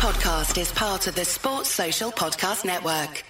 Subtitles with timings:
[0.00, 3.22] podcast is part of the Sports Social Podcast Network.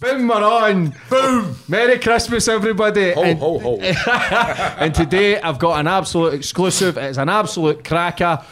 [0.00, 0.94] Boom, we're on.
[1.10, 1.54] Boom.
[1.68, 3.12] Merry Christmas, everybody.
[3.12, 3.76] Ho, and, ho, ho.
[4.78, 6.96] and today I've got an absolute exclusive.
[6.96, 8.42] It's an absolute cracker.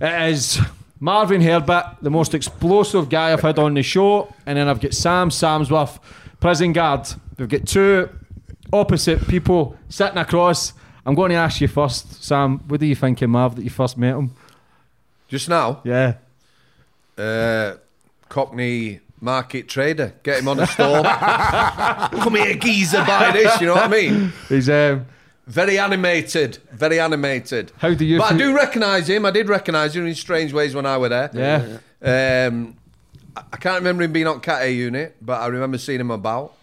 [0.00, 0.60] It is
[1.00, 4.32] Marvin Herbert, the most explosive guy I've had on the show.
[4.44, 5.98] And then I've got Sam Samworth,
[6.40, 7.06] prison guard.
[7.38, 8.08] We've got two
[8.72, 10.72] opposite people sitting across.
[11.04, 12.58] I'm going to ask you first, Sam.
[12.68, 14.32] What do you think of Marv that you first met him?
[15.28, 16.14] Just now, Yeah.
[17.18, 17.74] uh,
[18.28, 20.12] Cockney market trader.
[20.22, 21.02] Get him on a store.
[22.22, 23.60] Come here, geezer, buy this.
[23.60, 24.32] You know what I mean?
[24.48, 25.06] He's um,
[25.46, 26.58] Very animated.
[26.72, 27.70] Very animated.
[27.78, 29.24] How do you But I do recognise him.
[29.24, 31.30] I did recognise him in Strangeways when I were there.
[32.02, 32.46] Yeah.
[32.48, 32.76] Um,
[33.36, 36.10] I- I can't remember him being on Cat A unit, but I remember seeing him
[36.10, 36.54] about.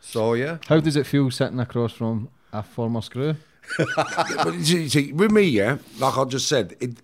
[0.00, 0.58] So yeah.
[0.66, 3.36] How does it feel sitting across from a former screw?
[3.78, 6.96] but you see, see, with me, yeah, like I just said, it,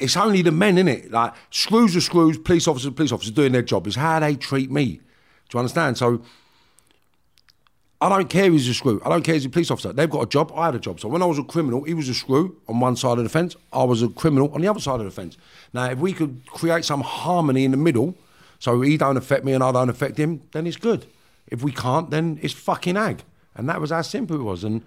[0.00, 1.12] it's only the men, in it?
[1.12, 3.86] Like screws are screws, police officers, are police officers doing their job.
[3.86, 5.00] It's how they treat me.
[5.48, 5.96] Do you understand?
[5.98, 6.22] So
[8.00, 9.00] I don't care he's a screw.
[9.04, 9.92] I don't care he's a police officer.
[9.92, 10.52] They've got a job.
[10.54, 11.00] I had a job.
[11.00, 13.30] So when I was a criminal, he was a screw on one side of the
[13.30, 13.56] fence.
[13.72, 15.38] I was a criminal on the other side of the fence.
[15.72, 18.14] Now, if we could create some harmony in the middle,
[18.58, 21.06] so he don't affect me and I don't affect him, then it's good.
[21.48, 23.22] If we can't, then it's fucking ag.
[23.54, 24.62] And that was how simple it was.
[24.62, 24.82] And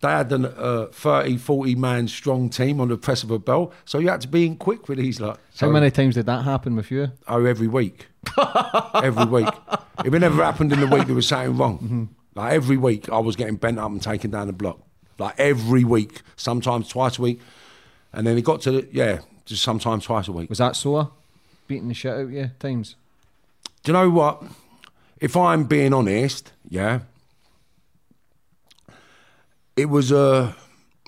[0.00, 3.72] they had a uh, 30, 40 man strong team on the press of a bell.
[3.84, 5.20] So you had to be in quick with these.
[5.20, 7.12] Like, How so- many times did that happen with you?
[7.28, 8.06] Oh, every week.
[8.94, 9.48] every week.
[10.04, 12.14] If it never happened in the week, there was something wrong.
[12.34, 14.80] Like every week, I was getting bent up and taken down the block.
[15.18, 17.40] Like every week, sometimes twice a week.
[18.12, 20.48] And then it got to, the, yeah, just sometimes twice a week.
[20.48, 21.10] Was that sore?
[21.66, 22.96] Beating the shit out of you times?
[23.82, 24.42] Do you know what?
[25.20, 27.00] If I'm being honest, yeah,
[29.76, 30.54] it was a,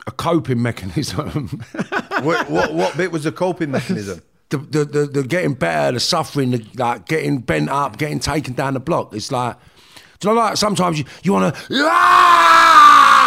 [0.07, 1.63] a coping mechanism.
[2.23, 4.23] what, what what bit was the coping mechanism?
[4.51, 8.55] the, the, the, the getting better, the suffering, the, like getting bent up, getting taken
[8.55, 9.15] down the block.
[9.15, 9.57] It's like,
[10.21, 13.23] do you know, like sometimes you, you want to, ah,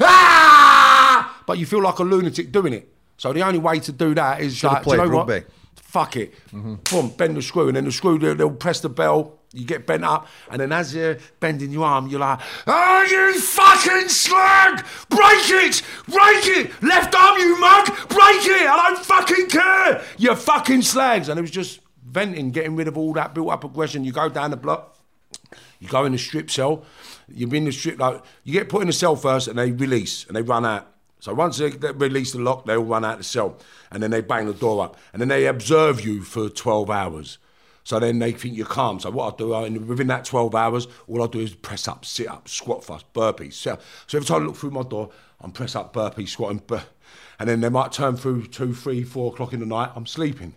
[0.00, 2.88] ah, but you feel like a lunatic doing it.
[3.16, 5.44] So the only way to do that is Should've like, do you know what?
[5.76, 6.34] Fuck it.
[6.50, 9.86] Boom, bend the screw, and then the screw, they'll, they'll press the bell, you get
[9.86, 14.84] bent up, and then as you're bending your arm, you're like, oh, you fucking slag!
[15.08, 15.82] Break it!
[16.06, 16.82] Break it!
[16.82, 17.86] Left arm, you mug!
[18.08, 18.66] Break it!
[18.68, 20.02] I don't fucking care!
[20.18, 21.28] You fucking slags!
[21.28, 24.04] And it was just venting, getting rid of all that built up aggression.
[24.04, 24.93] You go down the block,
[25.84, 26.84] you go in the strip cell,
[27.28, 30.26] you're in the strip, like, you get put in the cell first, and they release,
[30.26, 30.90] and they run out.
[31.20, 33.58] So once they, they release the lock, they all run out of the cell,
[33.90, 37.38] and then they bang the door up, and then they observe you for 12 hours.
[37.84, 38.98] So then they think you're calm.
[38.98, 42.04] So what I do, I, within that 12 hours, all I do is press up,
[42.04, 43.70] sit up, squat fast, burpees.
[43.70, 43.82] Up.
[44.06, 46.84] So every time I look through my door, I'm press up, burpees, squatting, bur-
[47.38, 49.90] and then they might turn through two, three, four o'clock in the night.
[49.94, 50.54] I'm sleeping.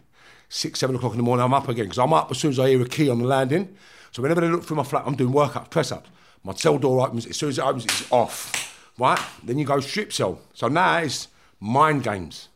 [0.48, 2.60] Six, seven o'clock in the morning, I'm up again because I'm up as soon as
[2.60, 3.76] I hear a key on the landing.
[4.12, 6.10] So whenever they look through my flat, I'm doing workouts, press ups.
[6.44, 7.26] My cell door opens.
[7.26, 8.92] As soon as it opens, it's off.
[8.98, 9.20] Right?
[9.44, 10.40] Then you go strip cell.
[10.54, 11.28] So now it's
[11.60, 12.50] mind games.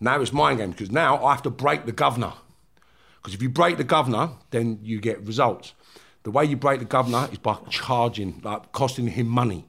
[0.00, 2.32] Now it's mind games because now I have to break the governor.
[3.20, 5.74] Because if you break the governor, then you get results.
[6.22, 9.66] The way you break the governor is by charging, like costing him money.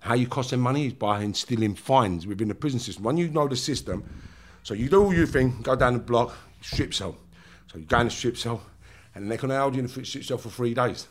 [0.00, 3.04] How you cost him money is by instilling fines within the prison system.
[3.04, 4.04] When you know the system,
[4.62, 7.16] so you do all your thing, go down the block, strip cell.
[7.70, 8.62] So you go in the strip cell,
[9.14, 11.08] and they can hold you in the strip cell for three days.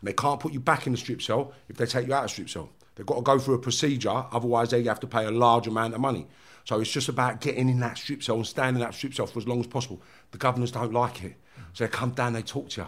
[0.00, 2.24] And they can't put you back in the strip cell if they take you out
[2.24, 2.70] of strip cell.
[2.94, 5.94] They've got to go through a procedure, otherwise they have to pay a large amount
[5.94, 6.26] of money.
[6.64, 9.26] So it's just about getting in that strip cell and staying in that strip cell
[9.26, 10.00] for as long as possible.
[10.30, 11.34] The governors don't like it.
[11.72, 12.86] So they come down, they talk to you.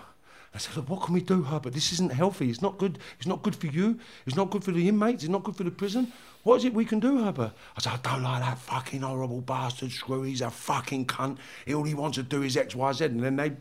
[0.54, 1.72] I said, Look, what can we do, Herbert?
[1.72, 2.48] This isn't healthy.
[2.48, 3.00] It's not good.
[3.18, 3.98] It's not good for you.
[4.24, 5.24] It's not good for the inmates.
[5.24, 6.12] It's not good for the prison.
[6.44, 7.52] What is it we can do, Herbert?
[7.76, 10.22] I said, I don't like that fucking horrible bastard screw.
[10.22, 11.38] He's a fucking cunt.
[11.74, 13.06] All he wants to do is X, Y, Z.
[13.06, 13.52] And then they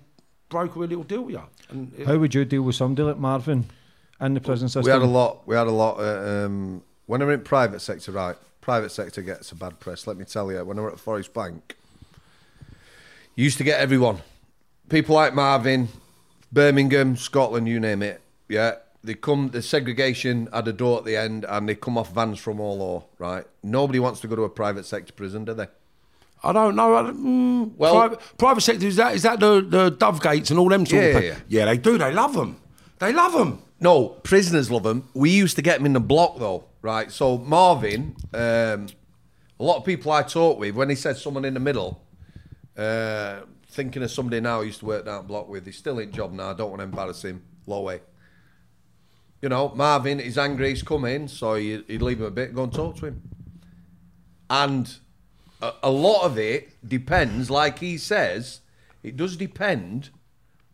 [0.54, 1.42] broker a little deal with you.
[1.70, 3.66] And it- How would you deal with somebody like Marvin
[4.22, 4.84] in the prison system?
[4.86, 5.46] We had a lot.
[5.48, 6.00] We had a lot.
[6.00, 8.36] Uh, um, when I'm in private sector, right?
[8.62, 10.06] Private sector gets a bad press.
[10.08, 10.64] Let me tell you.
[10.64, 11.76] When I were at Forest Bank,
[13.36, 14.20] you used to get everyone.
[14.90, 15.90] People like Marvin,
[16.52, 18.22] Birmingham, Scotland, you name it.
[18.48, 19.50] Yeah, they come.
[19.50, 22.82] The segregation had a door at the end, and they come off vans from all
[22.82, 23.06] over.
[23.18, 23.46] Right?
[23.64, 25.68] Nobody wants to go to a private sector prison, do they?
[26.44, 26.90] I don't know.
[27.14, 30.86] Mm, Well- private, private sector is that is that the the Dovegates and all them
[30.86, 31.44] sort Yeah, of yeah, things?
[31.48, 31.98] Yeah, they do.
[31.98, 32.58] They love them.
[33.00, 33.60] They love them.
[33.80, 35.08] No, prisoners love them.
[35.14, 37.12] We used to get them in the block though, right?
[37.12, 38.88] So Marvin, um,
[39.60, 42.02] A lot of people I talk with, when he said someone in the middle,
[42.78, 46.12] uh, thinking of somebody now I used to work down block with, he's still in
[46.12, 46.50] job now.
[46.50, 47.42] I don't want to embarrass him.
[47.68, 48.02] Low way.
[49.42, 52.54] You know, Marvin, he's angry, he's come in, so you, would leave him a bit,
[52.54, 53.22] go and talk to him.
[54.50, 54.94] And
[55.64, 58.62] a, a lot of it depends, like he says,
[59.02, 60.10] it does depend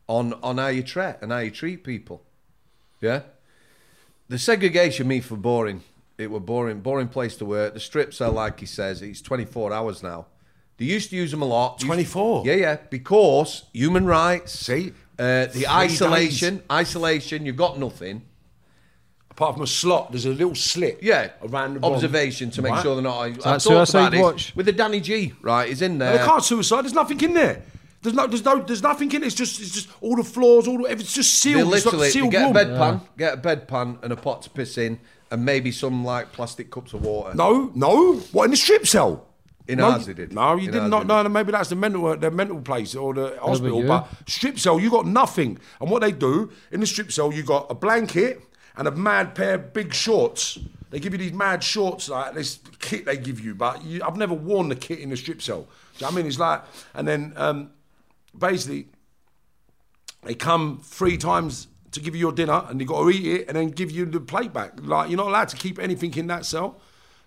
[0.07, 2.21] on on how you treat and how you treat people.
[3.01, 3.21] Yeah.
[4.27, 5.83] The segregation me for boring.
[6.17, 7.73] It were boring, boring place to work.
[7.73, 10.27] The strips are like he says, it's 24 hours now.
[10.77, 11.79] They used to use them a lot.
[11.79, 12.43] 24?
[12.45, 12.77] Yeah, yeah.
[12.89, 14.51] Because human rights.
[14.51, 14.93] See?
[15.17, 16.65] Uh, the Three isolation, days.
[16.71, 17.45] isolation.
[17.45, 18.21] You've got nothing.
[19.39, 20.99] Apart from a slot, there's a little slit.
[21.01, 21.95] Yeah, Around the bottom.
[21.95, 22.83] observation to make Right.
[22.83, 23.19] sure they're not.
[23.21, 24.53] I've that talked Suicide about this Watch?
[24.53, 25.31] with the Danny G.
[25.41, 26.17] Right, he's in there.
[26.17, 26.81] They can't suicide.
[26.83, 27.61] There's nothing in there.
[28.01, 29.27] There's no, there's no, there's nothing in it.
[29.27, 31.73] It's just, it's just all the floors, all the, it's just They sealed.
[31.73, 32.53] It's like literally sealed get a room.
[32.53, 34.99] bedpan, get a bedpan and a pot to piss in,
[35.31, 37.33] and maybe some like plastic cups of water.
[37.33, 38.15] No, no.
[38.33, 39.25] What in the strip cell?
[39.69, 40.33] In no, ours they did.
[40.33, 41.01] No, you In did not.
[41.07, 43.83] they No, no, maybe that's the mental, uh, the mental place or the hospital.
[43.87, 45.59] But strip cell, you got nothing.
[45.79, 48.41] And what they do in the strip cell, you got a blanket
[48.79, 50.57] and a mad pair of big shorts.
[50.89, 53.53] They give you these mad shorts, like this kit they give you.
[53.53, 55.63] But you, I've never worn the kit in the strip cell.
[55.63, 56.25] Do you know what I mean?
[56.25, 57.71] It's like, and then um,
[58.35, 58.87] basically
[60.23, 63.47] they come three times to give you your dinner and you got to eat it
[63.49, 64.71] and then give you the plate back.
[64.81, 66.79] Like, you're not allowed to keep anything in that cell.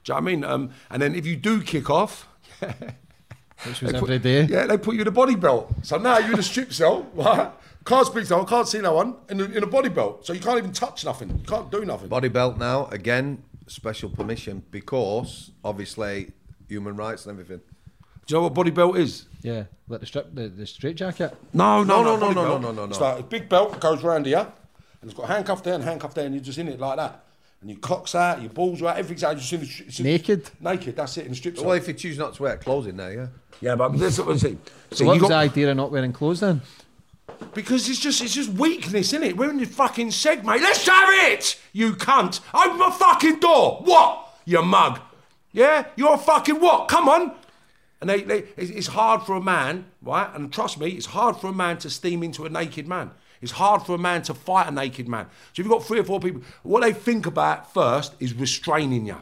[0.05, 0.45] Do you know what I mean?
[0.45, 2.27] Um, and then if you do kick off,
[2.63, 4.45] Which was they every put, day.
[4.45, 5.73] Yeah, they put you in a body belt.
[5.83, 7.53] So now you're in a strip cell, right?
[7.85, 10.25] Can't speak to no one, can't see no one, in a, in a body belt.
[10.27, 11.31] So you can't even touch nothing.
[11.31, 12.09] You can't do nothing.
[12.09, 16.31] Body belt now again, special permission because obviously
[16.69, 17.61] human rights and everything.
[18.27, 19.27] Do you know what body belt is?
[19.43, 21.37] Yeah, like the strip, the, the straight jacket.
[21.53, 22.63] No, No, no, no, no, no, belt.
[22.63, 23.07] no, no, no, It's no.
[23.07, 24.39] like a big belt goes round here,
[25.01, 27.25] and it's got handcuff there and handcuff there, and you're just in it like that.
[27.61, 29.31] And your cock's out, your balls are out, everything's out.
[29.33, 30.51] You're just in the, stri- it's in- Naked?
[30.61, 31.59] Naked, that's it, in the strip.
[31.59, 33.27] Well, if you choose not to wear clothes in there, yeah.
[33.61, 34.61] yeah, but this is what I'm saying.
[34.93, 36.61] So See, what you was the got- idea of not wearing clothes then?
[37.55, 39.37] Because it's just it's just weakness, isn't it?
[39.37, 40.63] We're in the fucking seg, mate.
[40.63, 41.61] Let's have it!
[41.73, 42.41] You cunt!
[42.55, 43.81] Open my fucking door!
[43.85, 44.39] What?
[44.45, 45.01] You mug.
[45.53, 45.87] Yeah?
[45.97, 46.89] You're a fucking what?
[46.89, 47.33] Come on!
[48.01, 50.29] And they, they it's hard for a man, right?
[50.35, 53.13] And trust me, it's hard for a man to steam into a naked man.
[53.41, 55.27] It's hard for a man to fight a naked man.
[55.27, 59.07] So if you've got three or four people, what they think about first is restraining
[59.07, 59.19] you.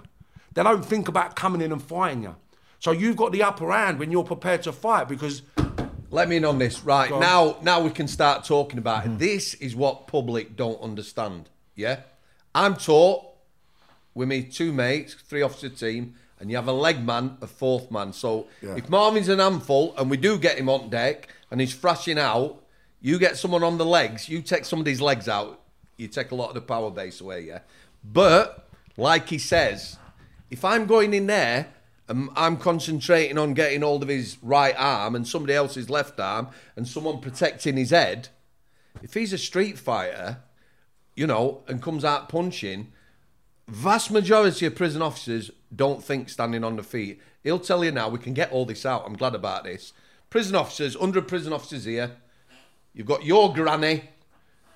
[0.54, 2.36] They don't think about coming in and fighting you.
[2.78, 5.42] So you've got the upper hand when you're prepared to fight because
[6.10, 6.82] Let me in on this.
[6.82, 7.20] Right, on.
[7.20, 9.08] now now we can start talking about it.
[9.10, 9.18] Mm-hmm.
[9.18, 11.48] This is what public don't understand.
[11.76, 12.00] Yeah?
[12.54, 13.26] I'm taught
[14.14, 17.90] with me two mates, three officer team, and you have a leg man, a fourth
[17.90, 18.12] man.
[18.12, 18.74] So Yeah.
[18.76, 22.62] if Marvin's an handful and we do get him on deck and he's thrashing out,
[23.00, 25.60] you get someone on the legs, you take somebody's legs out,
[25.96, 27.60] you take a lot of the power base away, yeah?
[28.02, 28.66] But,
[28.96, 29.96] like he says,
[30.50, 31.68] if I'm going in there
[32.10, 36.48] Um, I'm concentrating on getting hold of his right arm and somebody else's left arm
[36.74, 38.28] and someone protecting his head,
[39.00, 40.38] if he's a street fighter,
[41.14, 42.90] you know, and comes out punching,
[43.68, 47.20] vast majority of prison officers don't think standing on the feet.
[47.44, 49.04] He'll tell you now, we can get all this out.
[49.06, 49.92] I'm glad about this.
[50.30, 52.10] Prison officers, 100 prison officers here.
[52.92, 54.02] You've got your granny,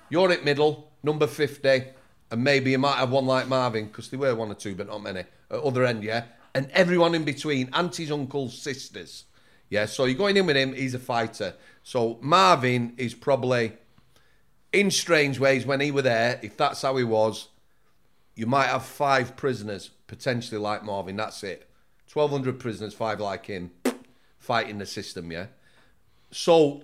[0.09, 1.83] you're at middle, number 50,
[2.31, 4.87] and maybe you might have one like Marvin, because there were one or two, but
[4.87, 5.25] not many.
[5.51, 6.23] At other end, yeah?
[6.55, 9.25] And everyone in between, aunties, uncles, sisters.
[9.69, 11.53] Yeah, so you're going in with him, he's a fighter.
[11.83, 13.73] So Marvin is probably,
[14.71, 17.49] in Strangeways, when he were there, if that's how he was,
[18.35, 21.69] you might have five prisoners, potentially like Marvin, that's it.
[22.13, 23.71] 1,200 prisoners, five like him,
[24.39, 25.47] fighting the system, yeah?
[26.31, 26.83] So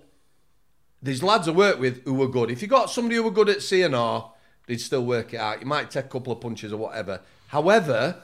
[1.02, 2.52] there's lads I work with who were good.
[2.52, 4.32] If you got somebody who were good at CNR,
[4.68, 5.62] they'd still work it out.
[5.62, 7.22] You might take a couple of punches or whatever.
[7.48, 8.22] However,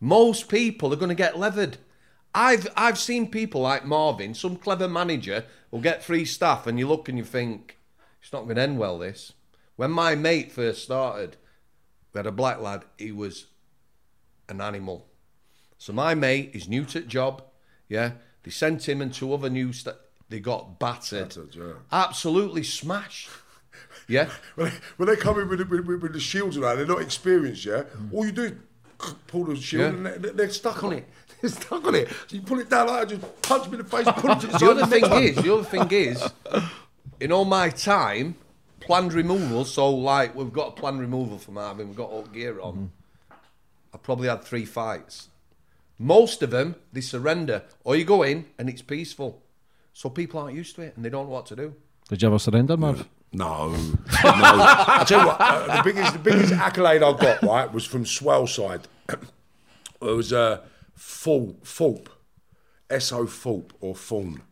[0.00, 1.78] most people are going to get levered.
[2.34, 6.86] I've I've seen people like Marvin, some clever manager will get free staff, and you
[6.86, 7.78] look and you think
[8.22, 8.98] it's not going to end well.
[8.98, 9.32] This
[9.76, 11.36] when my mate first started,
[12.12, 12.84] we had a black lad.
[12.98, 13.46] He was
[14.48, 15.06] an animal.
[15.78, 17.42] So my mate is new to the job.
[17.88, 18.12] Yeah,
[18.42, 19.72] they sent him and two other new.
[19.72, 19.96] St-
[20.28, 21.72] they got battered, Battered, yeah.
[21.92, 23.28] absolutely smashed.
[24.08, 26.86] Yeah, when they, when they come in with, the- with, with, the shields around, they're
[26.86, 27.84] not experienced, yeah?
[28.12, 28.52] All you do is
[29.26, 29.88] pull the shield Yeah.
[29.88, 31.08] and they're, they're stuck on it.
[31.42, 32.08] They're stuck on it.
[32.08, 34.40] So you pull it down like that, just punch them in the face, pull it
[34.40, 36.32] to the the other thing next is, the other thing is,
[37.20, 38.36] in all my time,
[38.80, 39.66] planned removal.
[39.66, 41.88] So like we've got a planned removal for Marvin.
[41.88, 42.72] We've got all gear on.
[42.74, 43.34] Mm-hmm.
[43.92, 45.28] I probably had three fights.
[45.98, 49.42] Most of them they surrender, or you go in and it's peaceful.
[49.92, 51.74] So people aren't used to it and they don't know what to do.
[52.08, 53.06] Did you ever surrender, Marv?
[53.32, 53.76] No, no.
[54.24, 58.04] I tell you what, uh, the biggest, the biggest accolade I got right was from
[58.04, 58.84] Swaleside.
[59.08, 59.18] it
[60.00, 60.60] was uh,
[60.96, 62.08] Thorpe, Thorpe,
[62.88, 63.26] S.O.
[63.26, 64.42] Thorpe or Thorne.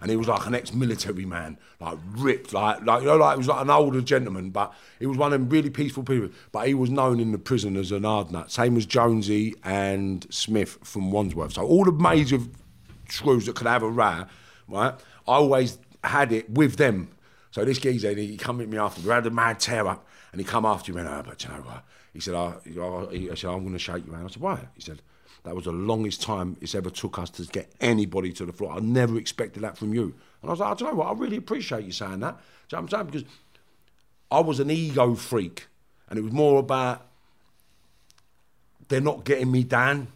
[0.00, 3.38] And he was like an ex-military man, like ripped, like like you know, like he
[3.38, 6.28] was like an older gentleman, but he was one of them really peaceful people.
[6.52, 8.50] But he was known in the prison as an hard nut.
[8.50, 11.54] Same as Jonesy and Smith from Wandsworth.
[11.54, 12.38] So all the major
[13.08, 14.24] screws that could have a row,
[14.68, 14.92] right?
[15.26, 17.08] I always had it with them.
[17.54, 20.40] So this geezer, he come at me after, we had a mad tear up, and
[20.40, 21.84] he come after me and, oh, but you know what?
[22.12, 24.26] He said, oh, oh, he- I said, I'm going to shake you hand.
[24.26, 24.58] I said, why?
[24.74, 25.02] He said,
[25.44, 28.72] that was the longest time it's ever took us to get anybody to the floor.
[28.72, 30.02] I never expected that from you.
[30.42, 32.38] And I was like, I don't know what, I really appreciate you saying that.
[32.68, 33.06] Do you know what I'm saying?
[33.06, 33.24] Because
[34.32, 35.68] I was an ego freak,
[36.10, 37.06] and it was more about
[38.88, 40.08] they're not getting me down.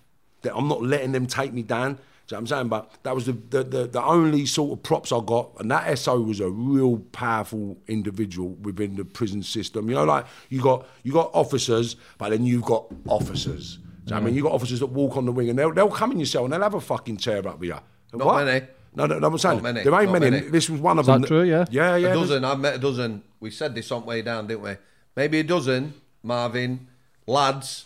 [0.42, 2.00] That I'm not letting them take me down.
[2.28, 2.68] Do you know what I'm saying?
[2.68, 5.50] But that was the, the, the, the only sort of props I got.
[5.60, 9.88] And that SO was a real powerful individual within the prison system.
[9.88, 13.76] You know, like you got you got officers, but then you've got officers.
[13.78, 14.32] Do you know what I mean?
[14.32, 14.36] Mm.
[14.36, 16.44] You've got officers that walk on the wing and they'll, they'll come in your cell
[16.44, 17.78] and they'll have a fucking tear up with you.
[18.12, 18.44] Not What?
[18.44, 18.66] many.
[18.94, 19.84] No, no, no, I'm saying Not many.
[19.84, 20.30] there ain't many.
[20.30, 20.48] many.
[20.48, 21.24] This was one of that them.
[21.24, 21.42] true?
[21.42, 21.64] Yeah.
[21.70, 22.08] Yeah, yeah.
[22.08, 22.44] a dozen.
[22.44, 23.22] I've met a dozen.
[23.40, 24.72] We said this on way down, didn't we?
[25.16, 26.88] Maybe a dozen, Marvin,
[27.26, 27.84] lads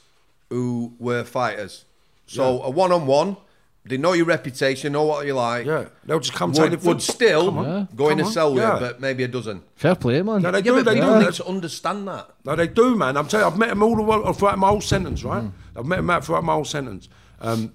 [0.49, 1.85] who were fighters.
[2.27, 3.37] So a one-on-one,
[3.85, 5.67] they know your reputation, know what you like.
[5.67, 7.87] Yeah, they'll just come take Would, the would still Yeah.
[7.97, 8.33] go in Come a on.
[8.33, 8.75] cell with Yeah.
[8.75, 9.63] you, but maybe a dozen.
[9.75, 10.43] Fair play, man.
[10.43, 10.75] No, they Yeah, do.
[10.77, 11.25] but They people do.
[11.27, 12.31] need to understand that.
[12.45, 13.17] No, they do, man.
[13.17, 15.45] I'm telling you, I've met them all the way, throughout my whole sentence, right?
[15.77, 17.09] I've met them out throughout my whole sentence.
[17.41, 17.73] Um,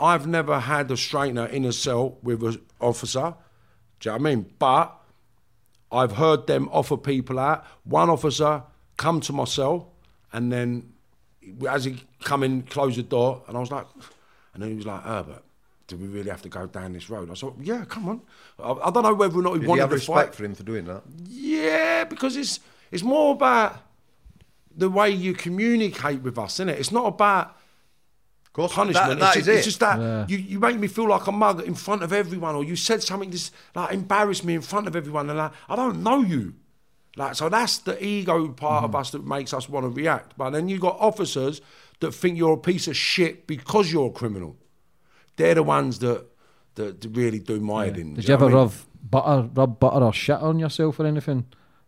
[0.00, 3.34] I've never had a straightener in a cell with an officer.
[4.00, 4.46] Do you know what I mean?
[4.58, 4.94] But
[5.90, 7.64] I've heard them offer people out.
[7.84, 8.62] One officer
[8.96, 9.92] come to my cell,
[10.32, 10.92] and then
[11.68, 13.86] as he come in, close the door, and I was like,
[14.58, 15.44] and then he was like, Herbert,
[15.86, 17.30] do we really have to go down this road?
[17.30, 18.22] I said, yeah, come on.
[18.58, 20.34] I, I don't know whether or not he Did you wanted have to respect fight.
[20.34, 21.04] for him for doing that?
[21.28, 22.58] Yeah, because it's
[22.90, 23.76] it's more about
[24.76, 26.80] the way you communicate with us, isn't it?
[26.80, 27.56] It's not about
[28.46, 29.20] Of course, punishment.
[29.20, 29.58] That, that it's, is just, it.
[29.58, 32.56] it's just that you, you make me feel like a mug in front of everyone,
[32.56, 35.76] or you said something just like embarrassed me in front of everyone, and like, I
[35.76, 36.54] don't know you.
[37.14, 38.98] Like so, that's the ego part of mm-hmm.
[38.98, 40.36] us that makes us want to react.
[40.36, 41.60] But then you got officers
[42.00, 44.56] that think you're a piece of shit because you're a criminal.
[45.36, 46.24] They're the ones that
[46.74, 48.14] that really do my head in.
[48.14, 48.56] Did do you ever I mean?
[48.56, 48.72] rub
[49.10, 51.46] butter, rub butter or shit on yourself or anything?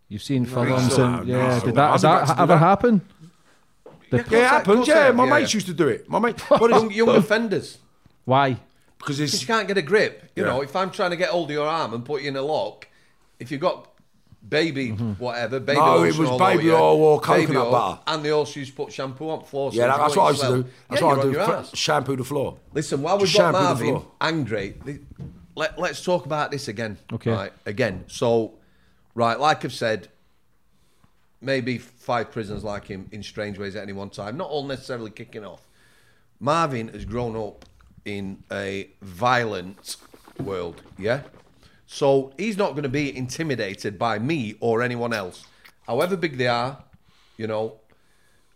[0.09, 2.25] You've seen films no, and no, yeah, no, did no, that, I has that had
[2.27, 2.59] to do ever that.
[2.59, 3.01] happen?
[4.11, 4.87] Yeah, it happens.
[4.87, 6.09] Yeah, my yeah, mates used to do it.
[6.09, 7.77] My mate, but young, it's, young offenders.
[8.25, 8.49] Why?
[8.97, 10.29] because Because it's you can't get a grip.
[10.35, 10.49] You Yeah.
[10.49, 12.41] know, if I'm trying to get hold of your arm and put you in a
[12.41, 12.87] lock,
[13.39, 13.90] if you've got
[14.51, 15.13] baby mm-hmm.
[15.13, 18.01] whatever, baby No, it was baby oil or coconut oil, butter.
[18.05, 19.71] and they also used to put shampoo on floor.
[19.73, 20.69] yeah, that, that's what I used to do.
[20.89, 21.33] That's yeah, what I do.
[21.63, 22.57] fr- Shampoo the floor.
[22.73, 24.75] Listen, while we've got Marvin angry,
[25.55, 26.97] let, let's talk about this again.
[27.11, 27.31] Okay.
[27.31, 28.03] Right, again.
[28.07, 28.55] So,
[29.15, 30.09] right, like I've said,
[31.39, 35.45] maybe five prisoners like him in Strangeways at any one time, not all necessarily kicking
[35.45, 35.65] off.
[36.41, 37.63] Marvin has grown up
[38.03, 39.95] in a violent
[40.39, 41.21] world, yeah?
[41.93, 45.45] So he's not going to be intimidated by me or anyone else,
[45.85, 46.81] however big they are,
[47.35, 47.81] you know.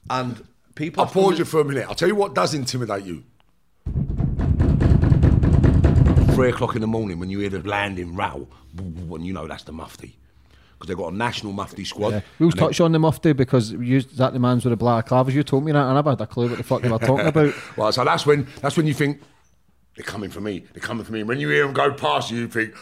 [0.09, 1.03] And people.
[1.03, 1.85] I'll pause you for a minute.
[1.89, 3.25] I'll tell you what does intimidate you.
[6.33, 9.63] Three o'clock in the morning when you hear the landing row, and you know that's
[9.63, 10.15] the mufti.
[10.71, 12.13] Because they've got a national mufti squad.
[12.13, 12.21] Yeah.
[12.39, 15.09] We'll and they- touch on the mufti because you, that the man's with the black
[15.09, 15.33] clavers.
[15.33, 16.99] You told me that, and I never had a clue what the fuck they were
[16.99, 17.53] talking about.
[17.77, 19.21] well, so that's when that's when you think
[19.97, 20.63] they're coming for me.
[20.73, 21.19] They're coming for me.
[21.19, 22.73] And when you hear them go past you, you think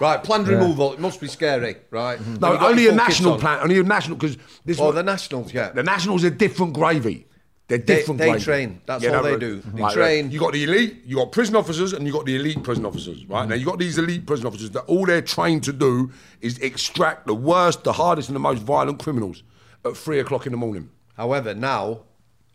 [0.00, 0.92] Right, planned removal.
[0.92, 2.18] It must be scary, right?
[2.20, 2.34] Mm-hmm.
[2.36, 3.40] no, Have you got only a national on?
[3.40, 3.58] plan.
[3.60, 5.70] Only a national because this Oh, one- the Nationals, yeah.
[5.70, 7.26] The Nationals are different gravy.
[7.66, 8.44] They're different they gravy.
[8.44, 8.80] train.
[8.86, 9.60] That's all they do.
[9.60, 10.24] They Right, train.
[10.26, 10.32] right.
[10.32, 13.26] You got the elite, you got prison officers, and you got the elite prison officers.
[13.26, 13.48] Right Mm-hmm.
[13.50, 16.10] now, you got these elite prison officers that all they're trained to do
[16.40, 19.42] is extract the worst, the hardest, and the most violent criminals
[19.84, 20.88] at three o'clock in the morning.
[21.16, 22.02] However, now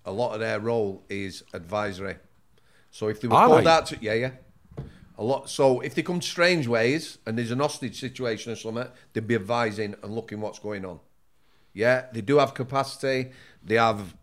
[0.06, 2.16] a lot of their role is advisory.
[2.90, 3.70] So if they were Are called they?
[3.70, 4.32] out to yeah, yeah.
[5.24, 9.26] A lot so if they come Strangeways and there's an hostage situation or something, they'd
[9.26, 11.00] be advising and looking what's going on.
[11.74, 13.32] Yeah, they do have capacity.
[13.64, 14.16] They have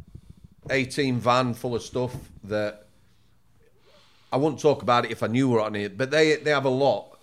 [0.69, 2.15] 18 van full of stuff
[2.45, 2.87] that
[4.31, 6.51] I wouldn't talk about it if I knew we were on it, but they they
[6.51, 7.19] have a lot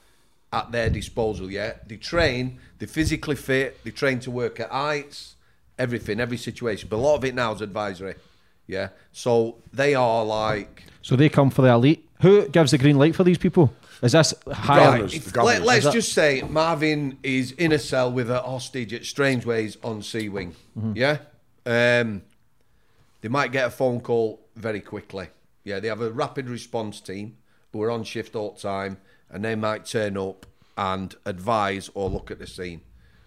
[0.52, 1.52] at their disposal.
[1.52, 5.36] Yeah, they train, they're physically fit, they train to work at heights,
[5.78, 6.90] everything, every situation.
[6.90, 8.16] But a lot of it now is advisory.
[8.68, 12.08] Yeah, so they are like So they come for the elite.
[12.22, 13.74] Who gives the green light for these people?
[14.02, 14.80] Is this higher?
[14.80, 18.42] Right, governors, if- let, us that- just say Marvin is in a cell with a
[18.42, 20.56] hostage at Strangeways on C Wing.
[20.94, 21.20] Yeah,
[21.66, 22.22] um,
[23.22, 25.30] they might get a phone call very quickly.
[25.64, 27.38] Yeah, they have a rapid response team
[27.74, 28.98] who are on shift all the time,
[29.30, 30.46] and they might turn up
[30.78, 32.82] and advise or look at the scene.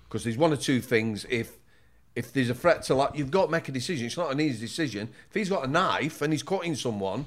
[0.05, 1.27] Because there's one or two things.
[1.29, 1.53] If
[2.15, 4.07] if there's a threat to life, you've got to make a decision.
[4.07, 5.09] It's not an easy decision.
[5.29, 7.27] If he's got a knife and he's cutting someone,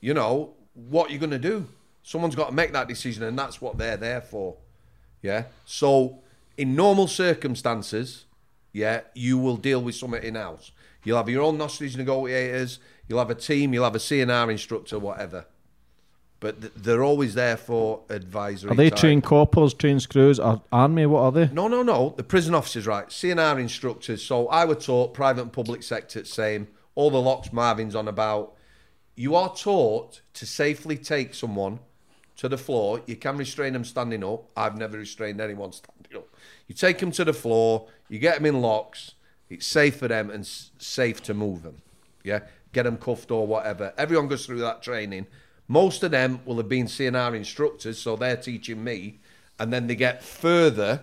[0.00, 1.66] you know what you're going to do.
[2.02, 4.56] Someone's got to make that decision, and that's what they're there for.
[5.22, 5.44] Yeah.
[5.64, 6.18] So
[6.56, 8.24] in normal circumstances,
[8.72, 10.72] yeah, you will deal with something in house.
[11.04, 12.78] You'll have your own hostage negotiators.
[13.08, 13.72] You'll have a team.
[13.72, 15.46] You'll have a CNR instructor, whatever.
[16.44, 18.70] But th- they're always there for advisory.
[18.70, 18.98] Are they type.
[18.98, 21.06] trained coppers, trained screws, or army?
[21.06, 21.46] What are they?
[21.48, 22.12] No, no, no.
[22.18, 23.08] The prison officers, right?
[23.08, 24.22] CNR instructors.
[24.22, 26.68] So I were taught private and public sector, same.
[26.96, 28.52] All the locks Marvin's on about.
[29.16, 31.78] You are taught to safely take someone
[32.36, 33.00] to the floor.
[33.06, 34.44] You can restrain them standing up.
[34.54, 36.28] I've never restrained anyone standing up.
[36.68, 37.88] You take them to the floor.
[38.10, 39.14] You get them in locks.
[39.48, 41.80] It's safe for them and s- safe to move them.
[42.22, 42.40] Yeah,
[42.74, 43.94] get them cuffed or whatever.
[43.96, 45.26] Everyone goes through that training.
[45.68, 49.18] Most of them will have been CNR instructors, so they're teaching me,
[49.58, 51.02] and then they get further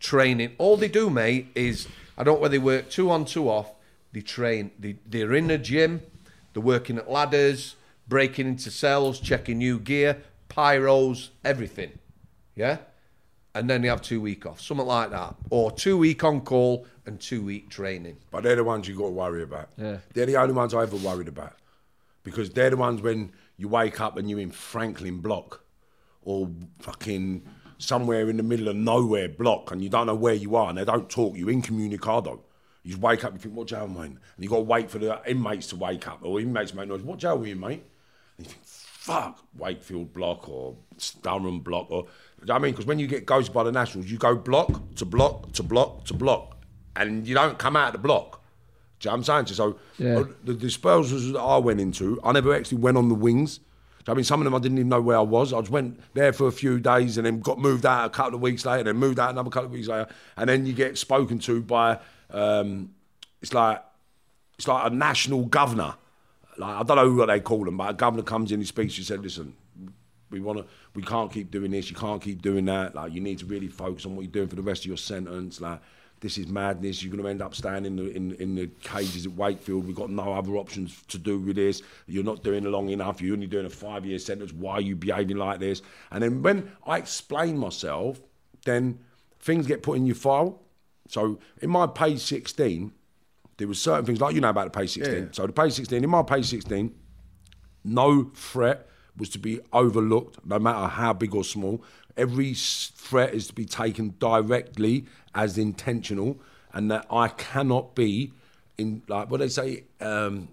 [0.00, 0.52] training.
[0.58, 3.70] All they do, mate, is I don't know whether they work two on, two off.
[4.12, 4.70] They train.
[4.78, 6.02] They, they're in the gym.
[6.52, 7.74] They're working at ladders,
[8.06, 11.98] breaking into cells, checking new gear, pyros, everything.
[12.54, 12.78] Yeah,
[13.54, 16.86] and then they have two week off, something like that, or two week on call
[17.06, 18.16] and two week training.
[18.30, 19.68] But they're the ones you got to worry about.
[19.76, 19.98] Yeah.
[20.12, 21.54] They're the only ones I ever worried about.
[22.24, 25.64] Because they're the ones when you wake up and you're in Frankland Block
[26.22, 27.42] or fucking
[27.78, 30.78] somewhere in the middle of nowhere block and you don't know where you are and
[30.78, 32.40] they don't talk, you're incommunicado.
[32.82, 34.06] You wake up and think, what jail, mate?
[34.06, 37.02] And you got to wait for the inmates to wake up or inmates make noise.
[37.02, 37.82] What jail were you, in, mate?
[38.36, 40.76] And you think, fuck, Wakefield block or
[41.22, 42.06] Durham block or,
[42.40, 42.72] you know I mean?
[42.72, 46.04] Because when you get ghosted by the Nationals, you go block to block to block
[46.04, 46.58] to block
[46.96, 48.43] and you don't come out of the block.
[49.04, 49.46] Do you know I'm saying?
[49.46, 50.20] So Yeah.
[50.20, 53.60] uh, the disposals that I went into, I never actually went on the wings.
[54.06, 55.52] So, I mean, some of them I didn't even know where I was.
[55.52, 58.34] I just went there for a few days and then got moved out a couple
[58.34, 60.72] of weeks later, and then moved out another couple of weeks later, and then you
[60.72, 61.98] get spoken to by,
[62.30, 62.90] um,
[63.40, 63.82] it's like,
[64.58, 65.94] it's like a national governor.
[66.58, 68.94] Like I don't know what they call them, but a governor comes in, he speaks,
[68.96, 69.54] he said, "Listen,
[70.30, 71.90] we want to, we can't keep doing this.
[71.90, 72.94] You can't keep doing that.
[72.94, 74.96] Like you need to really focus on what you're doing for the rest of your
[74.96, 75.60] sentence.
[75.60, 75.80] Like
[76.24, 77.02] this is madness.
[77.02, 79.86] You're going to end up staying in the in, in the cages at Wakefield.
[79.86, 81.82] We've got no other options to do with this.
[82.06, 83.20] You're not doing long enough.
[83.20, 84.50] You're only doing a five year sentence.
[84.50, 85.82] Why are you behaving like this?
[86.10, 88.22] And then when I explain myself,
[88.64, 89.00] then
[89.38, 90.62] things get put in your file.
[91.08, 92.90] So in my page 16,
[93.58, 95.14] there were certain things like you know about the page 16.
[95.14, 95.28] Yeah.
[95.30, 96.90] So the page 16, in my page 16,
[97.84, 101.84] no threat was to be overlooked, no matter how big or small.
[102.16, 105.04] Every threat is to be taken directly
[105.34, 106.38] as intentional,
[106.72, 108.32] and that I cannot be
[108.78, 109.84] in like what they say.
[110.00, 110.48] Um,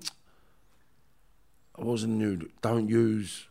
[1.77, 2.49] I wasn't new.
[2.61, 3.47] Don't use.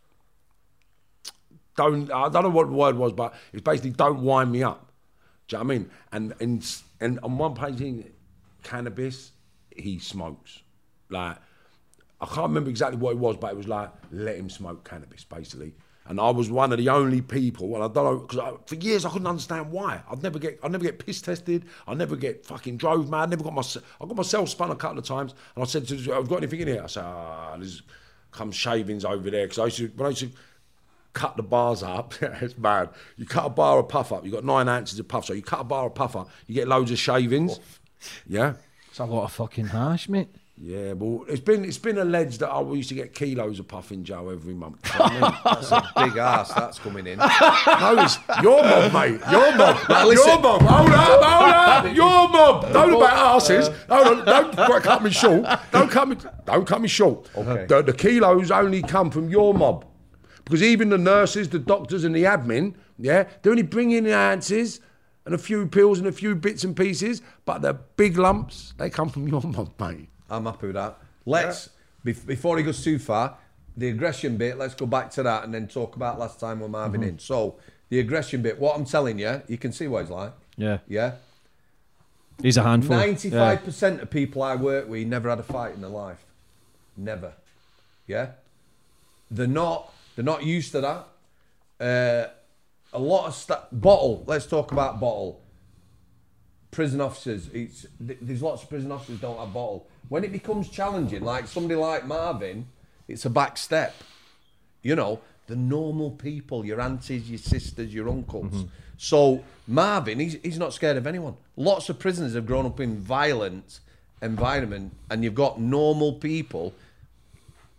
[1.76, 4.92] Don't I don't know what the word was, but it's basically don't wind me up.
[5.48, 5.90] Do you know what I mean?
[6.12, 8.10] And and and on one page, in
[8.62, 9.32] cannabis,
[9.74, 10.62] he smokes.
[11.08, 11.38] Like
[12.20, 15.24] I can't remember exactly what it was, but it was like let him smoke cannabis,
[15.24, 15.74] basically.
[16.10, 19.04] And I was one of the only people, and I don't know because for years
[19.04, 20.02] I couldn't understand why.
[20.10, 21.66] I'd never get, I'd never get piss tested.
[21.86, 23.30] I never get fucking drove mad.
[23.30, 23.62] Never got my,
[24.00, 26.62] I got myself spun a couple of times, and I said to, I've got anything
[26.62, 26.82] in here.
[26.82, 27.82] I said, ah, there's
[28.32, 30.32] come shavings over there because I used to when I used to
[31.12, 32.12] cut the bars up.
[32.20, 32.88] it's bad.
[33.16, 34.24] You cut a bar of puff up.
[34.24, 36.28] You got nine ounces of puff, so you cut a bar of puff up.
[36.48, 37.60] You get loads of shavings.
[38.26, 38.54] Yeah.
[38.88, 40.34] It's a lot of fucking hash, mate.
[40.62, 43.90] Yeah, well, it's been it's been alleged that I used to get kilos of puff
[44.02, 44.92] Joe every month.
[44.92, 45.20] You know I mean?
[45.44, 47.18] That's a big ass that's coming in.
[47.80, 49.20] No, it's your mob, mate.
[49.30, 50.06] Your mob.
[50.06, 50.28] listen.
[50.28, 50.60] Your mob.
[50.60, 51.96] Hold up, hold up.
[51.96, 52.72] Your mob.
[52.74, 53.68] Don't about asses.
[53.88, 54.26] Hold on.
[54.26, 55.46] Don't quite cut me short.
[55.72, 56.16] Don't cut me.
[56.44, 57.30] Don't cut me short.
[57.34, 57.64] Okay.
[57.66, 59.86] The, the kilos only come from your mob,
[60.44, 64.14] because even the nurses, the doctors, and the admin, yeah, they're only bring in the
[64.14, 64.80] ounces
[65.24, 68.90] and a few pills and a few bits and pieces, but the big lumps they
[68.90, 70.09] come from your mob, mate.
[70.30, 70.98] I'm happy with that.
[71.26, 71.70] Let's
[72.04, 73.36] bef- before he goes too far,
[73.76, 74.58] the aggression bit.
[74.58, 77.18] Let's go back to that and then talk about last time with Marvin in.
[77.18, 77.56] So
[77.88, 78.58] the aggression bit.
[78.58, 80.32] What I'm telling you, you can see what he's like.
[80.56, 80.78] Yeah.
[80.88, 81.14] Yeah.
[82.42, 82.96] He's a handful.
[82.96, 86.24] Ninety-five percent of people I work with never had a fight in their life.
[86.96, 87.32] Never.
[88.06, 88.30] Yeah.
[89.30, 89.92] They're not.
[90.16, 91.06] They're not used to that.
[91.80, 92.30] Uh,
[92.92, 93.66] a lot of stuff.
[93.72, 94.24] Bottle.
[94.26, 95.39] Let's talk about bottle.
[96.70, 97.48] Prison officers.
[97.52, 99.86] It's th- there's lots of prison officers don't have bottle.
[100.08, 102.66] When it becomes challenging, like somebody like Marvin,
[103.08, 103.94] it's a back step.
[104.82, 108.52] You know, the normal people, your aunties, your sisters, your uncles.
[108.52, 108.68] Mm-hmm.
[108.96, 111.36] So Marvin, he's, he's not scared of anyone.
[111.56, 113.80] Lots of prisoners have grown up in violent
[114.22, 116.74] environment, and you've got normal people,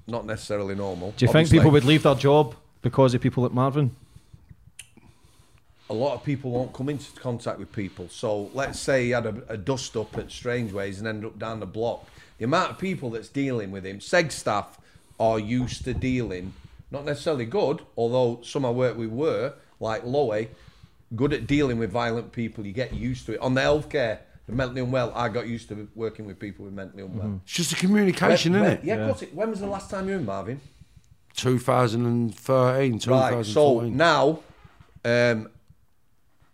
[0.08, 1.14] not necessarily normal.
[1.16, 3.96] Do you think people would leave their job because of people like Marvin?
[5.92, 8.08] A lot of people won't come into contact with people.
[8.10, 11.60] So let's say he had a, a dust up at Strangeways and ended up down
[11.60, 12.08] the block.
[12.38, 14.80] The amount of people that's dealing with him, Seg staff
[15.20, 16.54] are used to dealing,
[16.92, 20.46] not necessarily good, although some I work with were, like Lowe,
[21.14, 22.66] good at dealing with violent people.
[22.66, 23.42] You get used to it.
[23.42, 27.04] On the healthcare, the mentally unwell, I got used to working with people with mentally
[27.04, 27.42] unwell.
[27.44, 28.98] It's just a communication, When- isn't when- it?
[28.98, 29.24] Yeah, course.
[29.24, 30.62] It, when was the last time you were in Marvin?
[31.36, 33.38] 2013, 2014.
[33.38, 33.46] Right.
[33.46, 34.40] So now,
[35.04, 35.50] um,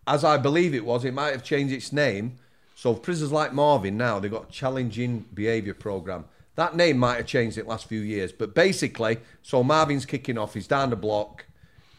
[0.08, 2.38] as I believe it was, it might have changed its name.
[2.76, 6.26] So prisoners like Marvin now they've got challenging behaviour program.
[6.56, 10.56] That name might have changed it last few years, but basically, so Marvin's kicking off.
[10.56, 11.46] He's down the block.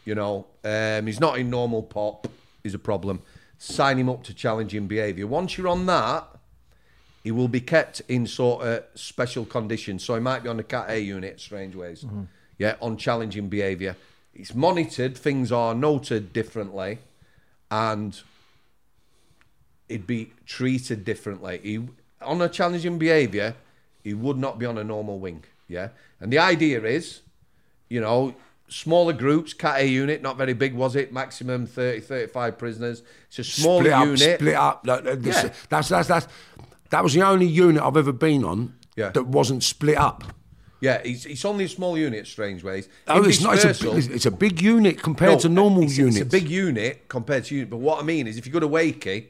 [0.03, 2.27] You know, um, he's not in normal pop.
[2.63, 3.21] Is a problem.
[3.57, 5.27] Sign him up to challenging behaviour.
[5.27, 6.27] Once you're on that,
[7.23, 10.03] he will be kept in sort of special conditions.
[10.03, 12.05] So he might be on the Cat A unit, Strangeways.
[12.57, 13.95] Yeah, on challenging behaviour.
[14.33, 16.99] It's monitored, things are noted differently,
[17.71, 18.19] and
[19.87, 21.59] he'd be treated differently.
[21.63, 21.87] He,
[22.21, 23.55] on a challenging behaviour,
[24.03, 25.43] he would not be on a normal wing.
[25.67, 25.89] Yeah.
[26.19, 27.21] And the idea is,
[27.89, 28.35] you know,
[28.67, 31.11] smaller groups, Cat A unit, not very big, was it?
[31.13, 33.03] Maximum 30, 35 prisoners.
[33.27, 34.39] It's a small split up, unit.
[34.39, 34.87] split up.
[34.87, 35.53] Uh, this- Yeah.
[35.69, 36.27] That's that's that's
[36.89, 39.09] that was the only unit I've ever been on Yeah.
[39.09, 40.23] that wasn't split up.
[40.81, 42.87] Yeah, it's, it's only a small unit, Strangeways.
[43.07, 43.55] Oh, it's not.
[43.55, 46.17] It's a, big, it's a big unit compared No, to normal it's, units.
[46.17, 47.69] It's a big unit compared to unit.
[47.69, 49.27] But what I mean is, if you go to Wakey,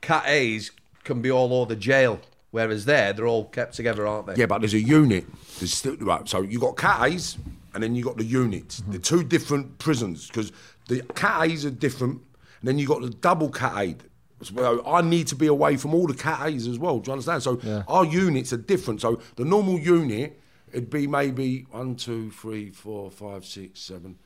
[0.00, 0.70] Cat A's
[1.04, 4.36] can be all over the jail, whereas there they're all kept together, aren't they?
[4.36, 5.26] Yeah, but there's a unit.
[5.58, 6.26] There's still right.
[6.28, 7.36] So you got Cat A's
[7.74, 8.80] and then you got the units.
[8.80, 8.92] Mm-hmm.
[8.92, 10.50] They're two different prisons because
[10.88, 12.22] the Cat A's are different,
[12.60, 13.96] and then you got the double Cat A.
[14.42, 17.00] So I need to be away from all the Cat A's as well.
[17.00, 17.42] Do you understand?
[17.42, 19.02] So our units are different.
[19.02, 20.40] So the normal unit
[20.76, 24.18] it'd be maybe one, two, three, four, five, six, seven,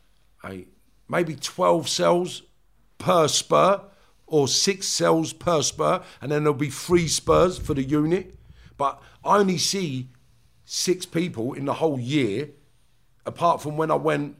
[0.45, 0.67] eight,
[1.09, 2.43] maybe twelve cells
[2.99, 3.81] per spur
[4.27, 8.35] or six cells per spur, and then there'll be three spurs for the unit.
[8.77, 10.09] But I only see
[10.65, 12.51] six people in the whole year,
[13.25, 14.37] apart from when I went.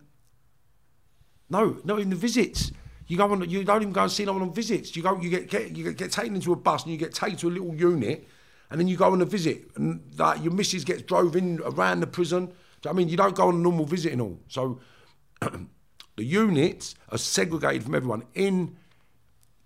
[1.49, 2.73] No, not in the visits.
[3.07, 3.49] You go on.
[3.49, 4.97] You don't even go and see no one on visits.
[4.97, 5.21] You go.
[5.21, 7.51] You get, get you get taken into a bus and you get taken to a
[7.51, 8.27] little unit,
[8.71, 9.63] and then you go on a visit.
[9.77, 12.47] And like your missus gets drove in around the prison.
[12.47, 14.39] Do you know what I mean, you don't go on a normal visit and all.
[14.49, 14.81] So
[15.41, 18.23] the units are segregated from everyone.
[18.35, 18.77] In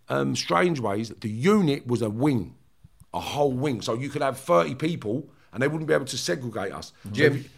[0.09, 2.55] um, Strangeways, the unit was a wing,
[3.12, 3.83] a whole wing.
[3.83, 6.93] So you could have 30 people and they wouldn't be able to segregate us.
[7.05, 7.51] So Jim, if you-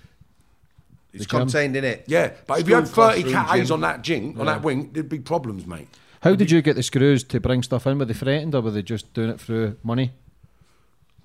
[1.13, 2.05] it's contained in it.
[2.09, 4.91] yeah, but if you had 30 classroom, cat A's on that jing, on that wing,
[4.93, 5.89] there'd be problems, mate.
[6.21, 7.99] How did you get the screws to bring stuff in?
[7.99, 10.13] Were they threatened or were they just doing it through money?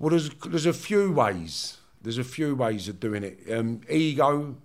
[0.02, 1.78] Well, there's there's a few ways.
[2.02, 3.38] There's a few ways of doing it.
[3.52, 4.56] Um, ego,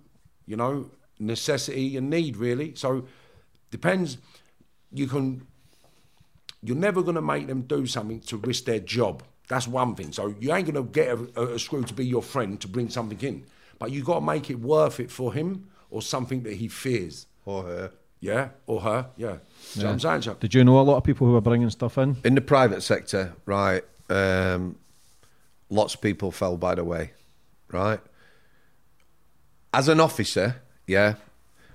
[0.46, 2.74] you know, necessity and need, really.
[2.74, 3.06] So
[3.70, 4.18] depends.
[4.92, 5.46] You can.
[6.60, 9.22] You're never going to make them do something to risk their job.
[9.46, 10.10] That's one thing.
[10.10, 12.66] So you ain't going to get a, a, a screw to be your friend to
[12.66, 13.46] bring something in,
[13.78, 17.26] but you got to make it worth it for him or something that he fears.
[17.44, 17.92] Or her.
[18.18, 19.06] Yeah, or her.
[19.16, 19.36] Yeah.
[19.60, 20.34] So I'm saying, so.
[20.34, 22.16] Did you know a lot of people who were bringing stuff in?
[22.24, 24.74] In the private sector, right, um,
[25.70, 27.12] lots of people fell by the way,
[27.70, 28.00] right?
[29.72, 31.14] As an officer, yeah,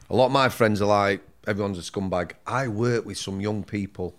[0.10, 2.32] a lot of my friends are like, everyone's a scumbag.
[2.47, 4.15] I work with some young people,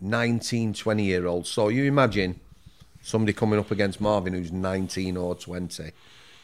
[0.00, 1.48] 19, 20 year olds.
[1.48, 2.40] So you imagine
[3.02, 5.92] somebody coming up against Marvin who's 19 or 20,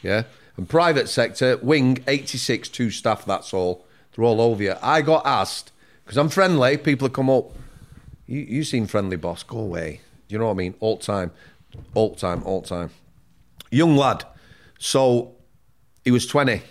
[0.03, 0.23] yeah?
[0.55, 3.85] And private sector, wing, 86, two staff, that's all.
[4.15, 4.75] They're all over you.
[4.81, 5.71] I got asked,
[6.03, 7.51] because I'm friendly, people have come up,
[8.25, 9.43] you, you seem friendly, boss.
[9.43, 10.01] Go away.
[10.27, 10.75] Do you know what I mean?
[10.79, 11.31] All time.
[11.93, 12.43] All time.
[12.43, 12.91] All time.
[13.71, 14.23] Young lad.
[14.79, 15.35] So
[16.03, 16.61] he was 20.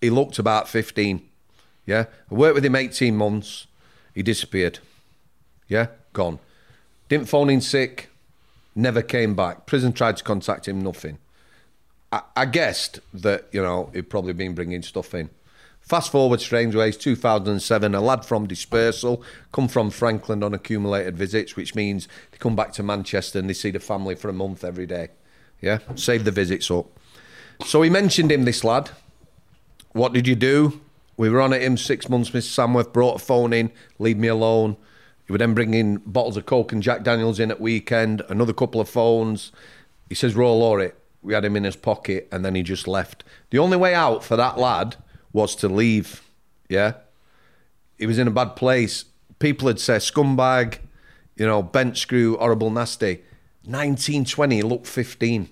[0.00, 1.28] He looked about 15.
[1.86, 2.04] Yeah.
[2.30, 3.66] I worked with him 18 months.
[4.14, 4.78] He disappeared.
[5.68, 5.88] Yeah.
[6.12, 6.38] Gone.
[7.08, 8.10] Didn't phone in sick.
[8.74, 9.66] Never came back.
[9.66, 10.80] Prison tried to contact him.
[10.80, 11.18] Nothing.
[12.12, 15.30] I, I guessed that, you know, he'd probably been bringing stuff in.
[15.88, 19.22] Fast forward, Strangeways, 2007, a lad from Dispersal,
[19.52, 23.54] come from Frankland on accumulated visits, which means they come back to Manchester and they
[23.54, 25.08] see the family for a month every day.
[25.62, 26.88] Yeah, save the visits up.
[27.64, 28.90] So he mentioned him, this lad.
[29.92, 30.78] What did you do?
[31.16, 32.68] We were on at him six months, Mr.
[32.68, 34.76] Samworth brought a phone in, leave me alone.
[35.24, 38.52] He would then bring in bottles of Coke and Jack Daniels in at weekend, another
[38.52, 39.52] couple of phones.
[40.10, 40.98] He says, roll or it.
[41.22, 43.24] We had him in his pocket and then he just left.
[43.48, 44.96] The only way out for that lad
[45.38, 46.20] was to leave.
[46.68, 46.94] Yeah.
[47.96, 49.04] He was in a bad place.
[49.38, 50.78] People had said scumbag,
[51.36, 53.22] you know, bent screw, horrible, nasty.
[53.62, 55.48] 1920, he looked 15.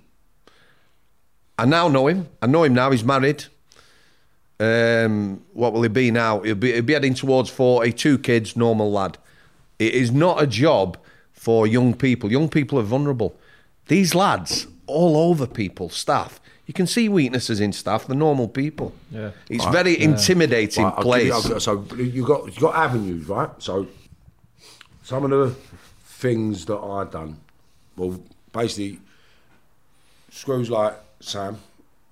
[1.59, 2.29] I now know him.
[2.43, 2.91] I know him now.
[2.91, 3.45] He's married.
[4.59, 6.41] Um, what will he be now?
[6.41, 9.19] He'll be, he'll be heading towards 40, two kids, normal lad.
[9.79, 10.99] It is not a job
[11.33, 12.33] for young people.
[12.33, 13.39] Young people are vulnerable.
[13.87, 16.41] These lads, all over people, staff.
[16.67, 18.07] You can see weaknesses in staff.
[18.07, 18.93] They're normal people.
[19.11, 19.31] Yeah.
[19.49, 21.65] It's very intimidating Right, I'll you- place.
[21.65, 23.51] So you got you got avenues, right?
[23.59, 23.87] So
[25.05, 25.55] some of the
[26.05, 27.39] things that I've done,
[27.97, 28.21] well,
[28.53, 28.99] basically,
[30.31, 31.59] screws like Sam,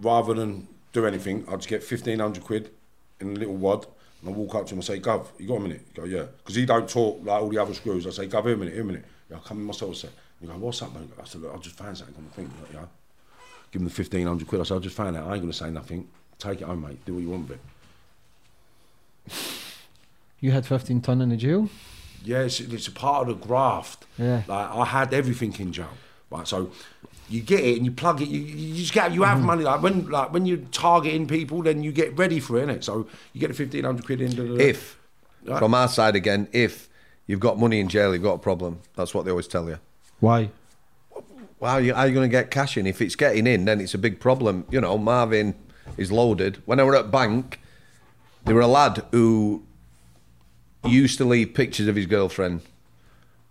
[0.01, 2.71] rather than do anything, I'd just get fifteen hundred quid
[3.21, 3.87] in a little wad,
[4.21, 6.05] and I walk up to him and say, "Gov, you got a minute?" He go,
[6.07, 8.07] "Yeah," because he don't talk like all the other screws.
[8.07, 9.97] I say, "Gov, here a minute, here a minute." Yeah, I come in myself, and
[9.99, 10.09] say,
[10.41, 12.51] you go, "What's up, mate?" I said, "Look, I just found something on the thing."
[12.63, 12.85] Like, yeah.
[13.75, 14.61] Give him the fifteen hundred quid.
[14.61, 15.27] I said, I'll just find out.
[15.27, 16.07] I ain't gonna say nothing.
[16.39, 17.05] Take it home, mate.
[17.05, 19.35] Do what you want with it."
[20.41, 21.69] You had 15 ton in the jail.
[22.23, 24.05] Yeah, it's, it's a part of the graft.
[24.17, 24.43] Yeah.
[24.47, 25.89] Like I had everything in jail.
[26.31, 26.71] Right, so
[27.29, 28.29] you get it and you plug it.
[28.29, 29.47] You, you just get you have Mm-hmm.
[29.47, 29.65] money.
[29.65, 32.85] Like when like when you're targeting people, then you get ready for it, innit?
[32.85, 34.97] So you get the fifteen hundred quid into the if,
[35.45, 35.59] Right.
[35.59, 36.89] from our side again, if
[37.27, 38.79] you've got money in jail, you've got a problem.
[38.95, 39.79] That's what they always tell you.
[40.21, 40.51] Why?
[41.65, 42.87] How are you, you going to get cash in?
[42.87, 44.67] If it's getting in, then it's a big problem.
[44.71, 45.55] You know, Marvin
[45.97, 46.63] is loaded.
[46.67, 47.61] When I were at bank,
[48.45, 49.65] there were a lad who
[50.85, 52.61] used to leave pictures of his girlfriend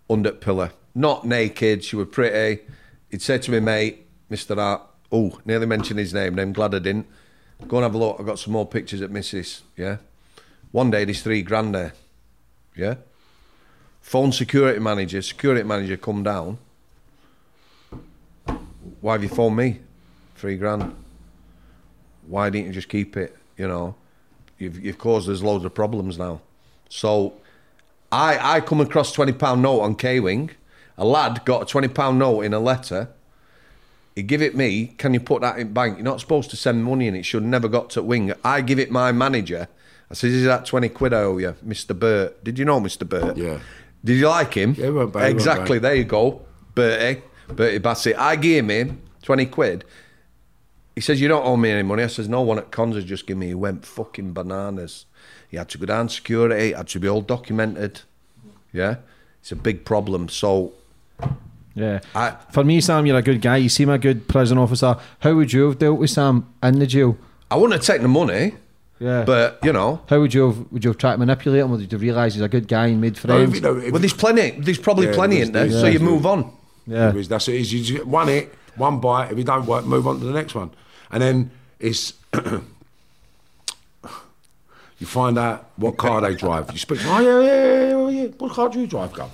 [0.10, 0.72] under pillar.
[0.94, 2.62] Not naked, she was pretty.
[3.10, 4.58] He'd say to me, mate, Mr.
[4.58, 7.08] Art, oh, nearly mentioned his name, I'm glad I didn't.
[7.68, 8.18] Go and have a look.
[8.20, 9.62] I've got some more pictures at Mrs.
[9.76, 9.98] Yeah.
[10.72, 11.94] One day, there's three grand there.
[12.76, 12.96] Yeah.
[14.02, 16.58] Phone security manager, security manager come down.
[19.04, 19.82] Why have you phoned me?
[20.38, 20.96] Three grand.
[22.26, 23.36] Why didn't you just keep it?
[23.58, 23.96] You know,
[24.58, 26.40] you've you've caused us loads of problems now.
[26.88, 27.34] So,
[28.14, 30.52] I I come across twenty pound note on K Wing.
[30.98, 33.10] A lad got a twenty pound note in a letter.
[34.16, 34.94] He give it me.
[34.98, 35.98] Can you put that in bank?
[35.98, 37.16] You're not supposed to send money in.
[37.16, 38.32] It should never got to Wing.
[38.42, 39.68] I give it my manager.
[40.10, 42.42] I says, "Is that twenty quid I owe you, Mister Burt?
[42.42, 43.36] Did you know Mister Burt?
[43.36, 43.60] Yeah.
[44.06, 44.76] Did you like him?
[44.76, 45.80] Yeah, he he weren't Exactly.
[45.80, 45.90] bad.
[45.90, 46.42] There you go,
[46.74, 47.22] Bertie.
[47.56, 48.18] Bertie Bassett.
[48.18, 49.86] I gave him twenty quid.
[50.96, 52.04] He says, You don't owe me any money.
[52.04, 53.48] I says, No one at Cons has just given me.
[53.48, 55.06] He went fucking bananas.
[55.50, 58.02] He had to go down security, it had to be all documented.
[58.72, 58.98] Yeah?
[59.42, 60.30] It's a big problem.
[60.30, 60.74] So
[61.76, 62.00] Yeah.
[62.16, 63.58] I For me, Sam, you're a good guy.
[63.58, 64.96] You seem a good prison officer.
[65.20, 67.18] How would you have dealt with Sam in the jail?
[67.50, 68.56] I wouldn't have taken the money,
[69.00, 69.24] Yeah.
[69.26, 70.02] but you know.
[70.08, 70.72] how would you have?
[70.72, 72.88] Would you have tried to manipulate him, or did you realise he's a good guy
[72.88, 73.50] and made No, friends?
[73.50, 74.52] if, you know, if, Well, there's plenty.
[74.60, 76.52] There's probably Yeah, plenty there's- in there, there's- so you move on.
[76.88, 77.12] Yeah.
[77.12, 77.56] Because that's it.
[77.56, 79.32] Is you just get one hit, one bite.
[79.32, 80.72] If it don't work, move on to the next one,
[81.12, 82.14] and then it's
[85.00, 86.72] you find out what car they drive.
[86.72, 88.28] You speak, oh yeah, yeah, yeah, yeah.
[88.38, 89.30] What car do you drive, Gov?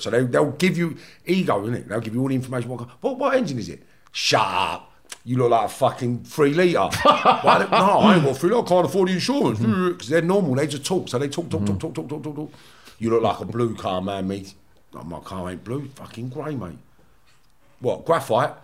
[0.00, 1.88] So they, they'll give you ego, innit?
[1.88, 2.68] They'll give you all the information.
[2.70, 3.82] What, car, what, what engine is it?
[4.12, 4.92] Shut up.
[5.24, 6.78] You look like a fucking three litre.
[7.42, 8.64] Why don't- no, I ain't got three litre.
[8.64, 9.58] I can't afford the insurance.
[9.58, 9.88] Hmm.
[9.90, 10.54] Because they're normal.
[10.54, 11.08] They just talk.
[11.08, 12.52] So they talk, talk, talk, talk, talk, talk, talk, talk.
[12.98, 14.54] You look like a blue car, man, mate.
[14.98, 15.88] Oh, my car ain't blue.
[15.94, 16.78] Fucking grey, mate.
[17.80, 18.54] What, graphite?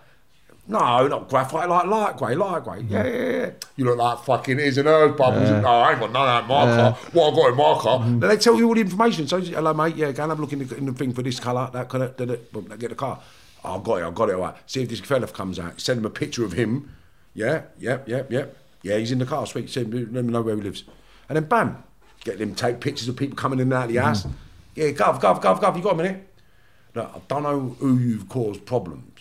[0.65, 2.83] No, not graphite, like light grey, light grey.
[2.83, 2.89] Mm.
[2.89, 3.51] Yeah, yeah, yeah.
[3.75, 5.49] You look like fucking his and hers bubbles.
[5.49, 7.11] No, I ain't got none of that in my car.
[7.11, 7.99] What I got in my car.
[7.99, 9.27] Then they tell you all the information.
[9.27, 11.21] So, hello, mate, yeah, go and have a look in the, in the thing for
[11.21, 13.19] this colour, that colour, da, boom, get the car.
[13.65, 14.55] Oh, I've got it, I've got it, all right.
[14.65, 15.81] See if this fella comes out.
[15.81, 16.95] Send him a picture of him.
[17.33, 18.55] Yeah, yep, yep, yep.
[18.83, 19.45] Yeah, he's in the car.
[19.45, 20.85] Sweet, send him, let me know where he lives.
[21.27, 21.83] And then, bam,
[22.23, 24.03] get them take pictures of people coming in and out of the mm.
[24.03, 24.25] house.
[24.75, 26.27] Yeah, gov, gov, gov, gov, you got a minute?
[26.95, 29.19] Look, I don't know who you've caused problems,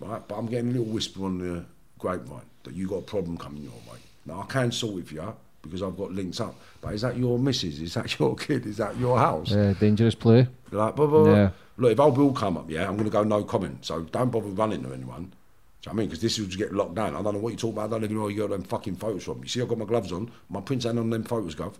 [0.00, 0.26] right?
[0.26, 1.64] But I'm getting a little whisper on the
[1.98, 3.98] grapevine that you got a problem coming your way.
[4.26, 6.54] Now I can sort it for you because I've got links up.
[6.80, 7.80] But is that your missus?
[7.80, 8.66] Is that your kid?
[8.66, 9.50] Is that your house?
[9.50, 10.46] Yeah, dangerous play.
[10.70, 11.34] You're like, blah, blah, blah.
[11.34, 11.50] Yeah.
[11.76, 13.84] Look, if old Bill come up, yeah, I'm going to go no comment.
[13.84, 15.24] So don't bother running to anyone.
[15.24, 16.06] Do you know what I mean?
[16.08, 17.16] Because this will just get locked down.
[17.16, 17.86] I don't know what you're talking about.
[17.86, 19.42] I don't even know where you got them fucking photos from.
[19.42, 20.30] You see, I've got my gloves on.
[20.48, 21.74] My prints ain't on them photos, Gov.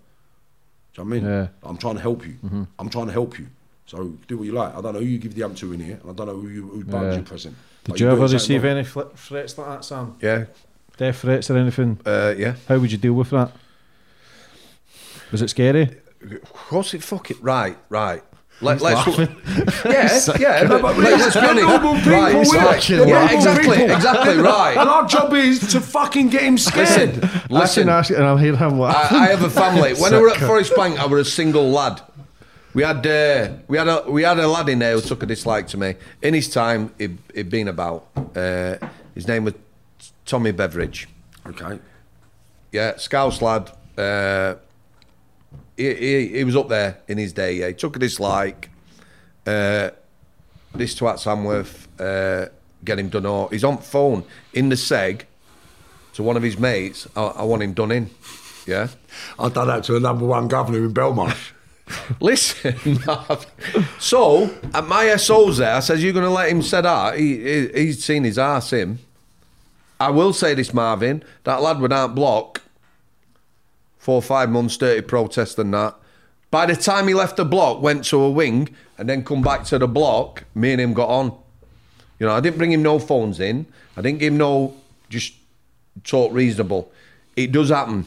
[0.96, 1.24] you know what I mean?
[1.24, 1.48] Yeah.
[1.62, 2.34] I'm trying to help you.
[2.42, 2.66] Mm -hmm.
[2.78, 3.46] I'm trying to help you.
[3.86, 3.96] So
[4.28, 4.72] do what you like.
[4.78, 6.40] I don't know who you give the amp to in here, and I don't know
[6.40, 7.14] who you, who buttons yeah.
[7.14, 7.54] you're pressing.
[7.84, 8.84] Did like, you, you ever receive any
[9.16, 10.16] threats like that, Sam?
[10.20, 10.44] Yeah.
[10.96, 11.98] Death threats or anything?
[12.06, 12.54] Uh, yeah.
[12.68, 13.50] How would you deal with that?
[15.30, 15.82] Was it scary?
[16.22, 18.22] Of course it fucking right, right.
[18.60, 19.06] Let, let's
[19.84, 20.66] yeah, yeah.
[20.68, 21.66] But, but let- let's we're be honest.
[21.68, 22.88] normal people, right, we're right.
[22.88, 23.94] Yeah, exactly, people.
[23.94, 24.76] exactly right.
[24.76, 27.16] And our job is to fucking get him scared.
[27.16, 29.12] Listen, Listen, ask it and I'll hear him laugh.
[29.12, 29.94] I, I have a family.
[30.00, 32.00] When I were at Forest Bank, I was a single lad.
[32.74, 35.26] We had uh, we had a we had a lad in there who took a
[35.26, 35.94] dislike to me.
[36.22, 38.06] In his time, he'd, he'd been about.
[38.34, 38.76] Uh,
[39.14, 39.54] his name was
[40.26, 41.08] Tommy Beveridge.
[41.46, 41.78] okay.
[42.72, 43.70] Yeah, Scouse lad.
[43.96, 44.56] Uh,
[45.76, 47.54] he, he, he was up there in his day.
[47.54, 48.70] Yeah, he took a dislike.
[49.46, 49.90] Uh,
[50.74, 52.48] this twat Samworth uh,
[52.84, 53.26] get him done.
[53.26, 55.22] Or he's on phone in the seg
[56.14, 57.06] to one of his mates.
[57.16, 58.10] I, I want him done in.
[58.66, 58.88] Yeah.
[59.38, 61.52] I've done that to a number one governor in Belmarsh.
[62.20, 62.98] listen.
[63.98, 67.18] So at my SO's there, I says, "You're going to let him say that?
[67.18, 69.00] He, he he's seen his arse him."
[70.00, 71.22] I will say this, Marvin.
[71.44, 72.62] That lad would out block
[74.04, 75.94] four or five months, dirty protest and that.
[76.50, 79.64] By the time he left the block, went to a wing, and then come back
[79.64, 81.28] to the block, me and him got on.
[82.18, 83.64] You know, I didn't bring him no phones in.
[83.96, 84.76] I didn't give him no
[85.08, 85.32] just
[86.04, 86.92] talk reasonable.
[87.34, 88.06] It does happen.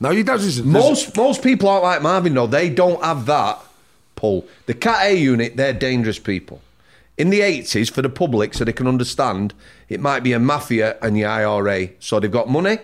[0.00, 0.62] No, he does.
[0.62, 2.46] Most most people aren't like Marvin though.
[2.46, 3.58] They don't have that
[4.16, 4.46] pull.
[4.64, 6.62] The Cat A unit, they're dangerous people.
[7.18, 9.52] In the eighties, for the public, so they can understand,
[9.90, 11.90] it might be a mafia and the IRA.
[12.00, 12.78] So they've got money.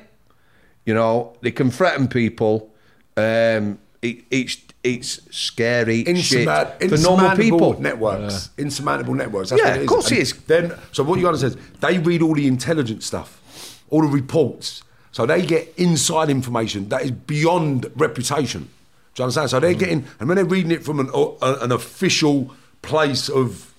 [0.87, 2.71] You know, they can threaten people.
[3.17, 7.81] Um, it, it's it's scary shit for normal insurmountable people.
[7.81, 8.49] networks.
[8.57, 9.51] Insurmountable networks.
[9.51, 10.33] That's Yeah, of course And it is.
[10.47, 14.01] Then, so what you got to say is they read all the intelligence stuff, all
[14.01, 14.83] the reports.
[15.13, 18.71] So they get inside information that is beyond reputation.
[19.15, 19.51] Do you understand?
[19.51, 19.61] So Mm.
[19.61, 23.75] they're getting, and when they're reading it from an, uh, an official place of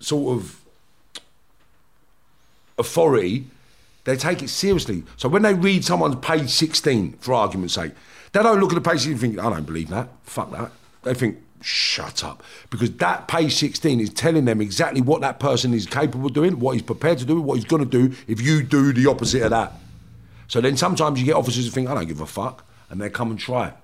[0.00, 0.58] sort of
[2.78, 3.44] authority,
[4.04, 5.04] they take it seriously.
[5.16, 7.92] So when they read someone's page 16, for argument's sake,
[8.32, 10.08] they don't look at the page and think, I don't believe that.
[10.24, 10.72] Fuck that.
[11.02, 12.42] They think, shut up.
[12.70, 16.58] Because that page 16 is telling them exactly what that person is capable of doing,
[16.58, 19.42] what he's prepared to do, what he's going to do if you do the opposite
[19.42, 19.74] of that.
[20.48, 23.08] So then sometimes you get officers who think, I don't give a fuck, and they
[23.08, 23.74] come and try it.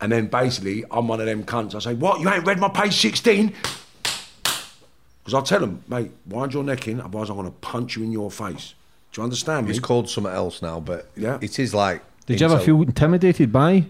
[0.00, 1.74] And then basically, I'm one of them cunts.
[1.74, 2.20] I say, What?
[2.20, 3.54] You ain't read my page 16?
[4.02, 8.02] Because I'll tell them, mate, wind your neck in, otherwise I'm going to punch you
[8.02, 8.74] in your face.
[9.14, 9.70] Do you understand me?
[9.70, 11.38] It's called something else now, but Yeah.
[11.40, 12.02] it is like.
[12.26, 13.84] Did you ever feel intimidated by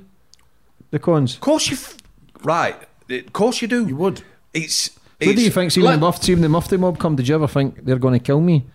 [0.90, 1.34] the cons?
[1.36, 1.76] Of course you.
[1.76, 1.96] F-
[2.42, 2.76] right.
[3.08, 3.86] Of course you do.
[3.86, 4.22] You would.
[4.52, 4.90] It's.
[5.22, 5.72] What do you think?
[5.72, 7.98] See, when let- the Mufti, when the Mufti mob come, did you ever think they're
[7.98, 8.66] going to kill me?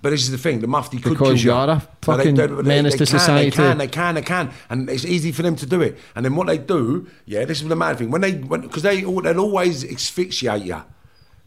[0.00, 2.36] But this is the thing: the Mufti could Because kill you are a No, fucking
[2.64, 3.50] menace to can, society.
[3.50, 5.98] They can, they can, they can, and it's easy for them to do it.
[6.14, 9.04] And then what they do, yeah, this is the mad thing: when they, because they,
[9.04, 10.82] al- they'll always asphyxiate you,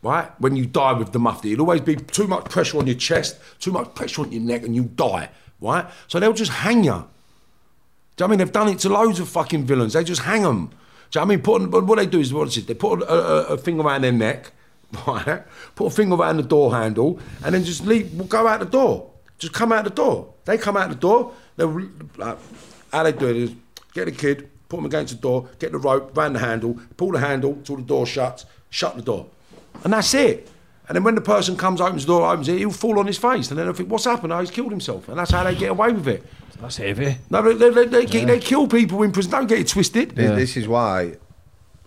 [0.01, 0.29] right?
[0.39, 3.37] When you die with the Mufti, it'll always be too much pressure on your chest,
[3.59, 5.85] too much pressure on your neck, and you die, right?
[6.07, 6.91] So they'll just hang you.
[6.91, 7.07] Do you
[8.19, 8.39] know I mean?
[8.39, 9.93] They've done it to loads of fucking villains.
[9.93, 10.67] They just hang them.
[11.11, 11.41] Do you know I mean?
[11.41, 12.65] Put, what they do is what it is.
[12.65, 14.51] They put a, a, a thing around their neck,
[15.07, 15.43] right?
[15.75, 18.27] Put a thing around the door handle, and then just leave.
[18.27, 19.09] Go out the door.
[19.37, 20.33] Just come out the door.
[20.45, 21.33] They come out the door.
[21.55, 22.37] They like,
[22.91, 23.51] how they do it is
[23.93, 27.11] get the kid, put him against the door, get the rope, round the handle, pull
[27.11, 29.27] the handle till the door shuts, shut the door,
[29.83, 30.49] and that's it.
[30.87, 33.17] And then when the person comes, opens the door, opens it, he'll fall on his
[33.17, 34.33] face, and then they'll think, "What's happened?
[34.33, 36.23] Oh, he's killed himself," and that's how they get away with it.
[36.59, 37.17] That's heavy.
[37.29, 39.31] No, they, they, they, they, they kill people in prison.
[39.31, 40.11] Don't get it twisted.
[40.11, 41.15] This, this is why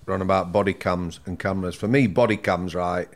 [0.06, 1.76] we're about body cams and cameras.
[1.76, 3.08] For me, body cams, right,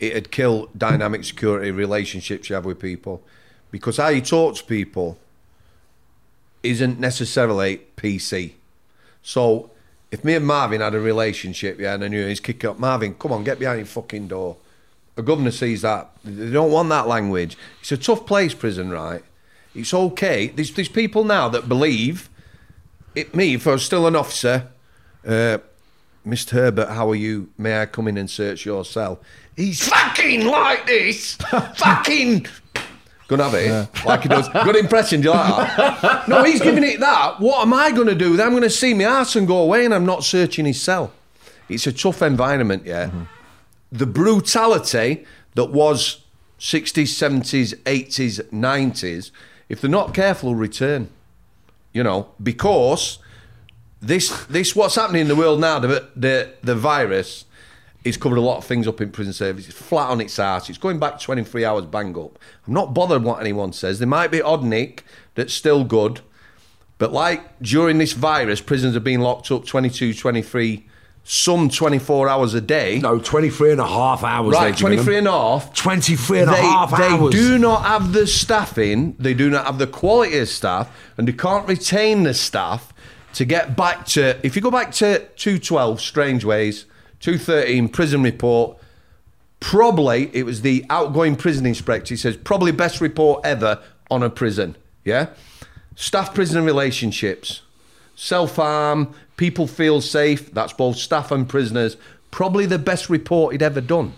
[0.00, 3.22] it'd kill dynamic security relationships you have with people.
[3.70, 5.18] Because how you talk to people
[6.62, 8.54] isn't necessarily PC.
[9.22, 9.70] So
[10.10, 13.14] if me and Marvin had a relationship, yeah, and I knew he's kicking up, Marvin,
[13.14, 14.56] come on, get behind your fucking door.
[15.16, 16.10] A governor sees that.
[16.24, 17.56] They don't want that language.
[17.80, 19.22] It's a tough place, prison, right?
[19.74, 20.48] It's okay.
[20.48, 22.30] There's, there's people now that believe
[23.14, 24.68] it, me, if I was still an officer,
[25.26, 25.58] uh,
[26.26, 26.50] Mr.
[26.50, 27.50] Herbert, how are you?
[27.58, 29.20] May I come in and search your cell?
[29.56, 31.34] He's fucking like this.
[31.76, 32.46] fucking.
[33.28, 34.48] Gonna have it, like he does.
[34.48, 36.28] Good impression, do you like that?
[36.28, 37.38] No, he's giving it that.
[37.40, 38.36] What am I gonna do?
[38.36, 41.12] Then I'm gonna see my ass and go away, and I'm not searching his cell.
[41.68, 43.06] It's a tough environment, yeah.
[43.06, 43.22] Mm-hmm.
[43.92, 46.24] The brutality that was
[46.58, 49.30] 60s, 70s, 80s, 90s,
[49.68, 51.10] if they're not careful, return
[51.92, 53.18] you know, because
[54.00, 57.44] this this what's happening in the world now, the the, the virus
[58.04, 59.68] is covered a lot of things up in prison service.
[59.68, 60.68] It's flat on its ass.
[60.68, 62.38] It's going back 23 hours bang up.
[62.66, 63.98] I'm not bothered what anyone says.
[63.98, 66.20] There might be odd nick that's still good,
[66.98, 70.86] but like during this virus, prisons are being locked up 22, 23,
[71.24, 73.00] some 24 hours a day.
[73.00, 74.54] No, 23 and a half hours.
[74.54, 75.74] right, they're giving 23 and a half.
[75.74, 77.34] 23 and a they, half they hours.
[77.34, 81.32] do not have the staffing, they do not have the quality of staff, and they
[81.32, 82.94] can't retain the staff
[83.34, 84.38] to get back to.
[84.42, 86.86] If you go back to 212, Strangeways,
[87.20, 88.78] 213, prison report,
[89.60, 92.14] probably it was the outgoing prison inspector.
[92.14, 94.76] He says, probably best report ever on a prison.
[95.04, 95.30] Yeah?
[95.96, 97.62] Staff prison relationships,
[98.14, 100.52] self harm, people feel safe.
[100.52, 101.96] That's both staff and prisoners.
[102.30, 104.12] Probably the best report he'd ever done.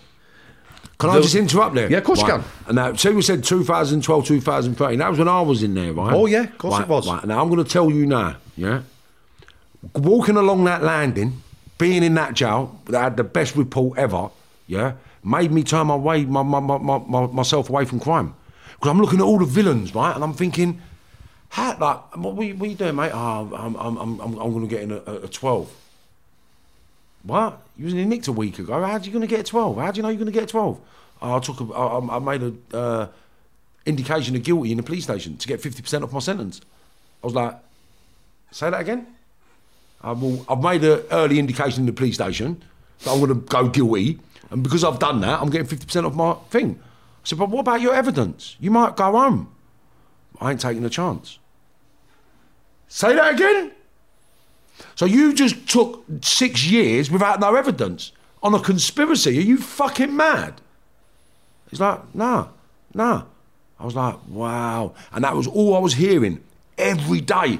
[0.99, 1.89] Can I just interrupt there?
[1.89, 2.43] Yeah, of course you can.
[2.67, 4.99] And now, say we said 2012, 2013.
[4.99, 6.13] That was when I was in there, right?
[6.13, 7.07] Oh, yeah, of course Right, it was.
[7.07, 7.25] Right.
[7.25, 8.83] Now, I'm going to tell you now, yeah?
[9.95, 11.41] Walking along that landing,
[11.81, 14.29] being in that jail that had the best report ever,
[14.67, 18.35] yeah, made me turn my way, my, my, my, my, my, myself away from crime.
[18.75, 20.13] Because I'm looking at all the villains, right?
[20.13, 20.79] And I'm thinking,
[21.49, 23.09] how, like, what, what, you- what you doing, mate?
[23.11, 25.73] Oh, I'm, I'm, I'm, I'm, going to get in a, a, a 12.
[27.23, 27.59] What?
[27.77, 28.73] You was in the nicked a week ago.
[28.73, 29.77] How are you going to get a 12?
[29.77, 30.79] How do you know you're going to get a 12?
[31.23, 33.07] Oh, I took a, I, I made a uh,
[33.87, 36.61] indication of guilty in the police station to get 50% off my sentence.
[37.23, 37.55] I was like,
[38.51, 39.07] say that again?
[40.03, 42.61] I will, I've made an early indication in the police station
[43.03, 46.15] that I'm going to go guilty, and because I've done that, I'm getting 50% off
[46.15, 46.79] my thing.
[46.81, 48.55] I said, but what about your evidence?
[48.59, 49.53] You might go home.
[50.39, 51.37] I ain't taking a chance.
[52.87, 53.71] Say that again?
[54.95, 58.11] So you just took six years without no evidence
[58.43, 59.37] on a conspiracy?
[59.37, 60.61] Are you fucking mad?
[61.69, 62.47] He's like, nah,
[62.93, 63.23] nah.
[63.79, 64.93] I was like, wow.
[65.11, 66.43] And that was all I was hearing
[66.77, 67.59] every day.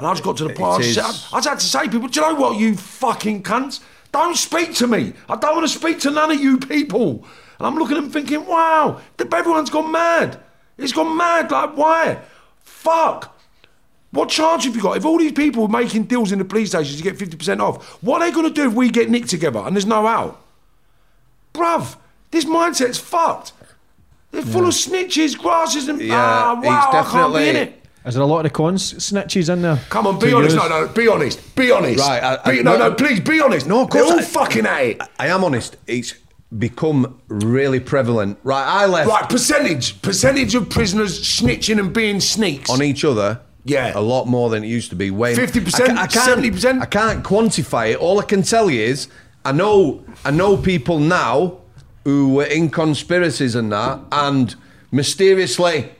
[0.00, 2.20] And I just got to the point, I just, I had to say, people, do
[2.20, 3.80] you know what, you fucking cunts?
[4.12, 5.12] Don't speak to me.
[5.28, 7.26] I don't want to speak to none of you people.
[7.58, 10.40] And I'm looking at them thinking, wow, everyone's gone mad.
[10.78, 11.50] It's gone mad.
[11.50, 12.22] Like, why?
[12.60, 13.38] Fuck.
[14.12, 14.96] What charge have you got?
[14.96, 18.02] If all these people are making deals in the police stations to get 50% off,
[18.02, 20.42] what are they going to do if we get nicked together and there's no out?
[21.52, 21.98] Bruv,
[22.30, 23.52] this mindset's fucked.
[24.30, 27.79] They're full of snitches, grasses, and Yeah, ah, wow, I can't be in it.
[28.10, 29.78] Is there a lot of the cons snitches in there?
[29.88, 30.56] Come on, be honest.
[30.56, 30.68] use?
[30.68, 31.54] No, no, be honest.
[31.54, 32.00] Be honest.
[32.00, 33.68] Right, I- I- no, no, no, please, be honest.
[33.68, 35.00] No, of course They're all I- fucking at it.
[35.20, 35.76] I am honest.
[35.86, 36.14] It's
[36.58, 38.36] become really prevalent.
[38.42, 42.68] Right, I left Right, percentage, percentage of prisoners snitching and being sneaks.
[42.68, 43.38] on each other.
[43.64, 43.92] Yeah.
[43.94, 45.12] a lot more than it used to be.
[45.12, 46.82] Way 50%, I ca- I can't- 70%?
[46.82, 47.98] I can't quantify it.
[47.98, 49.06] All I can tell you is,
[49.44, 51.58] I know, I know people now
[52.04, 54.56] who were in conspiracies and that, and
[54.90, 55.90] mysteriously,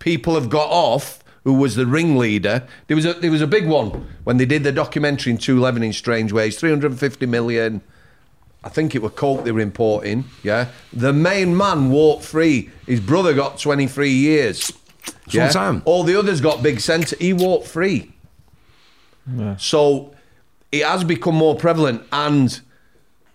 [0.00, 1.20] people have got off.
[1.46, 2.66] Who was the ringleader?
[2.88, 5.56] There was a there was a big one when they did the documentary in Two
[5.56, 7.82] Eleven in Strangeways, three hundred and fifty million.
[8.64, 10.24] I think it was coke they were importing.
[10.42, 12.70] Yeah, the main man walked free.
[12.84, 14.72] His brother got twenty three years.
[15.54, 15.82] what I'm.
[15.84, 17.14] All the others got big sentence.
[17.20, 18.12] He walked free.
[19.58, 20.14] So
[20.72, 22.02] it has become more prevalent.
[22.12, 22.60] And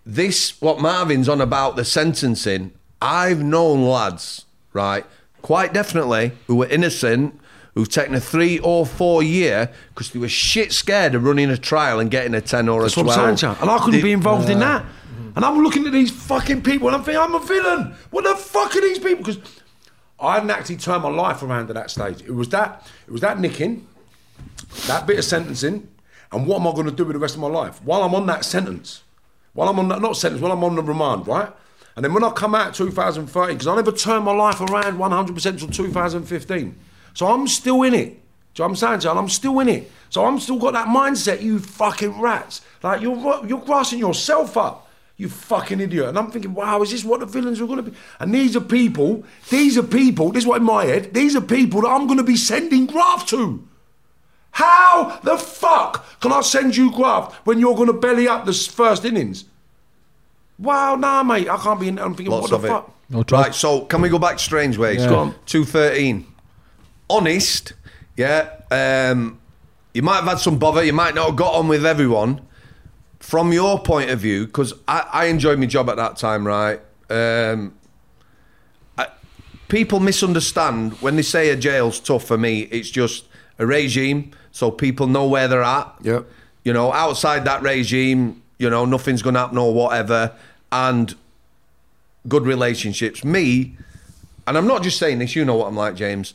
[0.05, 5.05] this, what Marvin's on about the sentencing, I've known lads, right,
[5.41, 7.39] quite definitely, who were innocent,
[7.73, 11.57] who've taken a three or four year because they were shit scared of running a
[11.57, 13.29] trial and getting a 10 or That's a what 12.
[13.29, 14.85] I'm saying, And I couldn't They- be involved in that.
[15.35, 17.93] And I'm looking at these fucking people and I'm thinking, I'm a villain.
[18.09, 19.23] What the fuck are these people?
[19.23, 19.37] Because
[20.19, 22.21] I hadn't actually turned my life around at that stage.
[22.21, 23.87] It was that, it was that nicking,
[24.87, 25.87] that bit of sentencing,
[26.33, 27.81] and what am I going to do with the rest of my life?
[27.83, 29.03] While I'm on that sentence,
[29.53, 31.49] while I'm on that, not sentence, while I'm on the remand, right?
[31.95, 35.59] And then when I come out 2013, because I never turned my life around 100%
[35.59, 36.75] till 2015.
[37.13, 38.05] So I'm still in it.
[38.53, 39.17] Do you know what I'm saying, John?
[39.17, 39.91] I'm still in it.
[40.09, 42.61] So I'm still got that mindset, you fucking rats.
[42.83, 44.89] Like, you're, you're grassing yourself up.
[45.15, 46.09] You fucking idiot.
[46.09, 47.97] And I'm thinking, wow, is this what the villains are going to be?
[48.19, 51.41] And these are people, these are people, this is what in my head, these are
[51.41, 53.65] people that I'm going to be sending graft to.
[54.51, 58.53] How the fuck can I send you graft when you're going to belly up the
[58.53, 59.45] first innings?
[60.59, 61.99] Wow, nah, mate, I can't be in.
[61.99, 62.71] I'm thinking, Lots what of the it.
[62.71, 62.95] fuck?
[63.09, 63.43] No trouble.
[63.43, 65.01] Right, so can we go back Strangeways?
[65.01, 65.09] Yeah.
[65.09, 65.35] Go on.
[65.45, 66.25] 213.
[67.11, 67.73] Honest,
[68.15, 68.49] yeah.
[68.71, 69.39] Um,
[69.93, 72.41] you might have had some bother, you might not have got on with everyone.
[73.19, 76.79] From your point of view, because I, I enjoyed my job at that time, right?
[77.09, 77.75] Um,
[78.97, 79.07] I,
[79.67, 83.25] people misunderstand when they say a jail's tough for me, it's just
[83.59, 85.93] a regime, so people know where they're at.
[86.01, 86.25] Yep.
[86.63, 90.33] You know, outside that regime, you know, nothing's going to happen or whatever.
[90.71, 91.13] And
[92.27, 93.23] good relationships.
[93.23, 93.75] Me,
[94.47, 96.33] and I'm not just saying this, you know what I'm like, James.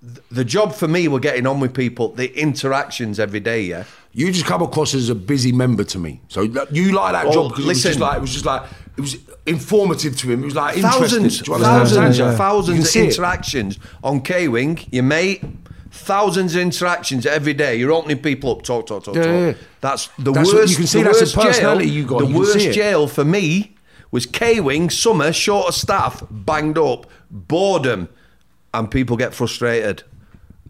[0.00, 3.84] Th- The job for me were getting on with people, the interactions every day, yeah.
[4.12, 6.20] You just come across as a busy member to me.
[6.28, 8.00] So you like that Well, job because it was just listen.
[8.02, 8.62] like it was just like
[8.96, 10.42] it was informative to him.
[10.42, 10.76] It was like.
[10.76, 12.30] Thousands, Do you understand what I'm thousands, saying?
[12.30, 13.04] You thousands of see it.
[13.10, 15.42] interactions on K Wing, your mate.
[15.90, 17.76] Thousands of interactions every day.
[17.76, 19.30] You're opening people up, talk, talk, talk, Yeah, talk.
[19.32, 19.54] yeah, yeah.
[19.80, 20.70] That's the That's what- worst.
[20.72, 23.24] you can see the that's a personality jail, you got, The you worst jail for
[23.24, 23.74] me
[24.10, 24.90] was K Wing.
[24.90, 28.08] Summer, short of staff, banged up, boredom,
[28.74, 30.02] and people get frustrated.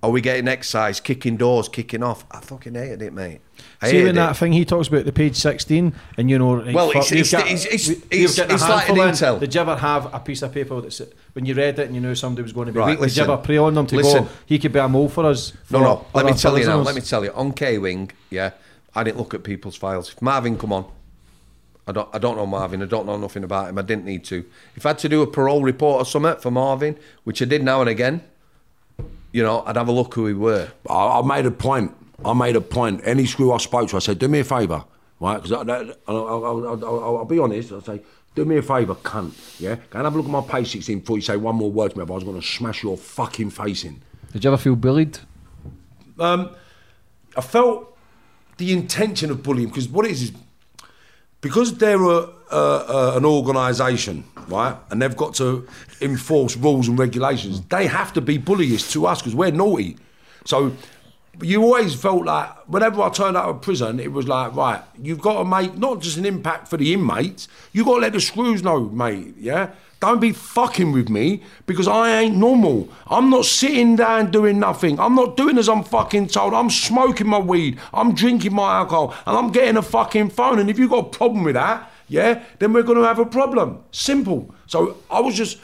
[0.00, 2.24] Are we getting exercise, kicking doors, kicking off?
[2.30, 3.40] I fucking hated it, mate.
[3.82, 7.10] I See that thing he talks about the page sixteen, and you know, Well, it's-
[7.10, 9.02] you've it's- got- it's- it's- it's- you've got a it's like an in.
[9.08, 9.40] intel.
[9.40, 12.00] Did you ever have a piece of paper that's when you read it and you
[12.00, 13.08] knew somebody was going to be Right, weak?
[13.08, 14.24] Did you ever pray on them to Listen.
[14.24, 14.30] go?
[14.46, 15.52] He could be a mole for us.
[15.70, 16.06] No, for no.
[16.14, 16.76] Let me tell you now.
[16.78, 17.32] Let me tell you.
[17.32, 18.50] On K Wing, yeah,
[18.94, 20.10] I didn't look at people's files.
[20.14, 20.84] If Marvin come on,
[21.88, 22.08] I don't.
[22.12, 22.82] I don't know Marvin.
[22.82, 23.78] I don't know nothing about him.
[23.78, 24.44] I didn't need to.
[24.76, 27.62] If I had to do a parole report or something for Marvin, which I did
[27.62, 28.22] now and again,
[29.32, 30.68] you know, I'd have a look who he were.
[30.88, 31.96] I, I made a point.
[32.26, 33.00] I made a point.
[33.04, 34.84] Any screw I spoke to, I said, "Do me a favour,
[35.18, 37.72] right?" Because I'll, I'll, I'll, I'll, I'll be honest.
[37.72, 38.02] I'll say,
[38.34, 39.58] "Do me a favour, cunt.
[39.58, 41.70] Yeah, go and have a look at my page 16 before you say one more
[41.70, 42.04] word to me.
[42.04, 44.02] If I was going to smash your fucking face in."
[44.34, 45.20] Did you ever feel bullied?
[46.18, 46.50] Um,
[47.34, 47.96] I felt
[48.58, 50.32] the intention of bullying because what it is is
[51.40, 55.66] because they're a, a, an organisation, right, and they've got to
[56.00, 59.96] enforce rules and regulations, they have to be bullies to us because we're naughty.
[60.44, 60.72] So
[61.40, 65.20] you always felt like whenever I turned out of prison, it was like, right, you've
[65.20, 68.20] got to make not just an impact for the inmates, you've got to let the
[68.20, 69.70] screws know, mate, yeah?
[70.00, 72.88] Don't be fucking with me because I ain't normal.
[73.08, 75.00] I'm not sitting down doing nothing.
[75.00, 76.54] I'm not doing as I'm fucking told.
[76.54, 77.80] I'm smoking my weed.
[77.92, 79.14] I'm drinking my alcohol.
[79.26, 80.60] And I'm getting a fucking phone.
[80.60, 83.26] And if you've got a problem with that, yeah, then we're going to have a
[83.26, 83.82] problem.
[83.90, 84.54] Simple.
[84.66, 85.58] So I was just.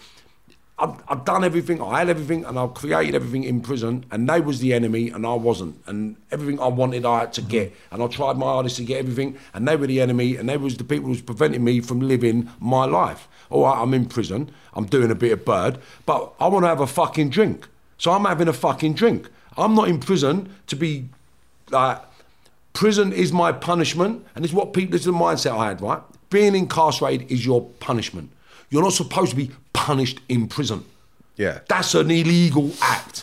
[0.77, 4.41] I've, I've done everything, I had everything, and I've created everything in prison, and they
[4.41, 5.81] was the enemy, and I wasn't.
[5.87, 7.71] And everything I wanted, I had to get.
[7.71, 7.95] Mm-hmm.
[7.95, 10.57] And I tried my hardest to get everything, and they were the enemy, and they
[10.57, 13.29] was the people who was preventing me from living my life.
[13.51, 16.69] All right, I'm in prison, I'm doing a bit of bird, but I want to
[16.69, 17.69] have a fucking drink.
[17.99, 19.31] So I'm having a fucking drink.
[19.57, 21.09] I'm not in prison to be
[21.71, 22.03] like,
[22.73, 26.03] prison is my punishment, and it's what people, this is the mindset I had, right?
[26.31, 28.31] Being incarcerated is your punishment.
[28.75, 30.85] You're not supposed to be punished in prison.
[31.37, 31.61] Yeah.
[31.69, 33.23] That's an illegal act.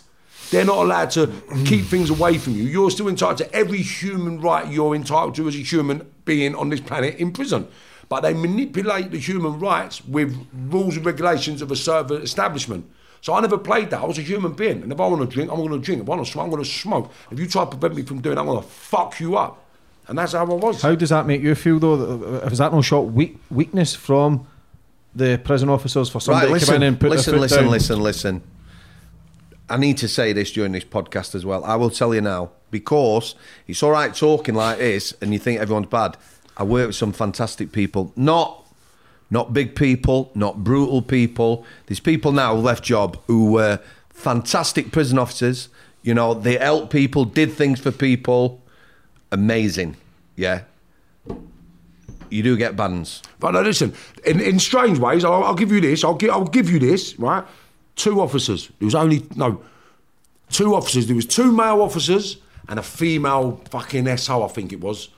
[0.50, 1.68] They're not allowed to mm.
[1.68, 2.64] keep things away from you.
[2.64, 6.70] You're still entitled to every human right you're entitled to as a human being on
[6.70, 7.68] this planet in prison.
[8.08, 12.90] But they manipulate the human rights with rules and regulations of a certain establishment.
[13.20, 14.00] So I never played that.
[14.02, 14.82] I was a human being.
[14.84, 16.02] And if I want to drink, I'm going to drink.
[16.02, 17.12] If I want to smoke, I'm going to smoke.
[17.30, 19.66] If you try to prevent me from doing that, I'm going to fuck you up.
[20.08, 20.82] And that's how I was.
[20.82, 22.40] How does that make you feel though?
[22.46, 24.48] Is that no shot weak, weakness from
[25.16, 27.42] the prison officers for somebody Right, to come in listen, and put listen, their foot
[27.42, 27.72] listen, down?
[27.72, 28.42] listen, listen.
[29.70, 31.64] I need to say this during this podcast as well.
[31.64, 33.36] I will tell you now because
[33.68, 36.18] it's all right talking like this, and you think everyone's bad.
[36.58, 38.58] I work with some fantastic people, not
[39.30, 41.66] not big people, not brutal people.
[41.88, 45.70] These people now left job who were fantastic prison officers.
[46.04, 48.62] You know, they helped people, did things for people.
[49.32, 49.96] Amazing,
[50.36, 50.64] yeah.
[52.32, 53.22] You do get bans.
[53.40, 53.94] But no, listen.
[54.26, 56.04] In, in Strangeways, I'll, I'll give you this.
[56.04, 56.32] I'll give.
[56.32, 57.20] I'll give you this.
[57.20, 57.44] Right.
[57.96, 58.70] Two officers.
[58.80, 59.62] There was only no.
[60.50, 61.08] Two officers.
[61.08, 64.44] There was two male officers and a female fucking SO.
[64.44, 65.10] I think it was,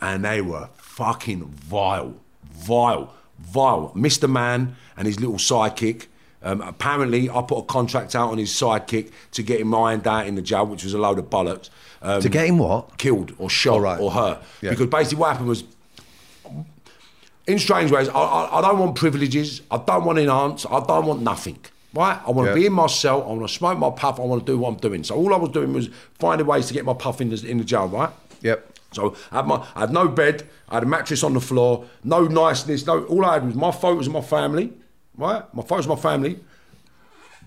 [0.00, 2.14] and they were fucking vile,
[2.52, 3.92] vile, vile.
[3.94, 4.28] Mr.
[4.30, 6.06] Man and his little sidekick.
[6.44, 10.26] Um, apparently, I put a contract out on his sidekick to get him ironed out
[10.26, 11.70] in the jail, which was a load of bollocks.
[12.02, 12.98] Um, To get him what?
[12.98, 14.00] killed or shot right.
[14.00, 14.42] or hurt.
[14.60, 14.70] Yeah.
[14.70, 15.62] Because basically what happened was,
[17.46, 21.22] in Strangeways, I, I, I don't want privileges, I don't want enhance, I don't want
[21.22, 21.58] nothing.
[21.94, 22.18] Right?
[22.26, 22.54] I want to Yeah.
[22.62, 24.68] be in my cell, I want to smoke my puff, I want to do what
[24.70, 25.04] I'm doing.
[25.04, 27.58] So all I was doing was finding ways to get my puff in the, in
[27.58, 28.08] the jail, right?
[28.40, 28.78] Yep.
[28.92, 31.84] So I had, my, I had no bed, I had a mattress on the floor,
[32.04, 33.04] no niceness, no.
[33.04, 34.72] All I had was my photos of my family,
[35.18, 35.42] right?
[35.54, 36.38] My photos of my family,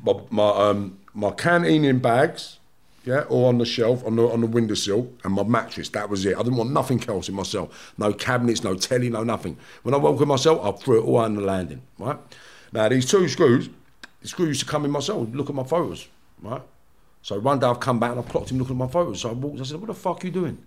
[0.04, 2.60] my my, um, my canteen in bags,
[3.06, 5.90] yeah, or on the shelf on the on the windowsill, and my mattress.
[5.90, 6.36] That was it.
[6.36, 7.72] I didn't want nothing else in my cell.
[7.98, 9.58] No cabinets, no telly, no nothing.
[9.84, 12.18] When I woke up myself, I threw it all on the landing, right?
[12.74, 13.70] Now these two screws,
[14.22, 16.08] the screws used to come in my cell, look at my photos,
[16.42, 16.62] right?
[17.22, 19.22] So one day I've come back and I've clocked him looking at my photos.
[19.22, 19.60] So I walked.
[19.60, 20.58] I said, "What the fuck are you doing?"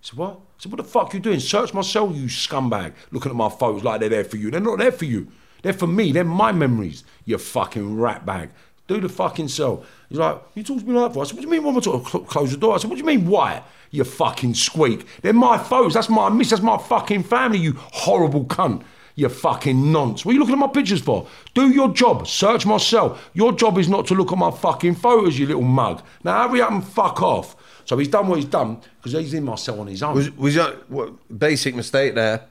[0.00, 0.34] He said, what?
[0.34, 1.40] I said, what the fuck are you doing?
[1.40, 2.92] Search my cell, you scumbag.
[3.10, 4.50] Looking at my photos like they're there for you.
[4.50, 5.28] They're not there for you.
[5.62, 6.12] They're for me.
[6.12, 8.50] They're my memories, you fucking rat bag.
[8.88, 9.84] Do the fucking cell.
[10.08, 11.22] He's like, you talk to me like that for?
[11.22, 12.24] I said, what do you mean why am I talking?
[12.24, 12.74] Close the door.
[12.74, 13.62] I said, what do you mean why?
[13.90, 15.06] You fucking squeak.
[15.20, 15.94] They're my foes.
[15.94, 16.50] That's my miss.
[16.50, 18.82] That's my fucking family, you horrible cunt.
[19.14, 20.24] You fucking nonce.
[20.24, 21.26] What are you looking at my pictures for?
[21.52, 22.26] Do your job.
[22.26, 23.18] Search my cell.
[23.34, 26.02] Your job is not to look at my fucking photos, you little mug.
[26.24, 27.56] Now hurry up and fuck off.
[27.84, 30.14] So he's done what he's done because he's in my cell on his own.
[30.14, 32.42] Was was that what, basic mistake there?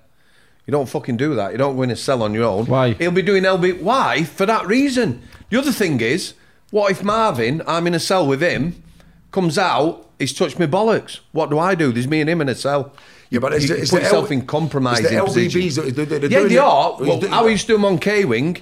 [0.66, 1.54] You don't fucking do that.
[1.54, 2.66] You don't go in a cell on your own.
[2.66, 2.92] Why?
[2.92, 3.82] He'll be doing LB.
[3.82, 4.24] Why?
[4.24, 5.22] For that reason.
[5.50, 6.34] The other thing is,
[6.72, 8.82] what if Marvin, I'm in a cell with him,
[9.32, 11.20] comes out, he's touched me bollocks.
[11.32, 11.92] What do I do?
[11.92, 12.94] There's me and him in a cell.
[13.30, 15.48] Yeah, but you, it's, you the- it's put yourself L- in compromising it's the.
[15.48, 16.98] LBBs they're, they're yeah, they are.
[17.00, 18.58] Well, how I used to do them on K Wing,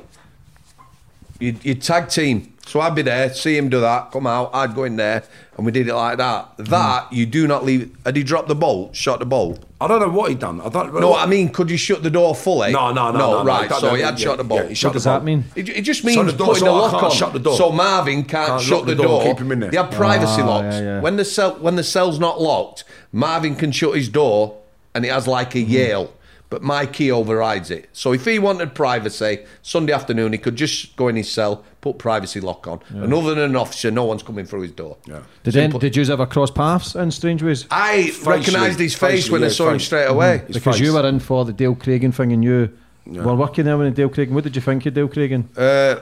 [1.40, 2.52] you you tag team.
[2.68, 5.24] So I'd be there, see him do that, come out, I'd go in there,
[5.56, 6.58] and we did it like that.
[6.58, 7.96] That you do not leave.
[8.04, 8.96] Had he dropped the bolt?
[8.96, 9.60] Shot the bolt?
[9.80, 10.60] I don't know what he'd done.
[10.62, 12.72] I don't No, I mean, could you shut the door fully?
[12.72, 13.70] No, no, no, no, no, right.
[13.70, 14.64] no, so he had yeah, shut the bolt.
[14.64, 15.24] yeah, he shut What the does that bolt.
[15.26, 15.44] mean?
[15.56, 17.12] It, it just Shut means the door, putting so the I lock can't on.
[17.12, 17.56] shut the door.
[17.58, 19.34] So Marvin can't, Can't shut lock the the door, door.
[19.34, 19.70] keep him in there.
[19.70, 20.76] They have privacy Ah, locks.
[20.76, 21.02] yeah, yeah.
[21.02, 24.58] When the cell when the cell's not locked, Marvin can shut his door
[24.96, 26.12] and it has like a Yale.
[26.50, 27.90] But my key overrides it.
[27.92, 31.98] So if he wanted privacy, Sunday afternoon he could just go in his cell, put
[31.98, 32.80] privacy lock on.
[32.90, 34.98] And other than an officer, no one's coming through his door.
[35.08, 35.24] Yeah.
[35.44, 37.66] Did, any, did you ever cross paths in Strangeways?
[37.72, 40.44] I recognised his face facially, when I yeah, saw him straight away.
[40.48, 40.86] His because face.
[40.86, 42.72] you were in for the Dale Cregan thing and you
[43.08, 44.36] were working there with Dale Cregan.
[44.36, 45.50] What did you think of Dale Cregan?
[45.58, 46.02] Uh,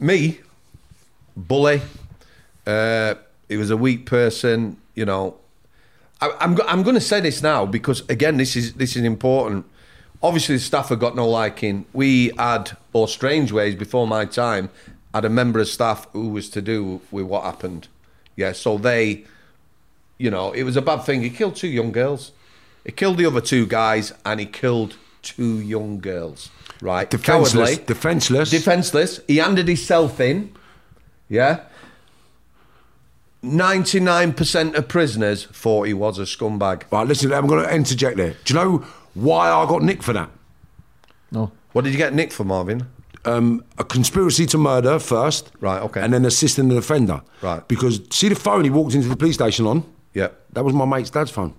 [0.00, 0.40] me,
[1.36, 1.80] bully.
[2.66, 3.14] Uh,
[3.48, 4.76] he was a weak person.
[4.94, 5.36] You know,
[6.20, 9.64] I, I'm I'm going to say this now because again, this is this is important.
[10.22, 11.84] obviously the staff have got no liking.
[11.92, 14.70] We had, or Strangeways before my time,
[15.14, 17.88] had a member of staff who was to do with what happened.
[18.36, 19.24] Yeah, so they,
[20.18, 21.22] you know, it was a bad thing.
[21.22, 22.32] He killed two young girls.
[22.84, 26.50] He killed the other two guys, and he killed two young girls.
[26.80, 27.70] Right, Defenseless.
[27.70, 27.84] Cowardly.
[27.86, 28.50] Defenseless.
[28.50, 29.20] defenseless.
[29.26, 30.54] He handed himself in.
[31.28, 31.60] Yeah.
[33.44, 36.82] 99% of prisoners thought he was a scumbag.
[36.90, 38.34] right, listen, I'm going to interject there.
[38.44, 38.78] Do you know
[39.14, 40.30] why I got nicked for that?
[41.30, 41.52] No.
[41.72, 42.86] What did you get nicked for, Marvin?
[43.24, 46.00] um, a conspiracy to murder first, Right, okay.
[46.00, 47.66] and then assisting an offender, Right.
[47.68, 49.84] Because see the phone he walked into the police station on,
[50.14, 50.28] Yeah.
[50.54, 51.52] that was my mate's dad's phone.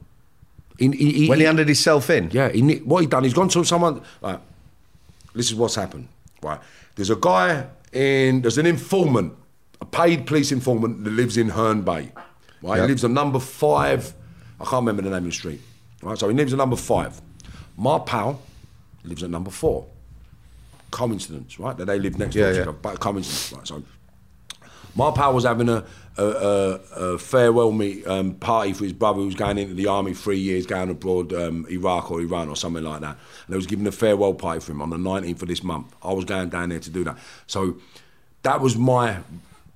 [0.80, 2.30] He, he, he, When he handed himself in?
[2.32, 3.24] yeah, he, what he done?
[3.24, 4.02] He's gone to someone.
[4.22, 4.40] Right,
[5.36, 6.08] this is what's happened.
[6.42, 6.60] Right,
[6.96, 8.42] there's a guy in.
[8.42, 9.34] There's an informant,
[9.82, 12.12] a paid police informant that lives in Herne Bay.
[12.62, 12.82] Right, Yep.
[12.82, 14.14] he lives on number five.
[14.60, 15.62] I can't remember the name of the street.
[16.02, 17.22] Right, so he lives at number five.
[17.78, 18.42] My pal
[19.04, 19.86] lives at number four.
[20.92, 21.78] Coincidence, right?
[21.78, 22.56] That they live next Yeah, to yeah.
[22.56, 22.72] each other.
[22.74, 23.68] But coincidence, right?
[23.68, 23.84] So
[24.96, 25.86] my pal was having a,
[26.18, 26.74] a, a,
[27.14, 30.40] a farewell meet um, party for his brother who was going into the army three
[30.40, 33.12] years, going abroad, um, Iraq or Iran or something like that.
[33.46, 35.94] And they was giving a farewell party for him on the 19th of this month.
[36.04, 37.18] I was going down there to do that.
[37.48, 37.78] So
[38.44, 39.20] that was my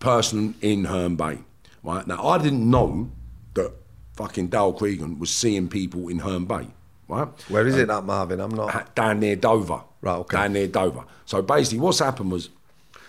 [0.04, 1.40] person in Herne Bay.
[1.82, 2.06] Right?
[2.06, 3.10] Now, I didn't know
[3.56, 3.72] that
[4.16, 6.68] fucking Dale Cregan was seeing people in Herne Bay.
[7.08, 7.28] Right?
[7.50, 8.40] Where is it that Marvin?
[8.40, 8.96] I'm not.
[8.96, 9.82] Down near Dover.
[10.02, 10.38] Right, okay.
[10.38, 11.06] Down near Dover.
[11.26, 12.50] So basically, what's happened was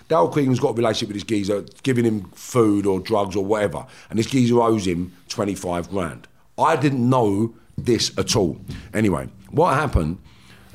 [0.08, 3.86] Dale Cregan's got a relationship with this geezer, giving him food or drugs or whatever,
[4.10, 6.28] and this geezer owes him 25 grand.
[6.58, 8.60] I didn't know this at all.
[8.92, 10.18] Anyway, what happened,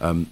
[0.01, 0.28] um,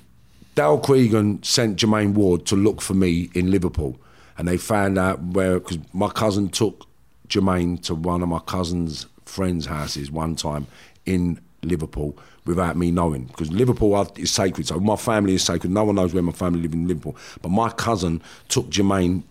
[0.55, 3.99] Dale Cregan sent Jermaine Ward to look for me in Liverpool,
[4.37, 6.85] and they found out where, because my cousin took
[7.27, 10.67] Jermaine to one of my cousin's friends' houses one time
[11.05, 13.25] in Liverpool without me knowing.
[13.25, 15.71] Because Liverpool is sacred, so my family is sacred.
[15.71, 17.15] No one knows where my family live in Liverpool.
[17.41, 19.23] But my cousin took Jermaine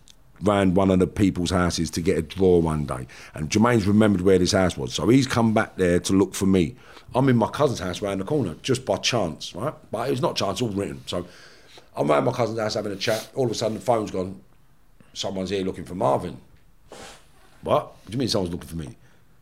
[0.43, 3.07] round one of the people's houses to get a draw one day.
[3.35, 4.93] And Jermaine's remembered where this house was.
[4.93, 6.77] So he's come back there to look for me.
[7.15, 9.73] I'm in my cousin's house round the corner, just by chance, right?
[9.91, 11.03] But it was not chance, all written.
[11.07, 11.27] So
[11.97, 13.31] I'm around my cousin's house having a chat.
[13.35, 14.41] All of a sudden, the phone's gone.
[15.17, 16.37] Someone's here looking for Marvin.
[17.63, 17.87] What?
[17.87, 18.95] What do you mean someone's looking for me?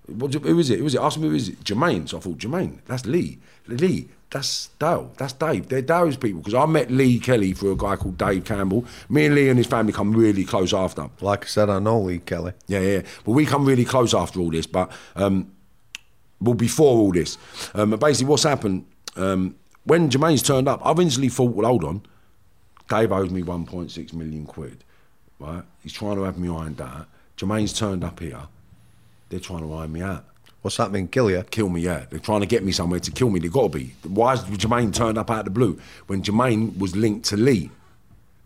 [0.06, 0.78] What who is it?
[0.78, 1.00] Who is it?
[1.00, 1.64] Ask me who is it?
[1.64, 2.08] Jermaine.
[2.08, 3.38] So I thought, Jermaine, that's Lee.
[3.66, 5.10] Lee, that's Dale.
[5.16, 5.68] That's Dave.
[5.68, 6.42] They're Dale's people.
[6.42, 8.84] Because I met Lee Kelly through a guy called Dave Campbell.
[9.08, 11.10] Me and Lee and his family come really close after.
[11.20, 12.52] Like I said, I know Lee Kelly.
[12.68, 13.02] Yeah, yeah.
[13.24, 14.68] But we come really close after all this.
[14.68, 15.50] But um,
[16.40, 17.36] well, before all this,
[17.74, 20.86] um, but basically, what's happened um, when Jermaine's turned up?
[20.86, 22.02] I've instantly thought, well, hold on.
[22.88, 24.84] Dave owes me 1.6 million quid,
[25.38, 25.62] right?
[25.82, 27.06] He's trying to have me ironed out.
[27.36, 28.42] Jermaine's turned up here.
[29.28, 30.24] They're trying to iron me out.
[30.62, 31.08] What's that mean?
[31.08, 31.42] Kill you?
[31.50, 32.06] Kill me, yeah.
[32.08, 33.38] They're trying to get me somewhere to kill me.
[33.38, 33.94] They've got to be.
[34.04, 37.70] Why has Jermaine turned up out of the blue when Jermaine was linked to Lee?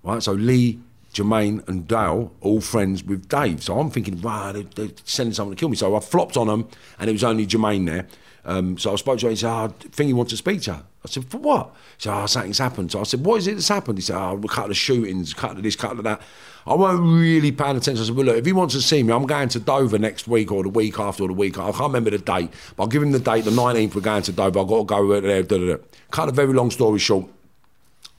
[0.03, 0.21] Right?
[0.23, 0.81] So Lee,
[1.15, 3.63] Jermaine, and Dale all friends with Dave.
[3.63, 5.77] So I'm thinking, wow, they, they're sending someone to kill me.
[5.77, 6.69] So I flopped on them,
[6.99, 8.07] and it was only Jermaine there.
[8.45, 9.31] Um, so I spoke to her.
[9.31, 10.83] He said, ah, oh, I think he wants to speak to her.
[11.05, 11.75] I said, for what?
[11.99, 12.91] He said, oh, something's happened.
[12.91, 13.99] So I said, what is it that's happened?
[13.99, 16.21] He said, oh, a couple of shootings, couple of this, couple of that.
[16.69, 18.03] I won't really paying attention.
[18.03, 20.29] I said, well, look, if he wants to see me, I'm going to Dover next
[20.29, 21.69] week or the week after or the week after.
[21.69, 23.47] I can't remember the date, but I'll give him the date.
[23.47, 24.61] The 19th, we're going to Dover.
[24.61, 25.43] I've got to go there.
[25.43, 25.83] Da, da, da.
[26.11, 27.27] Cut a very long story short.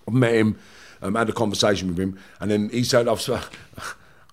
[0.08, 0.58] I met him,
[1.04, 3.42] um, had a conversation with him, and then he said, I've, I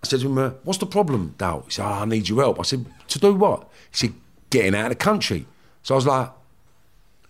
[0.02, 1.62] said to him, uh, what's the problem, Dal?
[1.66, 2.58] He said, oh, I need your help.
[2.58, 3.68] I said, to do what?
[3.90, 4.14] He said,
[4.48, 5.46] getting out of the country.
[5.82, 6.30] So I was like,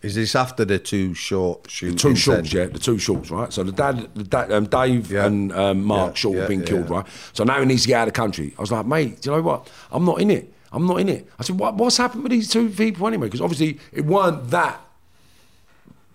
[0.02, 2.00] Is this after the two short shootings?
[2.02, 2.16] two then?
[2.16, 3.52] shorts, yeah, the two shorts, right?
[3.52, 5.26] So the dad, the dad um, Dave Yeah.
[5.26, 7.06] and um, Mark Yeah, Short have yeah, been killed, right?
[7.32, 8.54] So now he needs to get out of the country.
[8.58, 9.68] I was like, mate, do you know what?
[9.90, 10.52] I'm not in it.
[10.72, 11.26] I'm not in it.
[11.38, 13.26] I said, what, what's happened with these two people anyway?
[13.28, 14.80] Because obviously it weren't that.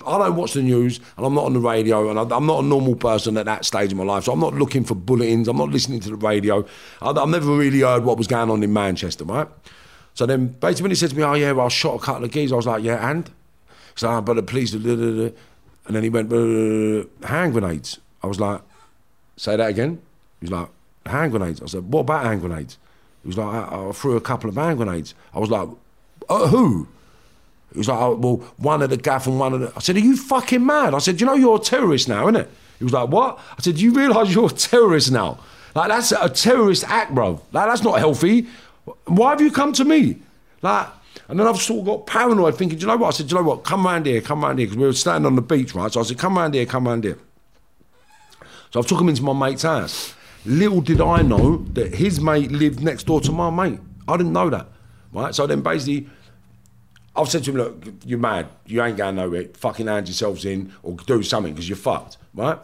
[0.05, 2.63] I don't watch the news and I'm not on the radio and I- I'm not
[2.63, 4.23] a normal person at that stage of my life.
[4.23, 5.47] So I'm not looking for bulletins.
[5.47, 6.65] I'm not listening to the radio.
[7.01, 9.47] I- I've never really heard what was going on in Manchester, right?
[10.13, 12.23] So then basically when he said to me, oh yeah, well, I shot a couple
[12.25, 13.29] of geese, I was like, yeah, and?
[14.03, 15.35] Like, oh, but the police, da, da, da, da."
[15.87, 17.99] and then he went, "Uh, hand grenades.
[18.23, 18.61] I was like,
[19.35, 20.01] say that again?
[20.39, 20.69] He was like,
[21.05, 21.61] hand grenades.
[21.61, 22.77] I said, what about hand grenades?
[23.23, 25.13] He was like, I, I threw a couple of hand grenades.
[25.33, 25.67] I was like,
[26.29, 26.87] uh, who?
[27.71, 29.73] He was like, oh, well, one of the gaff and one of the.
[29.75, 30.93] I said, are you fucking mad?
[30.93, 32.47] I said, you know you're a terrorist now, innit?
[32.77, 33.39] He was like, what?
[33.57, 35.39] I said, do you realise you're a terrorist now?
[35.73, 37.41] Like, that's a terrorist act, bro.
[37.51, 38.47] Like, that's not healthy.
[39.05, 40.17] Why have you come to me?
[40.61, 40.87] Like,
[41.27, 43.07] and then I've sort of got paranoid thinking, do you know what?
[43.09, 43.63] I said, do you know what?
[43.63, 44.67] Come round here, come round here.
[44.67, 45.91] Because we were standing on the beach, right?
[45.91, 47.17] So I said, come round here, come round here.
[48.71, 50.13] So I took him into my mate's house.
[50.45, 53.79] Little did I know that his mate lived next door to my mate.
[54.07, 54.67] I didn't know that,
[55.13, 55.35] right?
[55.35, 56.09] So then basically,
[57.15, 58.47] I've said to him, look, you're mad.
[58.65, 59.45] You ain't going nowhere.
[59.55, 62.57] Fucking hand yourselves in or do something because you're fucked, right?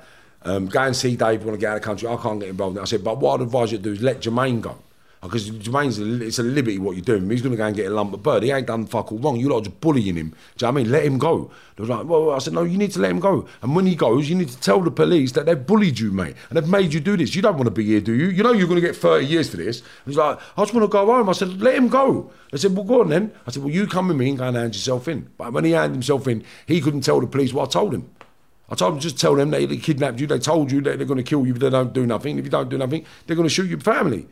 [0.43, 1.43] Um, go and see Dave.
[1.43, 2.08] Want to get out of the country?
[2.08, 2.78] I can't get involved.
[2.78, 2.82] in.
[2.82, 4.78] I said, but what I'd advise you to do is let Jermaine go.
[5.24, 7.28] Oh, because Jermaine's a, it's a liberty what you're doing.
[7.30, 8.43] He's going to go and get a lump of bird.
[8.43, 9.38] He ain't done fuck all wrong.
[9.38, 10.30] You lot are just bullying him.
[10.30, 10.91] Do you know what I mean?
[10.91, 11.49] Let him go.
[11.76, 13.47] They was like, well, I said, no, you need to let him go.
[13.63, 16.36] And when he goes, you need to tell the police that they've bullied you, mate,
[16.49, 17.34] and they've made you do this.
[17.34, 18.28] You don't want to be here, do you?
[18.28, 19.82] You know you're going to get 30 years for this.
[20.05, 21.30] He's like, I just want to go home.
[21.30, 22.32] I said, let him go.
[22.51, 23.32] They said, well, go on then.
[23.47, 25.30] I said, well, you come with me and go and hand yourself in.
[25.36, 28.07] But when he handed himself in, he couldn't tell the police what I told him.
[28.70, 30.28] I told him just tell them they kidnapped you.
[30.28, 32.38] They told you that they're going to kill you if they don't do nothing.
[32.38, 34.28] If you don't do nothing, they're going to shoot your family.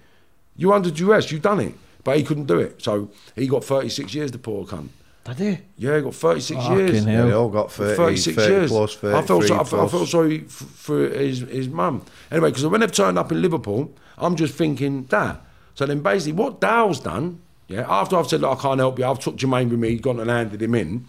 [0.55, 1.31] You under duress.
[1.31, 2.81] You've done it, but he couldn't do it.
[2.81, 4.31] So he got 36 years.
[4.31, 4.89] The poor cunt.
[5.25, 5.57] Did he?
[5.77, 7.03] Yeah, he got 36 Fucking years.
[7.03, 7.13] hell.
[7.13, 8.69] Yeah, they all got 30, 36 30 years.
[8.71, 12.05] plus, I felt, 33 so, I, felt, I felt sorry f- for his, his mum.
[12.31, 15.41] Anyway, because when they've turned up in Liverpool, I'm just thinking that.
[15.73, 19.05] So then basically, what Dow's done, yeah, after I've said, look, I can't help you,
[19.05, 21.05] I've took Jermaine with me, gone and handed him in.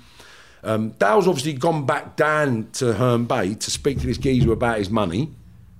[0.64, 4.78] Um, Dow's obviously gone back down to Herne Bay to speak to this geezer about
[4.78, 5.30] his money,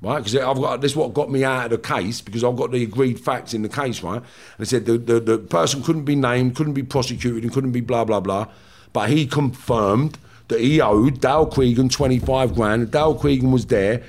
[0.03, 0.19] right?
[0.19, 2.71] Because I've got this is what got me out of the case because I've got
[2.71, 4.17] the agreed facts in the case, right?
[4.17, 4.25] And
[4.59, 7.81] they said the, the, the person couldn't be named, couldn't be prosecuted, and couldn't be
[7.81, 8.49] blah blah blah.
[8.93, 10.19] But he confirmed
[10.49, 12.83] that he owed Dale Cregan 25 grand.
[12.83, 14.03] and Dale Cregan was there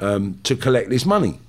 [0.00, 1.40] um, to collect this money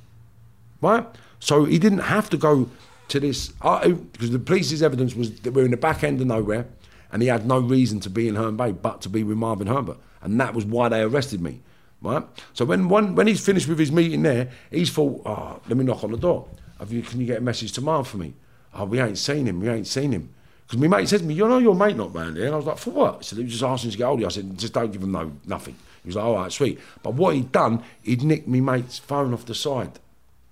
[0.82, 1.06] right?
[1.40, 2.70] So he didn't have to go
[3.10, 6.66] to this because the police's evidence was that we're in the back end of nowhere,
[7.12, 9.68] and he had no reason to be in Herne Bay but to be with Marvin
[9.68, 11.62] Herbert, and that was why they arrested me,
[12.02, 12.24] right?
[12.54, 15.86] So when one, when he's finished with his meeting there, he's thought, oh, let me
[15.86, 16.48] knock on the door.
[16.80, 18.34] Have you, can you get a message to Marv for me?
[18.74, 19.60] Oh, we ain't seen him.
[19.60, 20.34] We ain't seen him.
[20.66, 22.46] Because my mate said to me, you know your mate not round here?
[22.46, 23.18] And I was like, for what?
[23.18, 24.28] He said, he was just asking to get hold of you.
[24.28, 25.76] I said, just don't give him no, nothing.
[26.04, 26.80] He was like, all right, sweet.
[27.02, 30.00] But what he'd done, he'd nicked me mate's phone off the side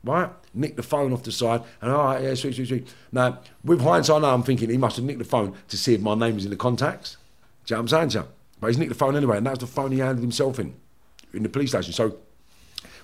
[0.08, 0.30] right?
[0.54, 2.88] Nicked the phone off the side, and all right, yeah, sweet, sweet, sweet.
[3.12, 6.02] Now, with hindsight now, I'm thinking he must have nicked the phone to see if
[6.02, 7.18] my name was in the contacts.
[7.66, 8.28] Do you know what I'm saying, Sam?
[8.60, 10.76] But he's nicked the phone anyway, and that was the phone he handed himself in,
[11.38, 11.94] in the police station.
[11.94, 12.18] So,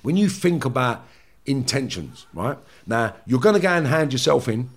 [0.02, 1.06] when you think about
[1.46, 2.58] intentions, right?
[2.86, 4.70] Now, you're going to go and hand yourself in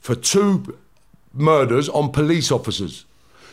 [0.00, 0.78] for two
[1.34, 3.04] murders on police officers.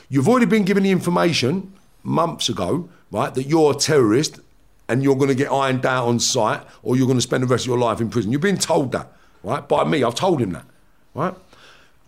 [0.09, 4.39] You've already been given the information months ago, right, that you're a terrorist
[4.87, 7.47] and you're going to get ironed out on site or you're going to spend the
[7.47, 8.31] rest of your life in prison.
[8.31, 9.11] You've been told that,
[9.43, 10.03] right, by me.
[10.03, 10.65] I've told him that,
[11.13, 11.35] right?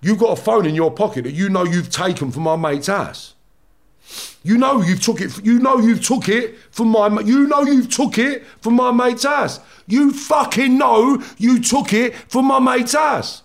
[0.01, 2.87] You've got a phone in your pocket that you know you've taken from my mate's
[2.87, 3.33] house.
[4.43, 5.43] You know you've took it.
[5.43, 7.07] You know you've took it from my.
[7.21, 9.59] You know you've took it from my mate's ass.
[9.87, 13.43] You fucking know you took it from my mate's ass.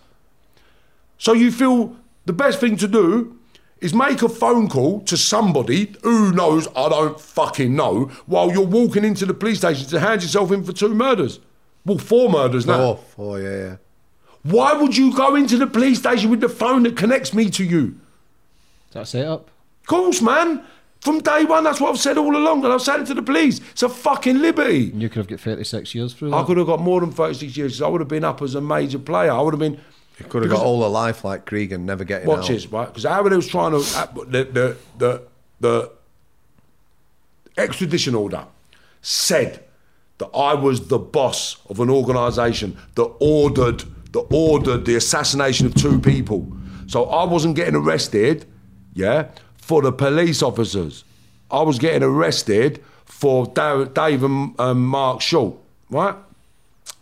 [1.18, 1.96] So you feel
[2.26, 3.38] the best thing to do
[3.80, 8.64] is make a phone call to somebody who knows I don't fucking know while you're
[8.64, 11.40] walking into the police station to hand yourself in for two murders.
[11.84, 12.80] Well, four murders now.
[12.80, 13.76] Oh, oh yeah, yeah.
[14.42, 17.64] Why would you go into the police station with the phone that connects me to
[17.64, 17.98] you?
[18.88, 19.50] Is that set up?
[19.84, 20.62] Of course, man.
[21.00, 23.20] From day one, that's what I've said all along, and I've said it to the
[23.22, 23.60] police.
[23.72, 24.90] It's a fucking liberty.
[24.90, 27.10] And you could have got 36 years for through I could have got more than
[27.12, 27.72] 36 years.
[27.74, 29.30] 'cause I would have been up as a major player.
[29.30, 29.78] I would have been.
[30.18, 32.48] You could have got all the life like Cregan, never getting Watch out.
[32.48, 32.86] this, right?
[32.88, 35.22] Because Howard was trying to uh, the the the
[35.60, 35.90] the
[37.58, 38.44] extradition order
[39.02, 39.62] said
[40.18, 45.74] that I was the boss of an organisation that ordered that ordered the assassination of
[45.74, 46.46] two people.
[46.86, 48.46] So I wasn't getting arrested,
[48.94, 49.26] yeah,
[49.64, 51.04] for the police officers.
[51.50, 55.56] I was getting arrested for Dave, and um, Mark Short,
[55.90, 56.14] right?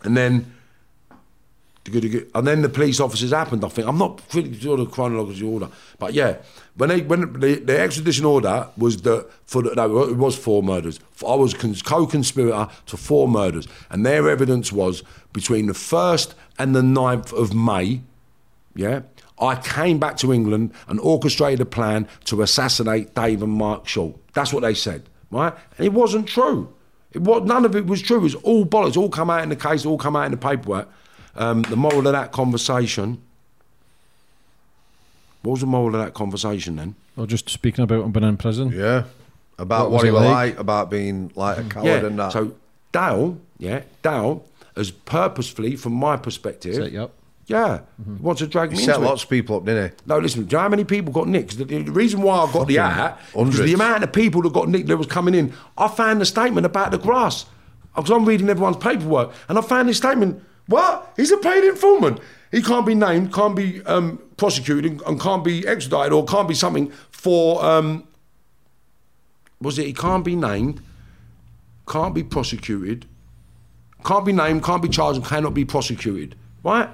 [0.03, 0.53] And then
[1.85, 3.65] and then the police officers happened.
[3.65, 5.67] I think I'm not pretty sure the chronological order,
[5.99, 6.37] but yeah,
[6.75, 10.63] when they when the, the extradition order was the for the, no, it was four
[10.63, 11.01] murders.
[11.27, 15.03] I was co-conspirator to four murders, and their evidence was
[15.33, 18.01] between the first and the 9th of May.
[18.75, 19.01] Yeah,
[19.39, 24.15] I came back to England and orchestrated a plan to assassinate Dave and Mark Short.
[24.33, 25.53] That's what they said, right?
[25.77, 26.73] And it wasn't true.
[27.11, 28.17] It was none of it was true.
[28.17, 28.97] It was all bollocks.
[28.97, 29.85] All come out in the case.
[29.85, 30.87] All come out in the paperwork.
[31.35, 33.21] Um, the moral of that conversation.
[35.41, 36.95] What was the moral of that conversation then?
[37.17, 38.71] Or just speaking about him being in prison.
[38.73, 39.03] Yeah.
[39.59, 40.53] About What what, he was like?
[40.53, 40.59] like?
[40.59, 42.05] about being like a coward yeah.
[42.05, 42.31] and that.
[42.31, 42.55] So
[42.91, 44.43] Dale, yeah, Dale
[44.75, 47.11] has purposefully, from my perspective, Set you up.
[47.47, 47.81] Yeah,
[48.19, 49.09] wants to drag he me set into it.
[49.09, 49.95] lots of people up, didn't he?
[50.05, 51.57] No, listen, do you know how many people got nicked?
[51.57, 53.69] The, the reason why I got the hat was hundreds.
[53.69, 55.53] the amount of people that got nicked that was coming in.
[55.77, 57.45] I found the statement about the grass.
[57.95, 60.43] Because I'm reading everyone's paperwork, and I found this statement.
[60.65, 61.13] What?
[61.15, 62.19] He's a paid informant.
[62.51, 66.55] He can't be named, can't be um, prosecuted, and can't be extradited, or can't be
[66.55, 67.63] something for.
[67.63, 68.07] Um,
[69.61, 69.85] was it?
[69.85, 70.81] He can't be named,
[71.87, 73.05] can't be prosecuted,
[74.03, 76.35] can't be named, can't be charged, and cannot be prosecuted.
[76.63, 76.89] Right?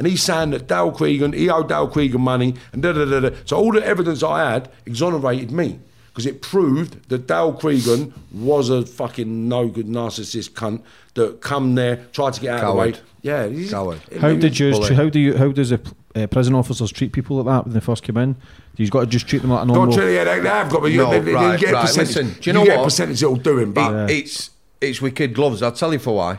[0.00, 3.20] And he's saying that Dale Cregan, he owed Dale Cregan money, and da da da
[3.20, 3.36] da.
[3.44, 5.78] So all the evidence I had exonerated me
[6.08, 10.80] because it proved that Dale Cregan was a fucking no good narcissist cunt
[11.14, 12.94] that come there, tried to get out of the Coward.
[12.94, 13.00] way.
[13.20, 14.00] Yeah, he's- Coward.
[14.10, 14.70] it- How did you?
[14.70, 14.94] bully.
[14.94, 15.36] How do you?
[15.36, 15.80] How does a
[16.16, 18.36] uh, prison officers treat people like that when they first come in?
[18.78, 19.94] You've got to just treat them like a Don't normal?
[19.94, 21.74] tell you they, they have got, but you, No, they, they, right, you get a
[21.74, 22.16] right, percentage.
[22.16, 22.84] listen, do you know get a what?
[22.86, 25.62] percentage it'll do him, but It- It's it's with kid gloves.
[25.62, 26.38] I'll tell you for why.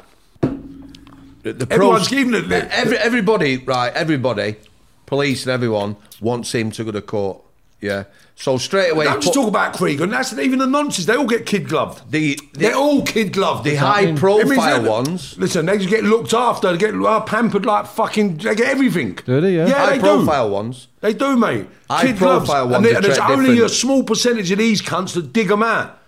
[1.44, 3.92] The, the Everyone's pros- giving it the- Every, everybody, right?
[3.94, 4.56] Everybody,
[5.06, 7.42] police and everyone wants him to go to court.
[7.80, 8.04] Yeah.
[8.36, 10.10] So straight away, don't just put talk about Cregan.
[10.12, 11.06] That's even the nonsense.
[11.06, 12.10] They all get kid gloved.
[12.12, 13.64] the They're all kid gloved.
[13.64, 15.38] the high means profile ones.
[15.38, 16.72] Listen, they just get looked after.
[16.72, 18.38] They get uh, pampered like fucking.
[18.38, 19.20] They get everything.
[19.26, 19.68] Do they, yeah?
[19.68, 20.54] Yeah, high they profile do.
[20.54, 20.88] ones.
[21.02, 21.68] They do, mate.
[21.90, 22.46] High Kid gloves.
[22.46, 25.34] profile And, ones there- are there's treated only a small percentage of these cunts that
[25.34, 26.00] dig them out.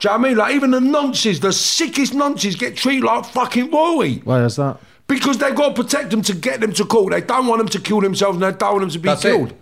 [0.00, 0.36] Do you know what I mean?
[0.38, 4.20] Like even the nonces, the sickest nonces get treated like fucking royalty.
[4.24, 4.78] Why is that?
[5.06, 7.12] Because they've got to protect them to get them to court.
[7.12, 9.22] They don't want them to kill themselves and they don't want them to be That's
[9.22, 9.50] killed.
[9.50, 9.60] it.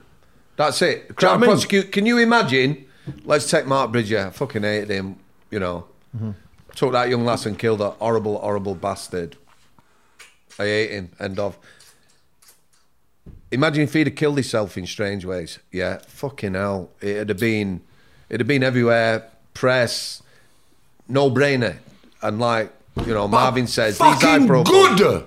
[0.57, 0.95] That's it.
[0.95, 1.91] Do you know Crown what I mean?
[1.91, 2.85] Can you imagine?
[3.25, 4.27] Let's take Mark Bridger.
[4.29, 5.17] I fucking hated him.
[5.51, 6.31] You know, Mm-hmm.
[6.77, 9.37] took that young lass and killed that horrible, horrible bastard.
[10.59, 11.11] I hate him.
[11.19, 11.59] End of.
[13.51, 15.59] Imagine if he'd have killed himself in Strangeways.
[15.71, 16.91] Yeah, fucking hell.
[17.01, 17.83] It'd have been,
[18.29, 19.29] it'd have been everywhere.
[19.55, 20.22] Press,
[21.13, 21.77] no brainer,
[22.23, 22.73] and like
[23.07, 24.97] you know, Marvin says, these high profile.
[24.97, 25.27] good.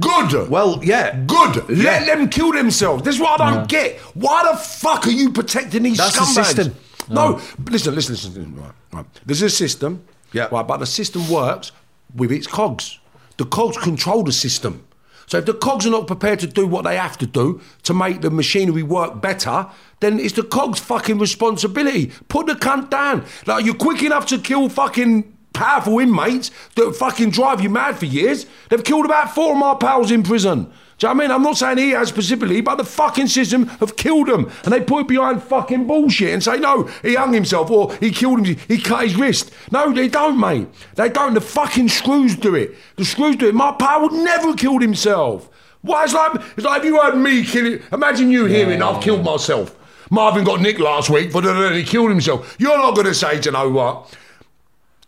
[0.00, 0.48] Good.
[0.48, 1.64] Well, yeah, Good.
[1.68, 2.04] Yeah.
[2.06, 3.02] Let them kill themselves.
[3.02, 3.98] This is what I don't get.
[4.14, 6.44] Why the fuck are you protecting these That's the scumbags?
[6.54, 6.76] system.
[7.10, 8.54] No, listen, listen, listen.
[8.56, 9.06] Right, right.
[9.26, 10.04] There's a system.
[10.32, 10.48] Yeah.
[10.50, 11.72] Right, but the system works
[12.14, 12.98] with its cogs.
[13.36, 14.84] The cogs control the system.
[15.26, 17.94] So if the cogs are not prepared to do what they have to do to
[17.94, 19.68] make the machinery work better,
[20.00, 22.12] then it's the cogs' fucking responsibility.
[22.28, 23.24] Put the cunt down.
[23.46, 28.06] Like you're quick enough to kill fucking powerful inmates that fucking drive you mad for
[28.06, 28.46] years.
[28.68, 30.72] They've killed about four of my pals in prison.
[30.98, 31.34] Do you know what I mean?
[31.34, 34.50] I'm not saying he has specifically, but the fucking system have killed him.
[34.64, 38.10] And they put it behind fucking bullshit and say, no, he hung himself or he
[38.10, 39.50] killed him, he cut his wrist.
[39.72, 40.68] No, they don't, mate.
[40.94, 41.34] They don't.
[41.34, 42.74] The fucking screws do it.
[42.96, 43.54] The screws do it.
[43.54, 45.48] My pal would never have killed himself.
[45.82, 46.04] Why?
[46.04, 49.76] It's like, it's like if you heard me killing, imagine you hearing, I've killed myself.
[50.10, 52.56] Marvin got nicked last week, but then he killed himself.
[52.58, 54.16] You're not going to say, do you know what?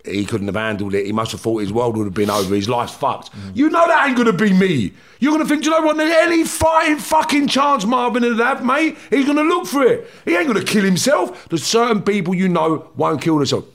[0.06, 1.06] He couldn't have handled it.
[1.06, 2.54] He must have thought his world would have been over.
[2.54, 3.30] His life's fucked.
[3.54, 4.92] You know that ain't going to be me.
[5.18, 5.96] You're going to think, you know what?
[5.96, 8.96] There's any fighting fucking chance Marvin would have, mate.
[9.10, 10.10] He's going to look for it.
[10.24, 11.48] He ain't going to kill himself.
[11.48, 13.66] There's certain people you know won't kill themselves.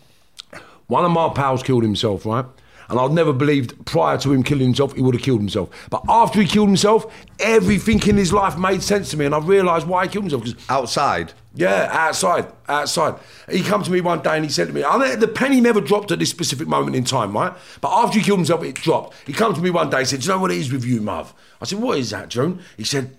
[0.87, 2.45] One of my pals killed himself, right?
[2.89, 5.69] And I'd never believed prior to him killing himself, he would have killed himself.
[5.89, 7.05] But after he killed himself,
[7.39, 9.25] everything in his life made sense to me.
[9.25, 10.43] And I realised why he killed himself.
[10.43, 11.31] 'Cause outside.
[11.53, 13.15] Yeah, outside, outside.
[13.49, 15.81] He come to me one day and he said to me, I the penny never
[15.81, 17.53] dropped at this specific moment in time, right?
[17.81, 19.15] But after he killed himself, it dropped.
[19.27, 20.85] He come to me one day and said, Do you know what it is with
[20.85, 21.33] you, Marv?
[21.61, 22.61] I said, What is that, Joan?
[22.77, 23.17] He said,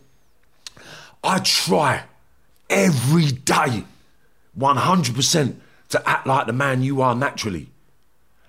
[1.22, 2.04] I try
[2.70, 3.84] every day,
[4.58, 5.56] 100%,
[5.90, 7.68] to act like the man you are naturally.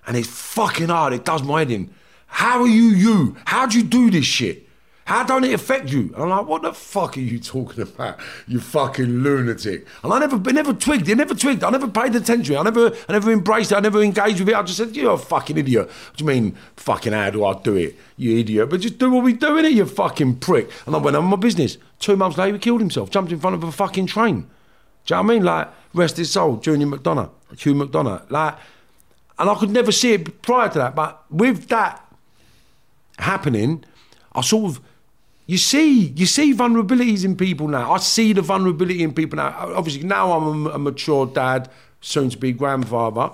[0.06, 1.12] And it's fucking hard.
[1.12, 1.94] It does my head in.
[2.26, 3.36] How are you you?
[3.44, 4.66] How do you do this shit?
[5.06, 6.12] How don't it affect you?
[6.14, 8.18] And I'm like, what the fuck are you talking about?
[8.46, 9.86] You fucking lunatic.
[10.02, 11.06] And I never, never twigged.
[11.08, 11.62] It never twigged.
[11.62, 12.56] I never paid attention.
[12.56, 13.74] I never, I never embraced it.
[13.74, 14.54] I never engaged with it.
[14.54, 15.88] I just said, you're a fucking idiot.
[15.88, 17.98] What do you mean, fucking how do I do it?
[18.16, 18.70] You idiot.
[18.70, 20.70] But just do what we do in it, you fucking prick.
[20.86, 21.76] And I went on my business.
[21.98, 23.10] Two months later, he killed himself.
[23.10, 24.48] Jumped in front of a fucking train.
[25.04, 25.44] Do you know what I mean?
[25.44, 27.28] Like, rest his soul, Junior McDonough,
[27.58, 28.30] Hugh McDonough.
[28.30, 28.56] Like,
[29.38, 30.94] and I could never see it prior to that.
[30.94, 32.10] But with that
[33.18, 33.84] happening,
[34.32, 34.80] I sort of
[35.46, 37.92] you see you see vulnerabilities in people now.
[37.92, 39.54] I see the vulnerability in people now.
[39.76, 41.68] Obviously, now I'm a, a mature dad,
[42.00, 43.30] soon to be grandfather.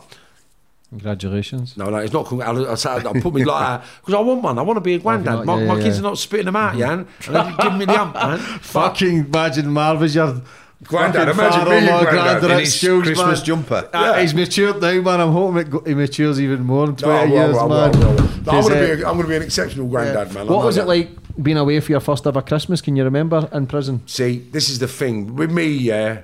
[0.90, 1.76] Congratulations.
[1.76, 2.32] No, no, it's not.
[2.32, 4.58] I, I, I, I put me like that because I want one.
[4.58, 5.34] I want to be a granddad.
[5.34, 5.46] not?
[5.46, 6.00] My, Yeah, my yeah, kids yeah.
[6.00, 7.06] are not spitting them out, Jan.
[7.28, 8.38] And they're me the ump, man.
[8.60, 10.42] Fucking imagine Marv as your
[10.82, 13.44] Granddad, imagine me, father-in-law, granddad, granddad in his schools, Christmas man.
[13.46, 13.90] jumper.
[13.92, 15.20] Uh, He's matured now, man.
[15.20, 17.92] I'm hoping it go- he matures even more in 20 No, well, years, well, man.
[18.00, 18.14] well, well.
[18.16, 19.02] No, I'm 'Cause, going to uh, be.
[19.02, 20.48] a- I'm going to be an exceptional granddad, man.
[20.48, 20.84] I What was that.
[20.84, 21.10] it like
[21.42, 22.80] being away for your first ever Christmas?
[22.80, 24.02] Can you remember in prison?
[24.06, 25.66] See, this is the thing with me.
[25.66, 26.22] Yeah,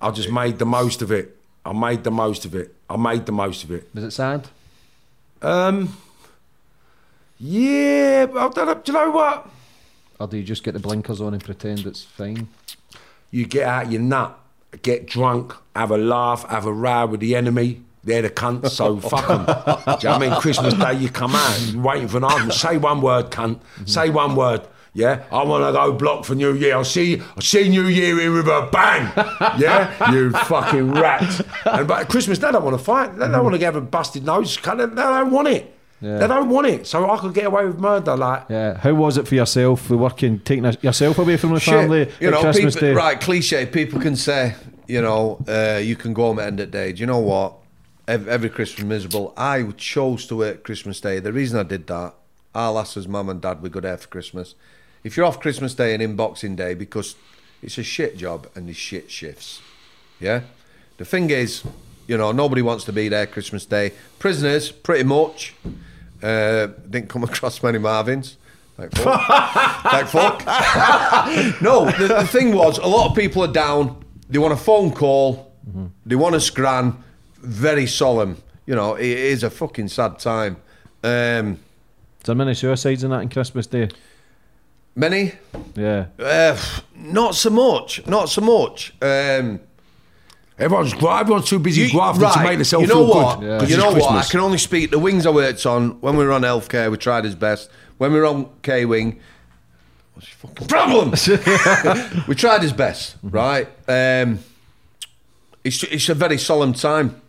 [0.00, 1.36] I just made the most of it.
[1.64, 2.74] I made the most of it.
[2.90, 3.88] I made the most of it.
[3.94, 4.48] Was it sad?
[5.40, 5.96] Um,
[7.38, 9.48] yeah, but I don't know, do you know what?
[10.20, 12.48] Or do you just get the blinkers on and pretend it's fine?
[13.30, 14.38] You get out your nut,
[14.82, 17.82] get drunk, have a laugh, have a row with the enemy.
[18.04, 19.44] They're the cunt, so fuck them.
[19.46, 20.34] Do you know what I mean?
[20.40, 22.54] Christmas Day, you come out, you're waiting for an argument.
[22.54, 23.60] Say one word, cunt.
[23.86, 24.62] Say one word.
[24.94, 26.74] Yeah, I want to go block for New Year.
[26.74, 29.10] I'll see, I'll see New Year here with a bang.
[29.58, 31.40] Yeah, you fucking rat.
[31.64, 33.16] And but Christmas, they don't want to fight.
[33.16, 34.54] They don't want to have a busted nose.
[34.56, 35.74] They don't want it.
[36.02, 36.18] Yeah.
[36.18, 38.16] They don't want it, so I could get away with murder.
[38.16, 38.76] Like, Yeah.
[38.76, 42.40] How was it for yourself, the working, taking yourself away from the family you know,
[42.40, 42.94] Christmas people, Day?
[42.94, 43.20] right?
[43.20, 43.66] Cliche.
[43.66, 44.54] People can say,
[44.88, 46.92] you know, uh, you can go home at end of day.
[46.92, 47.54] Do you know what?
[48.12, 49.32] Every, Christmas miserable.
[49.38, 51.18] I chose to work Christmas Day.
[51.18, 52.12] The reason I did that,
[52.54, 54.54] our lasses, mum and dad, we go there for Christmas.
[55.02, 57.14] If you're off Christmas Day and in Boxing Day, because
[57.62, 59.62] it's a shit job and there's shit shifts.
[60.20, 60.42] Yeah.
[60.98, 61.64] The thing is,
[62.06, 63.92] you know, nobody wants to be there Christmas Day.
[64.18, 65.54] Prisoners, pretty much.
[66.22, 68.36] Uh, didn't come across many Marvins.
[68.76, 69.26] Thank fuck.
[69.90, 70.44] Thank fuck.
[71.62, 74.04] no, the, the thing was, a lot of people are down.
[74.28, 75.50] They want a phone call.
[76.04, 77.02] They want a scran.
[77.42, 78.36] Very solemn.
[78.66, 80.56] You know, it is a fucking sad time.
[81.02, 81.54] Um,
[82.20, 83.88] Is there many suicides in that in Christmas Day?
[84.94, 85.32] many?
[85.74, 86.06] Yeah.
[86.18, 86.56] Uh,
[86.94, 88.06] not so much.
[88.06, 88.92] Not so much.
[89.02, 89.58] Um,
[90.58, 93.40] everyone's everyone's too busy You- grafting to make themselves you know feel what?
[93.40, 93.46] good.
[93.48, 93.58] Yeah.
[93.58, 94.26] 'cause You it's know what?
[94.26, 96.90] I can only speak the wings I worked on when we were on healthcare.
[96.90, 97.70] We tried his best.
[97.98, 99.18] When we were on K Wing,
[100.14, 101.10] what's your fucking problem?
[102.28, 103.66] we tried his best, right?
[103.88, 104.38] Um,
[105.64, 107.21] it's it's a very solemn time.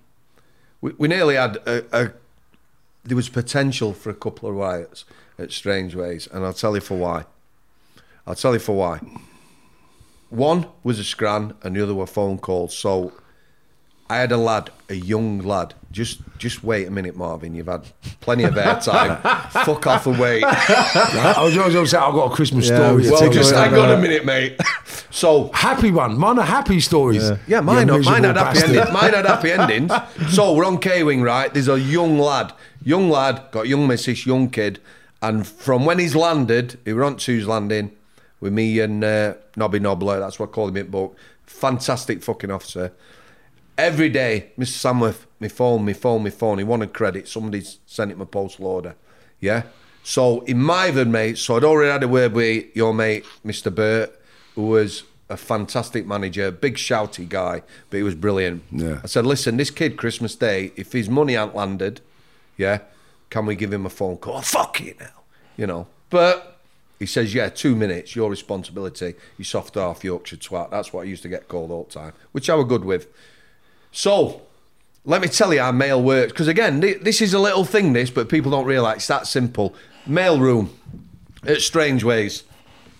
[0.83, 2.11] We, we nearly had a, a
[3.05, 5.05] there was potential for a couple of riots
[5.39, 7.23] at Strangeways, and I'll tell you for why.
[8.27, 8.99] I'll tell you for why.
[10.29, 12.77] One was a scran, and the other were phone calls.
[12.77, 13.13] So
[14.09, 15.73] I had a lad, a young lad.
[15.91, 17.55] Just, just wait a minute, Marvin.
[17.55, 17.85] You've had
[18.19, 19.21] plenty of airtime.
[19.65, 20.43] Fuck off and wait.
[20.43, 22.95] I was going to say I've got a Christmas Yeah, story.
[22.97, 24.59] we to well, take just it hang on a minute, mate.
[25.09, 26.17] So happy one.
[26.17, 27.21] Mine are happy stories.
[27.47, 28.69] yeah, You mine, mine miserable had happy bastard.
[28.77, 28.93] endings.
[28.93, 29.91] Mine had happy endings.
[30.33, 31.53] So we're on K Wing, right?
[31.53, 32.51] There's a young lad,
[32.83, 34.79] young lad, got a young missus, young kid,
[35.21, 37.91] and from when he's landed, he were on Two's landing
[38.39, 40.19] with me and uh, Nobby Nobler.
[40.19, 41.15] That's what I call him in book.
[41.45, 42.91] Fantastic fucking officer.
[43.77, 44.77] Every day, Mr.
[44.77, 46.57] Samworth, my phone, my phone, my phone.
[46.59, 47.27] He wanted credit.
[47.27, 48.95] Somebody's sent him a postal order.
[49.39, 49.63] Yeah.
[50.03, 53.73] So in my then, mate, so I'd already had a word with your mate, Mr.
[53.73, 54.19] Burt,
[54.55, 58.63] who was a fantastic manager, big shouty guy, but he was brilliant.
[58.71, 58.99] Yeah.
[59.03, 62.01] I said, listen, this kid Christmas Day, if his money ain't landed,
[62.57, 62.79] yeah,
[63.29, 64.37] can we give him a phone call?
[64.37, 65.23] Oh, fuck it now,
[65.57, 65.87] you know.
[66.09, 66.59] But
[66.99, 69.15] he says, yeah, two minutes, your responsibility.
[69.37, 70.69] You soft half Yorkshire twat.
[70.69, 73.07] That's what I used to get called all the time, which I were good with.
[73.93, 74.41] So,
[75.05, 76.33] let me tell you how mail works.
[76.33, 79.27] Because again, thi- this is a little thing, this, but people don't realise it's that
[79.27, 79.73] simple.
[80.05, 80.75] Mail room
[81.45, 82.43] at Strangeways.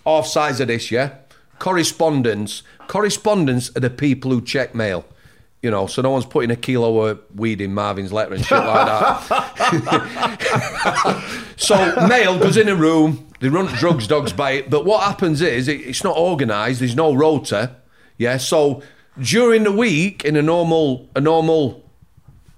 [0.05, 1.15] Half size of this, yeah?
[1.59, 2.61] Correspondence.
[2.87, 5.05] Correspondence are the people who check mail.
[5.61, 8.57] You know, so no one's putting a kilo of weed in Marvin's letter and shit
[8.57, 10.33] like that.
[11.55, 13.29] so mail goes in a room.
[13.39, 14.69] They run drugs, dogs buy it.
[14.69, 16.79] But what happens is it, it's not organised.
[16.79, 17.77] There's no rota.
[18.17, 18.35] Yeah.
[18.37, 18.83] So
[19.19, 21.83] during the week, in a normal, a normal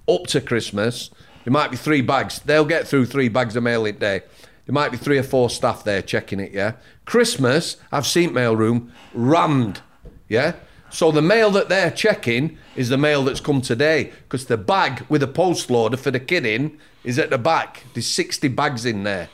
[0.08, 1.10] up to Christmas,
[1.44, 2.40] there might be three bags.
[2.40, 4.22] They'll get through three bags of mail a day.
[4.64, 6.72] There might be three or four staff there checking it, yeah?
[7.04, 9.80] Christmas, I've seen mailroom rammed,
[10.28, 10.54] yeah?
[10.90, 15.04] So the mail that they're checking is the mail that's come today because the bag
[15.08, 17.84] with a postal order for the kid in is at the back.
[17.94, 19.28] There's 60 bags in there,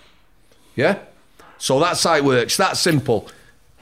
[0.75, 0.99] yeah?
[1.57, 2.57] So that's how it works.
[2.57, 3.29] That's simple.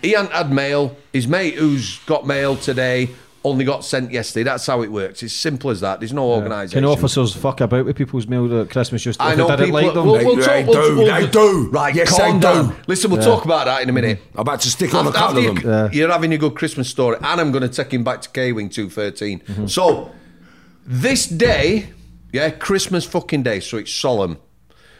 [0.02, 0.96] He hadn't had mail.
[1.12, 3.10] His mate who's got mail today
[3.42, 4.44] only got sent yesterday.
[4.44, 5.22] That's how it works.
[5.22, 6.00] It's simple as that.
[6.00, 6.82] There's no organisation.
[6.82, 9.72] Can officers fuck about with people's mail at Christmas just I if know they didn't
[9.72, 10.06] like them?
[10.06, 11.70] We'll, we'll They- talk, they we'll- do, we'll- they do.
[11.70, 12.54] Right, Yes, calm they do.
[12.54, 12.76] down.
[12.86, 14.20] Listen, we'll talk about that in a minute.
[14.34, 15.90] I'm about to stick on a couple of you, them.
[15.92, 18.52] You're having a good Christmas story, and I'm going to take him back to K
[18.52, 19.40] Wing 213.
[19.40, 19.66] Mm-hmm.
[19.66, 20.10] So,
[20.86, 21.90] this day,
[22.32, 24.38] yeah, Christmas fucking day, so it's solemn.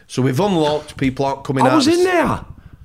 [0.07, 1.71] So we've unlocked, people aren't coming out.
[1.73, 2.43] I was in there.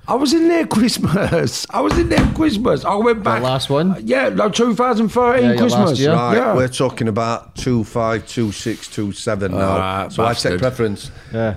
[0.09, 1.67] I was in there Christmas.
[1.71, 2.85] I was in there Christmas.
[2.85, 3.43] I went back.
[3.43, 3.91] last one?
[3.93, 5.89] Uh, yeah, no, 2013 Yeah, Christmas.
[5.91, 6.13] last year.
[6.13, 6.55] Right, Yeah.
[6.55, 9.59] we're talking about 252627 now.
[9.59, 11.11] Ah, Alright, so I take preference.
[11.33, 11.57] Yeah.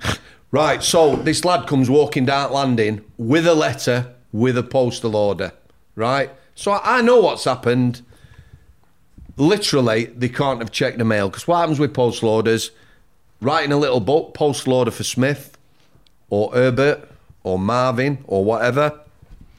[0.52, 5.52] Right, so this lad comes walking down landing with a letter, with a postal order.
[5.94, 6.32] Right?
[6.56, 8.02] So I, I know what's happened.
[9.36, 11.28] Literally, they can't have checked the mail.
[11.28, 12.72] Because what happens with postal orders?
[13.40, 15.56] Writing a little book, postal order for Smith,
[16.30, 17.08] or Herbert,
[17.42, 19.00] or Marvin, or whatever.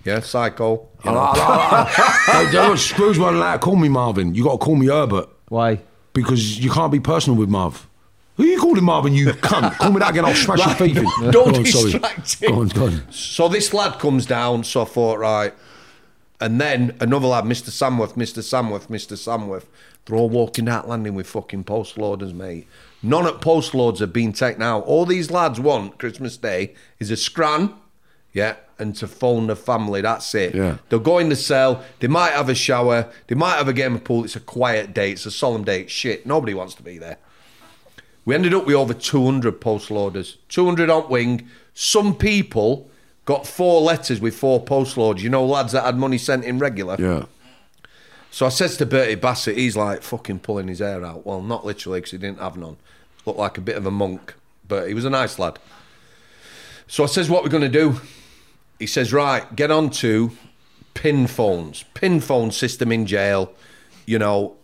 [0.03, 0.87] Yeah, psycho.
[1.05, 1.19] you I, know.
[1.19, 1.33] I,
[2.27, 4.33] I, I, no, Scrooge weren't allowed to call me Marvin.
[4.33, 5.79] You got to call me Herbert Why?
[6.13, 7.87] because you can't be personal with Marv.
[8.37, 9.13] Who you calling Marvin?
[9.13, 9.77] You cunt.
[9.77, 10.25] Call me that again.
[10.25, 11.03] I'll smash Right, your teeth in.
[11.31, 11.91] don't Go on, sorry.
[11.91, 12.51] distract him.
[12.55, 13.11] Go on, go on.
[13.11, 15.53] So this lad comes down, so I thought, right.
[16.39, 17.69] And then another lad, Mr.
[17.69, 18.39] Samworth, Mr.
[18.39, 19.13] Samworth, Mr.
[19.15, 19.65] Samworth.
[20.05, 22.67] They're all walking out landing with fucking postal orders, mate.
[23.03, 24.83] None of postal orders have been taken out.
[24.85, 27.73] All these lads want Christmas Day is a scran,
[28.33, 30.01] yeah, and to phone the family.
[30.01, 30.53] That's it.
[30.53, 30.77] Yeah.
[30.89, 31.83] They'll go in the cell.
[31.99, 33.11] They might have a shower.
[33.27, 34.23] They might have a game of pool.
[34.23, 35.11] It's a quiet day.
[35.11, 35.81] It's a solemn day.
[35.81, 36.25] It's shit.
[36.25, 37.17] Nobody wants to be there.
[38.23, 41.49] We ended up with over 200 postal orders, 200 on wing.
[41.73, 42.89] Some people
[43.25, 45.23] got four letters with four postal orders.
[45.23, 46.97] You know, lads that had money sent in regular.
[46.99, 47.25] Yeah.
[48.31, 51.25] So I says to Bertie Bassett, he's like fucking pulling his hair out.
[51.25, 52.77] Well, not literally because he didn't have none.
[53.25, 54.33] Looked like a bit of a monk,
[54.67, 55.59] but he was a nice lad.
[56.87, 57.99] So I says, what we're going to do?
[58.79, 60.31] He says, right, get on to
[60.93, 63.53] pin phones, pin phone system in jail.
[64.05, 64.55] You know,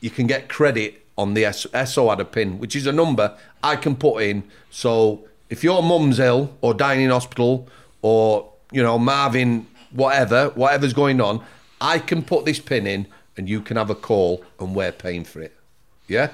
[0.00, 3.36] you can get credit on the S- SO had a pin, which is a number
[3.62, 4.42] I can put in.
[4.70, 7.68] So if your mum's ill or dying in hospital
[8.00, 11.44] or, you know, Marvin, whatever, whatever's going on,
[11.82, 15.24] I can put this pin in and you can have a call and we're paying
[15.24, 15.54] for it.
[16.06, 16.30] Yeah?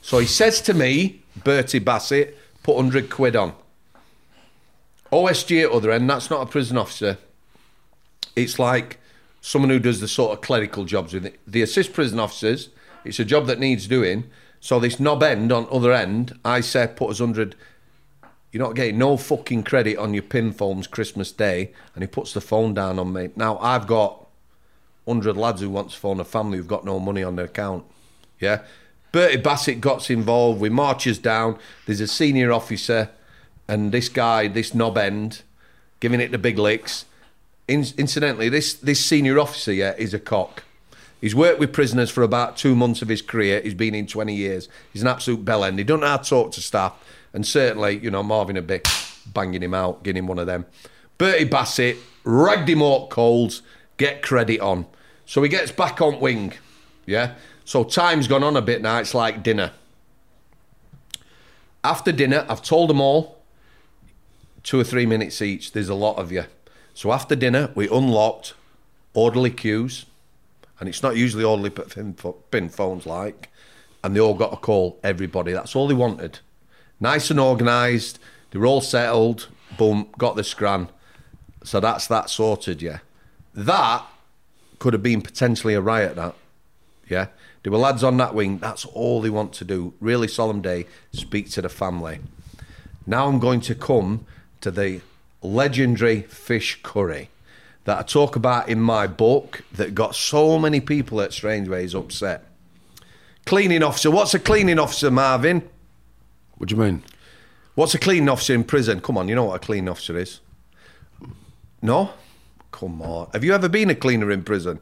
[0.00, 3.54] So he says to me, Bertie Bassett, put 100 quid on.
[5.12, 7.18] OSG at other end, that's not a prison officer.
[8.36, 8.98] It's like
[9.40, 11.40] someone who does the sort of clerical jobs with it.
[11.46, 12.68] The assist prison officers,
[13.04, 14.24] it's a job that needs doing.
[14.60, 17.54] So this knob end on other end, I say put us 100.
[18.52, 21.72] You're not getting no fucking credit on your pin phones Christmas Day.
[21.94, 23.30] And he puts the phone down on me.
[23.36, 24.23] Now, I've got
[25.04, 27.84] 100 lads who want to phone a family who've got no money on their account.
[28.40, 28.62] Yeah?
[29.12, 30.60] Bertie Bassett gets involved.
[30.60, 31.58] We marches down.
[31.86, 33.10] There's a senior officer
[33.68, 35.42] and this guy, this knob end,
[36.00, 37.04] giving it the big licks.
[37.66, 40.64] In, incidentally, this, this senior officer, yeah, is a cock.
[41.20, 43.60] He's worked with prisoners for about two months of his career.
[43.62, 44.68] He's been in 20 years.
[44.92, 45.78] He's an absolute bell end.
[45.78, 46.92] He doesn't know how to talk to staff.
[47.32, 48.86] And certainly, you know, Marvin a bit
[49.32, 50.66] banging him out, getting him one of them.
[51.16, 53.62] Bertie Bassett ragged him up coals,
[53.96, 54.86] get credit on.
[55.26, 56.54] So he gets back on wing.
[57.06, 57.34] Yeah.
[57.64, 58.98] So time's gone on a bit now.
[58.98, 59.72] It's like dinner.
[61.82, 63.42] After dinner, I've told them all
[64.62, 65.72] two or three minutes each.
[65.72, 66.44] There's a lot of you.
[66.94, 68.54] So after dinner, we unlocked
[69.12, 70.06] orderly queues,
[70.80, 72.16] and it's not usually orderly pin,
[72.50, 73.50] pin phones like,
[74.02, 74.98] and they all got a call.
[75.02, 75.52] Everybody.
[75.52, 76.40] That's all they wanted.
[77.00, 78.18] Nice and organised.
[78.50, 79.48] They were all settled.
[79.76, 80.88] Boom, got the scran.
[81.64, 82.80] So that's that sorted.
[82.80, 82.98] Yeah,
[83.54, 84.04] that
[84.84, 86.14] could have been potentially a riot.
[86.14, 86.34] That,
[87.08, 87.28] yeah.
[87.62, 88.58] There were lads on that wing.
[88.58, 89.94] That's all they want to do.
[89.98, 90.84] Really solemn day.
[91.10, 92.18] Speak to the family.
[93.06, 94.26] Now I'm going to come
[94.60, 95.00] to the
[95.40, 97.30] legendary fish curry
[97.84, 102.44] that I talk about in my book that got so many people at Strangeways upset.
[103.46, 104.10] Cleaning officer.
[104.10, 105.66] What's a cleaning officer, Marvin?
[106.58, 107.02] What do you mean?
[107.74, 109.00] What's a cleaning officer in prison?
[109.00, 110.40] Come on, you know what a cleaning officer is.
[111.80, 112.10] No?
[112.74, 113.28] Come on.
[113.32, 114.80] Have you ever been a cleaner in prison?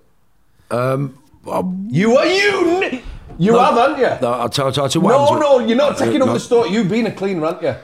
[0.70, 1.18] Um,
[1.90, 3.03] You are you.
[3.38, 4.18] You have, haven't you?
[4.22, 6.40] no, I'll tell, I'll tell you what No, no, you're not taking No, up the
[6.40, 6.70] story.
[6.70, 7.74] You've been a cleaner, haven't you?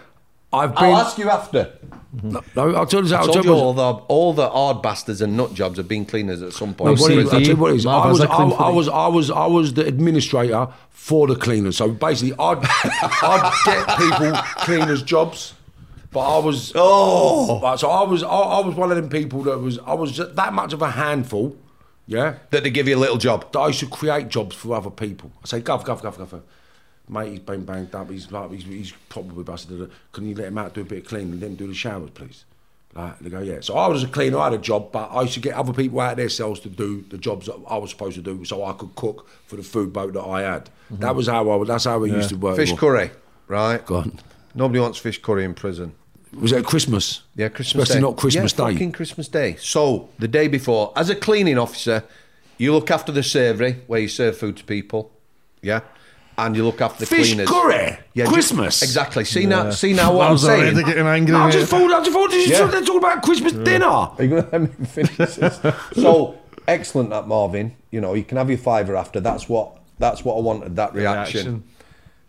[0.51, 0.85] I've been.
[0.85, 1.73] I'll ask you after.
[2.23, 3.15] No, I'll tell you.
[3.15, 5.89] I I'll told tell you all the all the hard bastards and nut jobs have
[5.89, 6.99] been cleaners at some point.
[6.99, 7.87] what it is, I'll tell you what it is.
[7.87, 11.77] I was, I, I was, I was, I was the administrator for the cleaners.
[11.77, 14.33] So basically, I'd, I'd get people
[14.65, 15.53] cleaners jobs,
[16.11, 19.59] but I was, Oh, so I was, I, I was one of them people that
[19.59, 21.57] was, I was just that much of a handful,
[22.07, 22.37] yeah.
[22.51, 23.53] that they give you a little job.
[23.53, 25.31] That I used to create jobs for other people.
[25.43, 26.43] I say, Gov, Gov, Gov, Gov.
[27.11, 28.11] Mate, he's been banged up.
[28.11, 29.91] He's like, he's, he's probably busted.
[30.13, 32.11] Can you let him out do a bit of cleaning let him do the showers,
[32.11, 32.45] please?
[32.95, 33.61] Like, they go, yeah.
[33.61, 34.39] So I was a cleaner.
[34.39, 36.61] I had a job, but I used to get other people out of their cells
[36.61, 39.57] to do the jobs that I was supposed to do, so I could cook for
[39.57, 40.65] the food boat that I had.
[40.65, 40.97] Mm-hmm.
[40.97, 41.65] That was how I.
[41.65, 42.57] That's how we used to work.
[42.57, 43.11] Fish curry,
[43.47, 43.85] right?
[43.85, 44.19] Go on.
[44.59, 45.95] Nobody wants fish curry in prison.
[46.39, 47.23] Was it Christmas?
[47.37, 48.07] Yeah, Christmas Especially Day.
[48.09, 48.73] not Christmas yeah, Day.
[48.73, 49.57] Fucking Christmas Day.
[49.59, 52.05] So the day before, as a cleaning officer,
[52.59, 55.13] you look after the servery where you serve food to people.
[55.63, 55.81] Yeah.
[56.37, 57.49] And you look after the Fish cleaners.
[57.49, 57.99] curry?
[58.15, 58.83] ju- Christmas?
[58.83, 59.25] exactly.
[59.25, 60.87] See now, see now what I I'm was already saying.
[60.87, 61.33] getting angry.
[61.33, 61.53] No, I mate.
[61.53, 61.91] just thought.
[61.93, 62.31] I just thought.
[62.31, 62.71] Did you Yeah.
[62.71, 63.87] talk, talk about Christmas dinner?
[63.87, 65.61] Are you going to let me finish this?
[65.95, 67.75] so excellent, that Marvin.
[67.91, 69.19] You know, you can have your fiver after.
[69.21, 69.79] That's what.
[69.99, 70.77] That's what I wanted.
[70.77, 71.39] That reaction.
[71.39, 71.65] Reaction.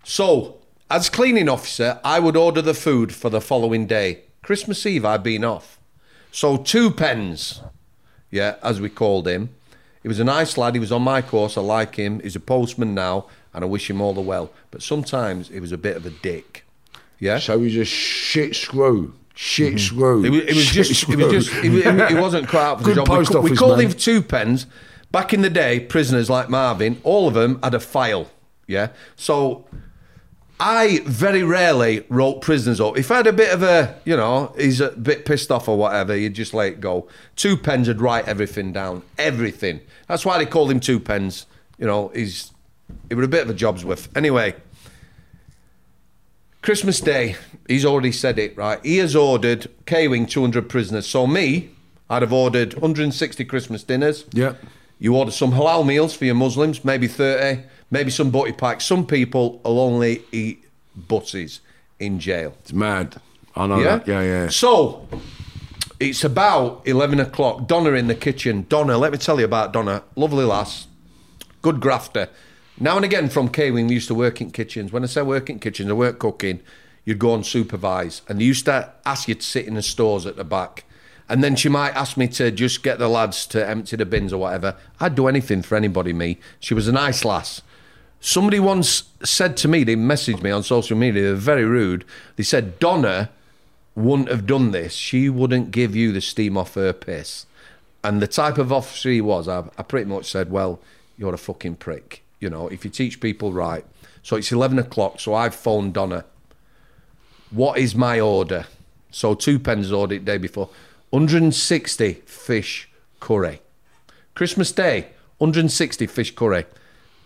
[0.04, 0.59] So,
[0.90, 4.22] as cleaning officer, I would order the food for the following day.
[4.42, 5.80] Christmas Eve, I'd been off.
[6.32, 7.62] So, two pens,
[8.32, 9.50] yeah, as we called him.
[10.02, 10.76] He was a nice lad.
[10.76, 11.58] He was on my course.
[11.58, 12.20] I like him.
[12.22, 14.52] He's a postman now, and I wish him all the well.
[14.72, 16.66] But sometimes he was a bit of a dick.
[17.20, 17.40] Yeah.
[17.40, 19.14] So he's a shit screw.
[19.36, 19.78] Shit mm-hmm.
[19.78, 20.24] screw.
[20.24, 21.32] It was, it was just, it was screw.
[21.32, 23.10] just, it, was- it wasn't quite out for the job.
[23.10, 23.88] We, post we office, called man.
[23.88, 24.66] him two pens.
[25.12, 28.30] Back in the day, prisoners like Marvin, all of them had a file.
[28.68, 28.90] Yeah.
[29.16, 29.66] So
[30.60, 32.98] I very rarely wrote prisoners up.
[32.98, 35.78] If I had a bit of a, you know, he's a bit pissed off or
[35.78, 37.08] whatever, you'd just let it go.
[37.38, 39.04] Two pens would write everything down.
[39.18, 39.80] Everything.
[40.08, 41.46] That's why they called him two pens.
[41.78, 42.52] You know, he's,
[43.08, 44.16] he was a bit of a job's worth.
[44.18, 44.56] Anyway,
[46.62, 47.38] Christmas Day,
[47.68, 48.84] he's already said it, right?
[48.84, 51.08] He has ordered K Wing 200 prisoners.
[51.08, 51.70] So, me,
[52.10, 54.26] I'd have ordered 160 Christmas dinners.
[54.34, 54.56] Yeah.
[54.98, 58.86] You order some halal meals for your Muslims, maybe 30, maybe some butty packs.
[58.86, 60.64] Some people will only eat
[60.96, 61.62] buses
[62.00, 62.56] in jail.
[62.62, 63.22] It's mad.
[63.56, 63.98] I know Yeah?
[63.98, 64.08] that.
[64.08, 64.50] Yeah, yeah.
[64.50, 65.08] So,
[66.00, 67.68] it's about 11 o'clock.
[67.68, 68.66] Donna in the kitchen.
[68.70, 70.04] Donna, let me tell you about Donna.
[70.16, 70.88] Lovely lass.
[71.62, 72.30] Good grafter.
[72.80, 74.94] Now and again from K Wing, we used to work in kitchens.
[74.94, 76.62] When I say work in kitchens, I weren't cooking.
[77.04, 78.22] You'd go and supervise.
[78.30, 80.86] And they used to ask you to sit in the stores at the back.
[81.28, 84.32] And then she might ask me to just get the lads to empty the bins
[84.32, 84.76] or whatever.
[85.02, 86.40] I'd do anything for anybody, me.
[86.62, 87.62] She was a nice lass.
[88.22, 92.04] Somebody once said to me, they messaged me on social media, they're very rude.
[92.36, 93.30] They said, Donna
[93.96, 94.94] wouldn't have done this.
[94.94, 97.46] She wouldn't give you the steam off her piss.
[98.04, 100.80] And the type of officer he was, I, I pretty much said, well,
[101.18, 102.24] you're a fucking prick.
[102.40, 103.86] You know, if you teach people right.
[104.24, 106.26] So it's 11 o'clock, so I've phoned Donna.
[107.52, 108.66] What is my order?
[109.12, 110.70] So two pens ordered day before.
[111.10, 112.90] 160 fish
[113.20, 113.62] curry.
[114.36, 115.08] Christmas Day,
[115.40, 116.66] 160 fish curry.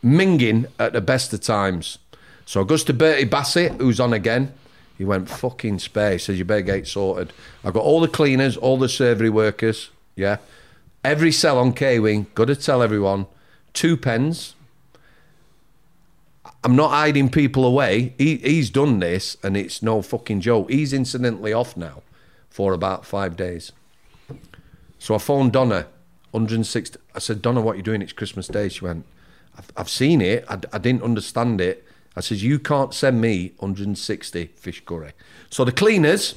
[0.04, 1.98] Minging at the best of times.
[2.46, 4.54] So I goes to Bertie Bassett, who's on again.
[4.98, 6.26] He went, fucking space.
[6.26, 7.34] Says, you better get it sorted.
[7.64, 9.90] I got all the cleaners, all the servery workers.
[10.16, 10.38] Yeah.
[11.04, 13.26] Every cell on K Wing, got to tell everyone,
[13.74, 14.56] two pens.
[16.64, 18.14] I'm not hiding people away.
[18.18, 20.70] He, he's done this, and it's no fucking joke.
[20.70, 22.04] He's incidentally off now
[22.50, 23.72] for about five days.
[25.00, 25.88] So I phoned Donna,
[26.32, 26.98] 160.
[27.14, 28.02] I said, Donna, what are you doing?
[28.02, 28.70] It's Christmas Day.
[28.70, 29.06] She went,
[29.58, 30.46] I've, I've seen it.
[30.50, 31.86] I, I didn't understand it.
[32.16, 35.14] I said, you can't send me 160 fish curry.
[35.50, 36.36] So the cleaners,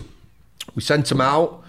[0.75, 1.63] we sent them out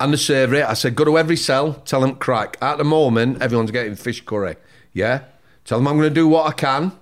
[0.00, 0.64] and the server.
[0.64, 2.56] I said, go to every cell, tell them crack.
[2.60, 4.56] At the moment, everyone's getting fish curry.
[4.92, 5.22] Yeah?
[5.64, 6.92] Tell them I'm going to do what I can.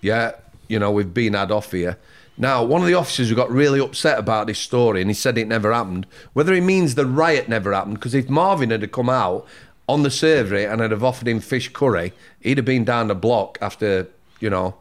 [0.00, 0.32] Yeah,
[0.68, 1.98] you know, we've been had off here.
[2.36, 5.36] Now, one of the officers who got really upset about this story and he said
[5.36, 8.88] it never happened, whether he means the riot never happened, because if Marvin had to
[8.88, 9.44] come out
[9.88, 13.14] on the servery and I'd have offered him fish curry, he'd have been down the
[13.14, 14.08] block after,
[14.40, 14.74] you know,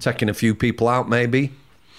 [0.00, 1.52] taking a few people out maybe.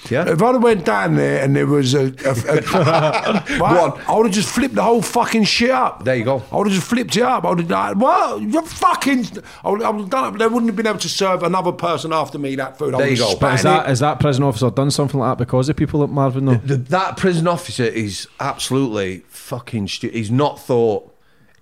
[0.10, 0.28] Yeah?
[0.28, 4.26] If I'd have went down there and there was a, a, a Right, I would
[4.26, 6.04] have just flipped the whole fucking shit up.
[6.04, 6.44] There you go.
[6.52, 7.46] I would have just flipped it up.
[7.46, 8.42] I would have like, what?
[8.42, 9.26] You're fucking.
[9.64, 10.38] I would, I would have done it.
[10.40, 12.96] They wouldn't have been able to serve another person after me that food.
[12.96, 13.38] I There you go.
[13.40, 13.92] But is in that it.
[13.92, 16.56] is that prison officer done something like that because of people at Marvin though?
[16.56, 20.18] The, that prison officer is absolutely fucking stupid.
[20.18, 21.13] He's not thought.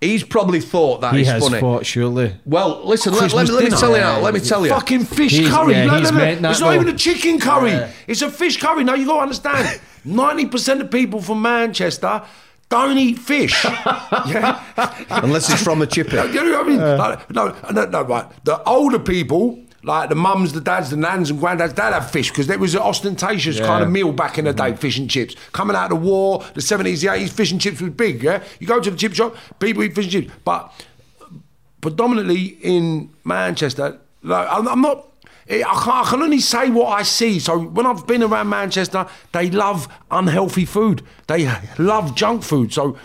[0.02, 1.60] He's probably thought that he is has funny.
[1.60, 2.34] thought surely.
[2.44, 4.18] Well, listen, let, let, me- let me tell you now.
[4.20, 4.72] Let me tell you.
[4.72, 5.72] Fucking fish He's- curry.
[5.74, 6.24] yeah, no, he's no, no.
[6.24, 6.74] meant that It's not though.
[6.74, 7.88] even a chicken curry.
[8.08, 8.82] It's a fish curry.
[8.84, 9.80] Now you got to understand.
[10.04, 12.22] Ninety percent of people from Manchester
[12.68, 13.64] don't eat fish.
[13.64, 14.60] yeah.
[15.10, 16.16] Unless it's from a chippy.
[16.16, 16.80] You know what I mean?
[16.80, 18.26] Like, no, no, no, right.
[18.44, 22.30] The older people, like the mums, the dads, the nans, and granddads, they'd have fish
[22.30, 24.76] because it was an ostentatious kind of meal back in the day, mm-hmm.
[24.76, 25.34] fish and chips.
[25.52, 28.42] Coming out of the war, the 70s, the 80s, fish and chips was big, yeah?
[28.60, 30.34] You go to the chip shop, people eat fish and chips.
[30.44, 30.72] But
[31.80, 35.08] predominantly in Manchester, like, I'm, I'm not.
[35.48, 37.40] Eh, I can, I can only say what I see.
[37.40, 41.02] So when I've been around Manchester, they love unhealthy food.
[41.26, 42.72] They love junk food.
[42.72, 42.96] So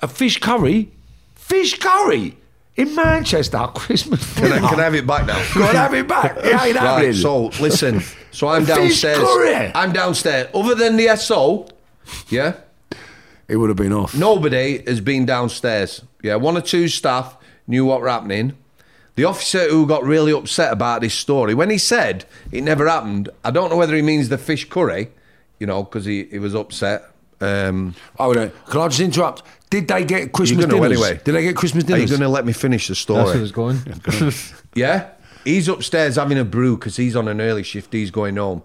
[0.00, 0.90] a fish curry,
[1.34, 2.38] fish curry
[2.76, 4.34] in Manchester, at Christmas.
[4.34, 5.42] Can I, can I have it back now?
[5.54, 6.36] Go and have it back.
[6.38, 7.10] It ain't happening.
[7.10, 8.02] Right, so listen.
[8.30, 9.18] So I'm Fish downstairs.
[9.18, 9.72] curry.
[9.74, 10.48] I'm downstairs.
[10.54, 11.68] Other than the SO,
[12.28, 12.54] yeah,
[13.48, 14.14] it would have been off.
[14.14, 16.02] nobody has been downstairs.
[16.22, 17.36] Yeah, one or two staff
[17.66, 18.54] knew what were happening.
[19.14, 23.30] The officer who got really upset about this story, when he said it never happened,
[23.42, 25.08] I don't know whether he means the fish curry,
[25.58, 27.10] you know, because he, he was upset.
[27.40, 28.50] Um, Oh, no.
[28.68, 29.42] Can I just interrupt?
[29.70, 31.02] Did they get Christmas gonna dinners?
[31.02, 31.20] anyway.
[31.24, 33.24] Did they get Christmas are you going to let me finish the story?
[33.24, 33.76] That's where story?
[33.76, 34.60] it's going.
[34.74, 35.10] Yeah?
[35.44, 37.92] He's upstairs having a brew because he's on an early shift.
[37.92, 38.62] He's going home.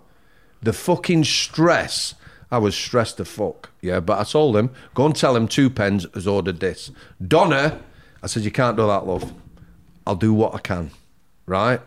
[0.62, 2.16] The fucking stress.
[2.52, 3.70] I was stressed to fuck.
[3.82, 6.92] Yeah, but I told him, go and tell him two pens has ordered this.
[7.26, 7.80] Donna,
[8.22, 9.34] I said, you can't do that, love.
[10.06, 10.92] I'll do what I can.
[11.46, 11.80] Right?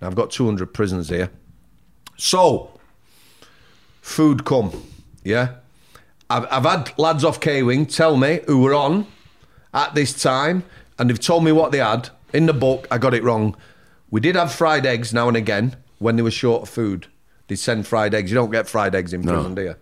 [0.00, 1.30] Now, I've got 200 prisoners here.
[2.16, 2.80] So,
[4.00, 4.72] food come.
[5.22, 5.56] Yeah?
[6.28, 9.06] I've, I've had lads off K Wing tell me who were on
[9.72, 10.64] at this time,
[10.98, 12.10] and they've told me what they had.
[12.32, 13.56] In the book, I got it wrong.
[14.10, 17.06] We did have fried eggs now and again when they were short of food.
[17.48, 18.30] They send fried eggs.
[18.30, 19.76] You don't get fried eggs in prison, do you?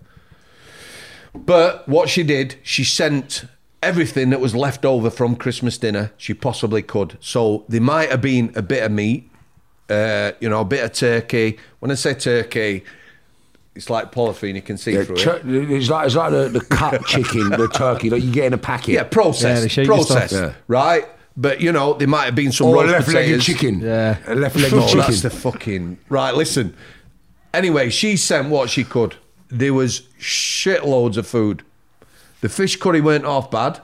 [1.34, 3.44] But what she did, she sent
[3.82, 7.18] everything that was left over from Christmas dinner she possibly could.
[7.20, 9.30] So there might have been a bit of meat,
[9.88, 11.58] uh, you know, a bit of turkey.
[11.80, 12.84] When I say turkey,
[13.74, 15.70] it's like polythene, you can see Yeah, through tur- it.
[15.70, 18.58] it's like it's like the, the cut chicken, the turkey that you get in a
[18.58, 18.92] packet.
[18.92, 20.32] Yeah, Yeah, processed, the shaky processed.
[20.34, 20.52] Yeah.
[20.68, 21.06] right?
[21.36, 23.80] But you know, there might have been some or left-legged chicken.
[23.80, 24.18] Yeah.
[24.26, 24.98] a left-legged Oh, chicken.
[25.00, 26.34] that's the fucking right.
[26.34, 26.74] Listen.
[27.52, 29.16] Anyway, she sent what she could.
[29.48, 31.62] There was shitloads of food.
[32.40, 33.80] The fish curry weren't half bad.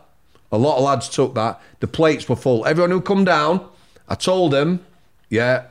[0.52, 1.60] A lot of lads took that.
[1.80, 2.66] The plates were full.
[2.66, 3.66] Everyone who come down,
[4.08, 4.84] I told them,
[5.28, 5.64] yeah,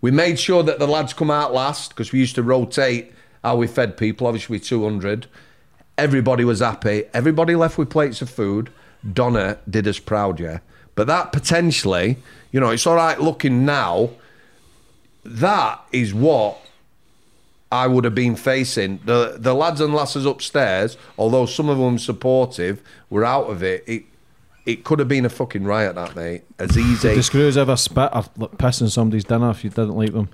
[0.00, 3.12] we made sure that the lads come out last because we used to rotate
[3.42, 4.26] how we fed people.
[4.26, 5.26] Obviously, 200.
[5.98, 7.04] Everybody was happy.
[7.12, 8.70] Everybody left with plates of food.
[9.12, 10.58] Donna did us proud, yeah.
[10.94, 12.18] But that potentially,
[12.50, 14.10] you know, it's all right looking now.
[15.24, 16.58] That is what
[17.70, 19.00] I would have been facing.
[19.04, 23.84] The the lads and lasses upstairs, although some of them supportive, were out of it.
[23.86, 24.04] It
[24.66, 26.42] it could have been a fucking riot, that mate.
[26.58, 27.14] As easy.
[27.14, 30.28] The screws ever spit or like, piss in somebody's dinner if you didn't like them?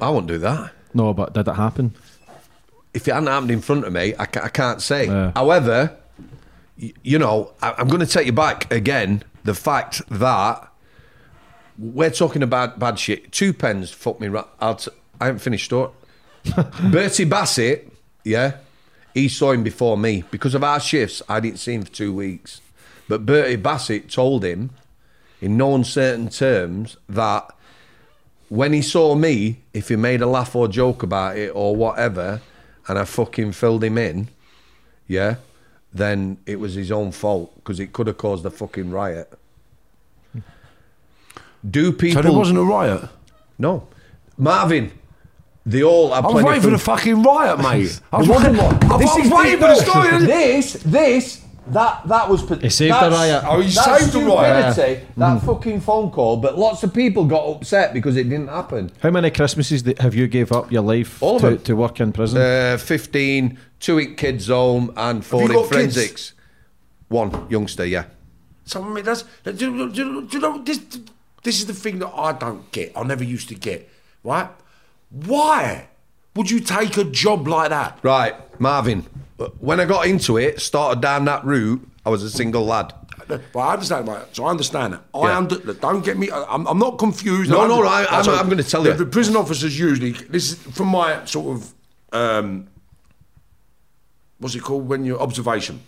[0.00, 0.72] I won't do that.
[0.94, 1.94] No, but did it happen?
[2.94, 5.06] if it hadn't happened in front of me, I, ca- I can't say.
[5.06, 5.32] Yeah.
[5.34, 5.96] However,
[6.80, 9.22] y- you know, I, I'm going to take you back again.
[9.44, 10.68] The fact that
[11.78, 13.32] we're talking about bad shit.
[13.32, 14.28] Two pens fucked me.
[14.28, 14.44] Right.
[14.60, 14.90] I'll t-
[15.20, 15.94] I haven't finished thought.
[16.90, 17.90] Bertie Bassett,
[18.24, 18.56] yeah,
[19.14, 21.22] he saw him before me because of our shifts.
[21.28, 22.60] I didn't see him for two weeks,
[23.08, 24.70] but Bertie Bassett told him
[25.40, 27.48] in no uncertain terms that
[28.52, 32.42] when he saw me, if he made a laugh or joke about it or whatever,
[32.86, 34.28] and I fucking filled him in,
[35.08, 35.36] yeah,
[35.90, 39.32] then it was his own fault because it could have caused a fucking riot.
[41.64, 42.22] Do people?
[42.22, 43.08] So there wasn't a riot.
[43.58, 43.88] no,
[44.36, 44.92] Marvin.
[45.64, 48.00] They all I was waiting for the fucking riot, mate.
[48.12, 48.60] I was waiting-.
[48.60, 50.26] I This was is waiting for the story.
[50.26, 52.40] This, this, that, that was.
[52.48, 53.44] He saved the that's- riot.
[53.46, 54.72] Oh, he that's saved the riot.
[54.72, 58.90] stupidity, That fucking phone call, but lots of people got upset because it didn't happen.
[59.02, 62.00] How many Christmases th- have you gave up your life All of to, to work
[62.00, 62.40] in prison?
[62.40, 65.72] Uh, 15, two in kids' home, and four you in got kids?
[65.94, 66.32] forensics.
[67.08, 68.04] One youngster, yeah.
[68.64, 70.80] So I mean, that's do, you- do, do you know this?
[71.44, 72.92] This is the thing that I don't get.
[72.96, 73.88] I never used to get.
[74.22, 74.48] Right?
[75.10, 75.88] Why
[76.34, 77.98] would you take a job like that?
[78.02, 79.02] Right, Marvin.
[79.58, 82.94] When I got into it, started down that route, I was a single lad.
[83.28, 84.24] But I understand, right?
[84.34, 85.02] So I understand that.
[85.14, 85.38] I Yeah.
[85.38, 86.30] under, don't get me.
[86.30, 87.50] I'm, I'm not confused.
[87.50, 88.92] No, no, I- I'm- so I'm gonna tell you.
[88.94, 91.74] The prison officers usually this is from my sort of
[92.12, 92.68] um,
[94.38, 95.80] what's it called when you're observation,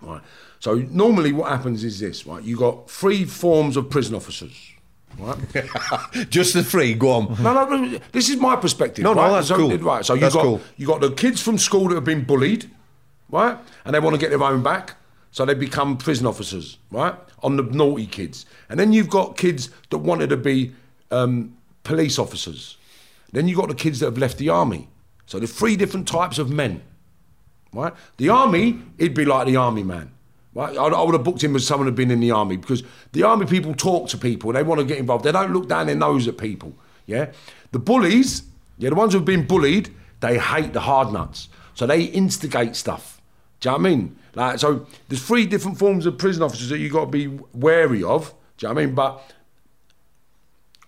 [0.00, 0.20] right?
[0.60, 2.42] So normally what happens is this, right?
[2.42, 4.71] You got three forms of prison officers,
[5.18, 5.38] right?
[6.30, 7.42] Just the three, go on.
[7.42, 7.98] No, no, no.
[8.12, 9.02] This is my perspective.
[9.02, 9.30] No, no, right?
[9.32, 9.76] that's so, cool.
[9.78, 10.04] Right.
[10.04, 10.60] So you That's got cool.
[10.76, 12.70] you got the kids from school that have been bullied,
[13.30, 13.58] right?
[13.84, 14.94] And they want to get their own back,
[15.30, 17.14] so they become prison officers, right?
[17.42, 20.72] On the naughty kids, and then you've got kids that wanted to be
[21.10, 22.76] um, police officers.
[23.32, 24.88] Then you have got the kids that have left the army.
[25.26, 26.82] So there's three different types of men,
[27.72, 27.94] right?
[28.18, 30.10] The army, he'd be like the army man.
[30.54, 30.76] Right?
[30.76, 33.22] I, I would have booked him as someone who'd been in the army because the
[33.22, 35.24] army people talk to people, they want to get involved.
[35.24, 36.74] They don't look down their nose at people.
[37.06, 37.32] Yeah,
[37.72, 38.42] the bullies,
[38.78, 43.20] yeah, the ones who've been bullied, they hate the hard nuts, so they instigate stuff.
[43.60, 44.16] Do you know what I mean?
[44.34, 48.02] Like, so there's three different forms of prison officers that you've got to be wary
[48.02, 48.34] of.
[48.56, 48.94] Do you know what I mean?
[48.94, 49.32] But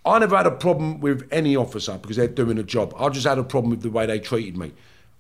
[0.05, 2.95] I never had a problem with any officer because they're doing a job.
[2.99, 4.73] I just had a problem with the way they treated me.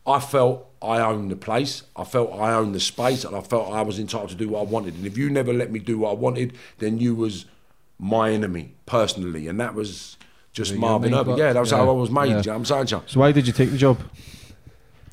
[0.07, 3.73] I felt I owned the place, I felt I owned the space, and I felt
[3.73, 4.95] I was entitled to do what I wanted.
[4.95, 7.47] And if you never let me do what I wanted, then you was
[7.99, 10.19] my enemy personally, and that was
[10.53, 11.39] just Marvin made, Irving.
[11.39, 12.29] Yeah, that was yeah, how I was made.
[12.29, 12.37] yeah.
[12.39, 13.03] you know I'm saying, to you?
[13.07, 13.99] so why did you take the job?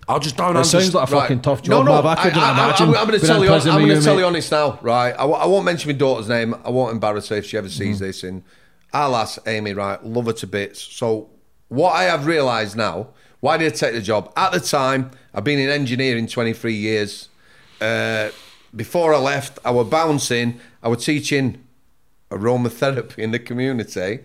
[0.08, 0.84] I just don't It understand.
[0.86, 2.06] sounds like a fucking tough No, job, no, Marv.
[2.06, 2.88] I couldn't imagine.
[2.88, 3.50] am going to tell you.
[3.52, 5.12] I'm going to tell you honest now, right?
[5.14, 6.54] I won't mention my daughter's name.
[6.66, 8.06] I won't embarrass her if she ever sees Mm-hmm.
[8.06, 8.24] this.
[8.24, 8.44] And
[8.92, 10.04] I'll ask Amy, right?
[10.04, 10.82] Love her to bits.
[10.82, 11.30] So,
[11.70, 13.10] what I have realised now,
[13.42, 14.32] why did I take the job?
[14.38, 17.30] At the time, I've been an engineer in engineering 23 years.
[17.82, 18.30] Uh,
[18.76, 20.60] before I left, I was bouncing.
[20.82, 21.64] I was teaching
[22.30, 24.20] aromatherapy in the community.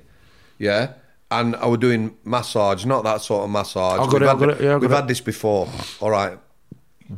[0.59, 0.93] Yeah.
[1.31, 3.99] And I was doing massage, not that sort of massage.
[3.99, 5.09] I've got We've it, had I've got it, yeah, I've We've got had it.
[5.09, 5.69] this before.
[6.01, 6.39] All right.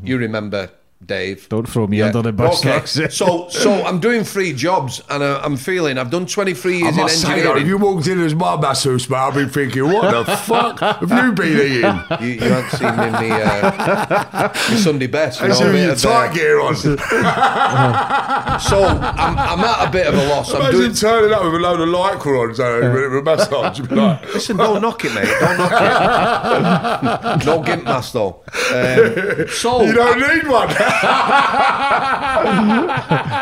[0.02, 0.70] You remember
[1.04, 1.48] Dave?
[1.48, 2.84] Don't throw me under the bus, Okay.
[3.08, 6.96] So, so I'm doing three jobs, and uh, I'm feeling I've done 23 I years
[6.96, 7.62] in must say, though, engineering.
[7.62, 11.08] if you walked in as my masseuse, mate, I've been thinking, what the fuck have
[11.10, 12.02] you been eating?
[12.20, 15.40] you, you haven't seen me in me, uh, me Sunday best.
[15.40, 16.74] You It's know, a your of, tight uh, gear on.
[18.60, 20.50] so I'm, I'm at a bit of a loss.
[20.52, 20.94] I'm Imagine doing.
[20.94, 23.78] turning up with a load of lycra on, so a bit a massage.
[23.78, 25.32] You'd be like, Listen, don't knock it, mate.
[25.40, 27.46] Don't knock it.
[27.46, 28.42] no gimp mask though.
[28.74, 30.68] Um, so you don't need one.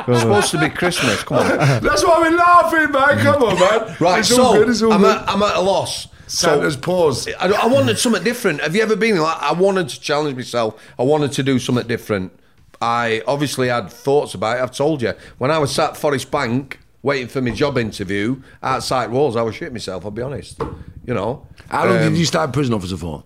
[0.08, 1.22] It's supposed to be Christmas.
[1.22, 1.48] Come on.
[1.82, 3.18] That's why we're laughing, man.
[3.18, 3.96] Come on, man.
[4.00, 4.68] Right, it's so all good.
[4.68, 5.16] It's all I'm, good.
[5.16, 6.08] at, I'm at a loss.
[6.26, 7.28] Santa's so, paws.
[7.38, 8.60] I, I wanted something different.
[8.60, 9.40] Have you ever been like?
[9.40, 10.80] I wanted to challenge myself.
[10.98, 12.32] I wanted to do something different.
[12.80, 14.62] I obviously had thoughts about it.
[14.62, 18.42] I've told you when I was sat at Forest Bank waiting for my job interview
[18.62, 20.04] outside walls, I was shit myself.
[20.04, 20.60] I'll be honest.
[21.06, 21.46] You know.
[21.70, 23.22] How long Um, did you stay prison officer for?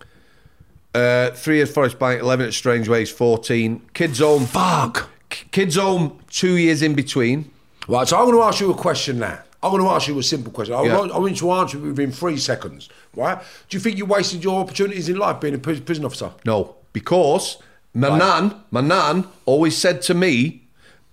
[0.93, 3.81] Uh, three years Forest Bank, eleven at Strangeways, fourteen.
[3.93, 4.45] Kids home.
[4.45, 5.09] Fuck.
[5.51, 6.19] Kids home.
[6.29, 7.49] Two years in between.
[7.87, 9.39] Right, so I'm going to ask you a question now.
[9.63, 10.73] I'm going to ask you a simple question.
[10.75, 10.97] I, Yeah.
[10.97, 13.39] want, I want you to answer it within three seconds, right?
[13.69, 16.31] Do you think you wasted your opportunities in life being a prison officer?
[16.45, 17.57] No, because
[17.93, 18.17] my Right.
[18.17, 20.63] nan, my nan always said to me,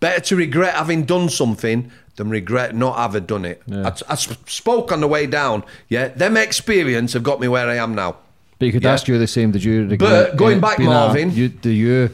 [0.01, 3.63] better to regret having done something than regret not having done it.
[3.71, 5.65] I, I sp- spoke on the way down.
[5.89, 8.17] Yeah, them experience have got me where I am now.
[8.59, 8.93] But you could Yeah.
[8.93, 9.53] ask you the same.
[9.53, 10.31] Did you regret?
[10.31, 12.11] But going back, being a- Marvin- you, do you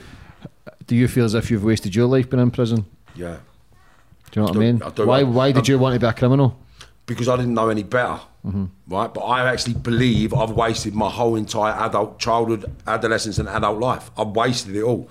[0.87, 2.85] do you feel as if you've wasted your life being in prison?
[3.15, 3.37] Yeah.
[4.31, 4.83] Do you know what I mean?
[4.83, 6.59] I why why did Um, you want to be a criminal?
[7.07, 8.19] because I didn't know any better,
[8.89, 9.13] right?
[9.15, 14.11] But I actually believe I've wasted my whole entire adult childhood, adolescence, and adult life.
[14.17, 15.09] I've wasted it all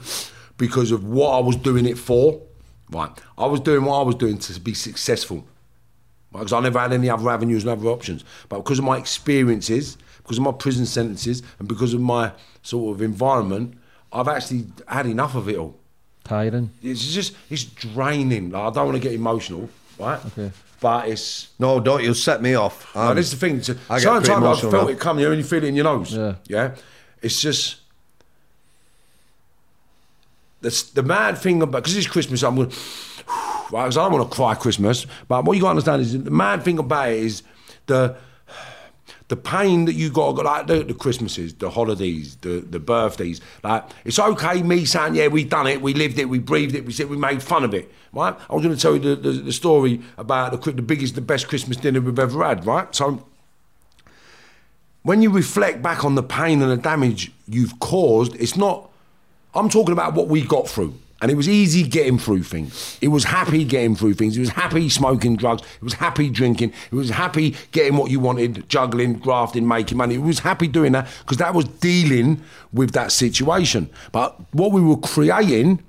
[0.58, 2.40] because of what I was doing it for.
[2.92, 5.46] Right, I was doing what I was doing to be successful.
[6.32, 8.24] Because I never had any other avenues and other options.
[8.50, 12.32] But because of my experiences, because of my prison sentences, and because of my
[12.62, 13.78] sort of environment,
[14.12, 15.76] I've actually had enough of it all.
[16.24, 16.70] Tiring.
[16.82, 18.52] It's just it's draining.
[18.52, 19.70] Like, I don't want to get emotional,
[20.00, 20.20] right?
[20.28, 20.52] Okay.
[20.80, 22.94] But it's No, don't You'll set me off.
[22.96, 23.58] like, Um, this is the thing.
[23.60, 24.88] It's- I get Certain pretty times I've felt now.
[24.90, 26.14] it come, you know, and you feel it in your nose.
[26.14, 26.36] Yeah.
[26.48, 26.76] Yeah.
[27.22, 27.78] It's just
[30.62, 32.44] the the mad thing about because it's Christmas.
[32.44, 32.72] I'm going.
[33.72, 36.22] Right, 'cause I don't want to cry Christmas, but what you got to understand is
[36.24, 37.42] the mad thing about it is
[37.88, 38.16] the
[39.34, 43.42] the pain that you got, like the, the Christmases, the holidays, the, the birthdays.
[43.64, 46.86] Like it's okay, me saying, yeah, we done it, we lived it, we breathed it,
[46.86, 47.92] we said we made fun of it.
[48.12, 48.36] Right?
[48.48, 51.22] I was going to tell you the, the, the story about the, the biggest, the
[51.22, 52.64] best Christmas dinner we've ever had.
[52.64, 52.94] Right?
[52.94, 53.26] So
[55.02, 58.92] when you reflect back on the pain and the damage you've caused, it's not.
[59.56, 60.94] I'm talking about what we got through.
[61.24, 62.98] And it was easy getting through things.
[63.00, 64.36] It was happy getting through things.
[64.36, 65.62] It was happy smoking drugs.
[65.78, 66.74] It was happy drinking.
[66.92, 70.16] It was happy getting what you wanted, juggling, grafting, making money.
[70.16, 72.44] It was happy doing that because that was dealing
[72.74, 73.90] with that situation.
[74.12, 75.82] But what we were creating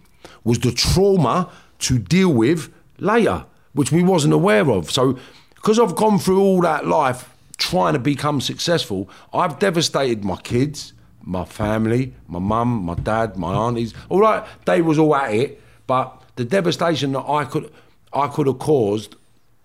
[0.45, 1.51] was the trauma
[1.81, 4.89] to deal with later, which we wasn't aware of.
[4.89, 5.19] So
[5.57, 10.93] because I've gone through all that life trying to become successful, I've devastated my kids,
[11.25, 13.95] my family, my mum, my dad, my aunties.
[14.09, 17.73] All right, they was all at it, but the devastation that I could,
[18.13, 19.17] I could have caused,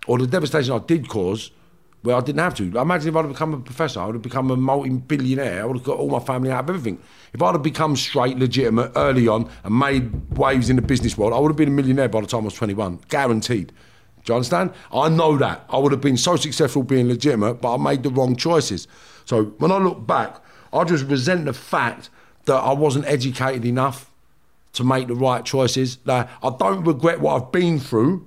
[0.08, 1.52] or the devastation I did cause,
[2.02, 2.64] well, I didn't have to.
[2.80, 5.62] Imagine if I'd have become a professor, I would have become a multi-billionaire.
[5.62, 6.98] I would have got all my family out of everything.
[7.34, 11.34] If I'd have become straight, legitimate early on and made waves in the business world,
[11.34, 13.74] I would have been a millionaire by the time I was 21, guaranteed.
[14.24, 14.72] Do you understand?
[14.94, 15.66] I know that.
[15.70, 18.88] I would have been so successful being legitimate, but I made the wrong choices.
[19.26, 20.42] So when I look back,
[20.74, 22.10] I just resent the fact
[22.46, 24.10] that I wasn't educated enough
[24.74, 25.98] to make the right choices.
[26.06, 28.26] Like, I don't regret what I've been through,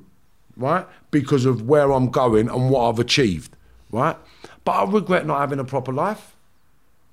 [0.56, 0.86] right?
[1.10, 3.56] Because of where I'm going and what I've achieved,
[3.90, 4.16] right?
[4.64, 6.34] But I regret not having a proper life.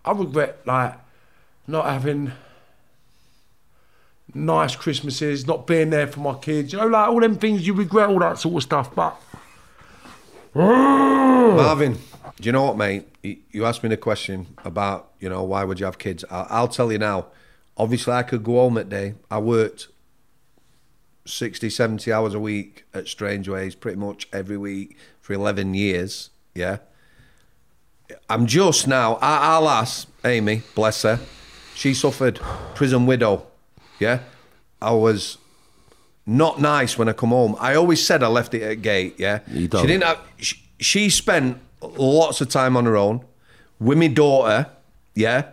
[0.06, 0.96] I regret like
[1.68, 2.32] not having
[4.34, 6.74] nice Christmases, not being there for my kids.
[6.74, 8.94] You know, like all them things you regret, all that sort of stuff.
[8.96, 9.20] But
[10.56, 11.98] Marvin,
[12.40, 13.08] do you know what, mate?
[13.52, 16.24] You asked me the question about, you know, why would you have kids?
[16.32, 17.28] I'll, tell you now.
[17.76, 19.16] Obviously, I could go home at day.
[19.30, 19.88] I worked
[21.26, 26.30] 60, 70 hours a week at Strangeways pretty much every week for 11 years.
[26.56, 26.78] Yeah.
[28.30, 29.88] I'm just now, I, I'll
[30.24, 31.20] Amy, bless her,
[31.76, 32.40] she suffered
[32.74, 33.46] prison widow.
[34.00, 34.20] Yeah.
[34.82, 35.38] I was
[36.26, 37.56] not nice when I come home.
[37.60, 39.16] I always said I left it at gate.
[39.18, 39.88] Yeah, You she don't.
[39.88, 40.20] didn't have.
[40.38, 43.22] She, she spent lots of time on her own
[43.80, 44.68] with my daughter.
[45.16, 45.46] Yeah,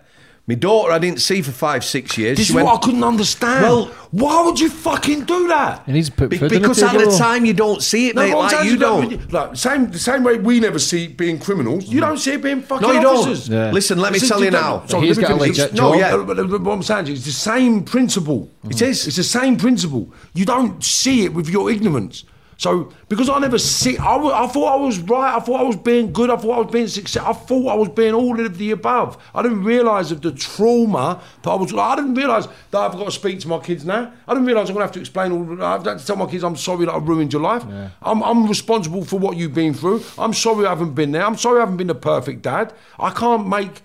[0.47, 2.37] my daughter I didn't see for five, six years.
[2.39, 3.63] this she is what I couldn't understand.
[3.65, 5.83] Well- why would you fucking do that?
[5.85, 7.11] He needs to put Be- food on because at table.
[7.11, 9.11] the time you don't see it, mate, like you don't.
[9.11, 12.33] Like, like, same, the same way we never see it being criminals, you don't see
[12.33, 13.49] it being fucking No, you don't.
[13.49, 13.73] Yeah.
[13.73, 14.85] Listen, let me tell you it's- now.
[14.87, 16.17] sorry, He's let got legit No, yeah.
[16.17, 18.49] But- but What I'm saying is, it's the same principle.
[18.71, 19.07] It is.
[19.07, 20.09] It's the same principle.
[20.33, 22.25] You don't see it with your ignorance.
[22.59, 25.37] So, because I never see, I, I thought I was right.
[25.37, 26.31] I thought I was being good.
[26.31, 27.31] I thought I was being successful.
[27.31, 29.23] I thought I was being all of the above.
[29.35, 31.75] I didn't realise of the trauma that I was.
[31.75, 34.11] I didn't realise that I've got to speak to my kids now.
[34.27, 35.63] I didn't realise I'm going to have to explain all.
[35.63, 37.63] I have got to tell my kids I'm sorry that I ruined your life.
[38.03, 40.03] I'm, I'm responsible for what you've been through.
[40.19, 41.25] I'm sorry I haven't been there.
[41.27, 42.73] I'm sorry I haven't been the perfect dad.
[42.99, 43.83] I can't make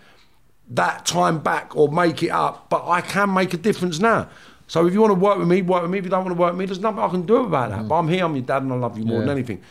[0.70, 4.30] that time back or make it up, but I can make a difference now.
[4.72, 5.98] So if you want to work with me, work with me.
[5.98, 7.80] If you don't want to work with me, there's nothing I can do about that.
[7.82, 7.88] Mm.
[7.90, 9.62] But I'm here, I'm your dad, and I love you more than anything.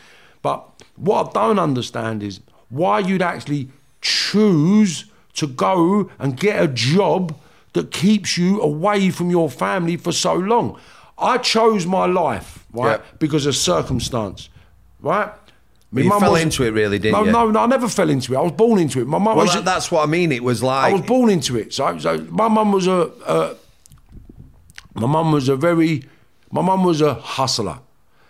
[0.43, 0.63] But
[0.95, 3.69] what I don't understand is why you'd actually
[4.01, 7.35] choose to go and get a job
[7.73, 10.77] that keeps you away from your family for so long.
[11.17, 13.05] I chose my life, right, Yeah.
[13.17, 14.49] because of circumstance,
[15.01, 15.31] right?
[15.91, 17.31] My You mum fell was- into it really, didn't no, you?
[17.31, 18.37] No, no, I never fell into it.
[18.37, 19.07] I was born into it.
[19.07, 20.31] My mum Well, was that, that's what I mean.
[20.31, 21.73] It was like I was born into it.
[21.73, 23.55] So, so my mum was a, a
[24.95, 26.03] my mum was a very,
[26.51, 27.79] my mum was a hustler.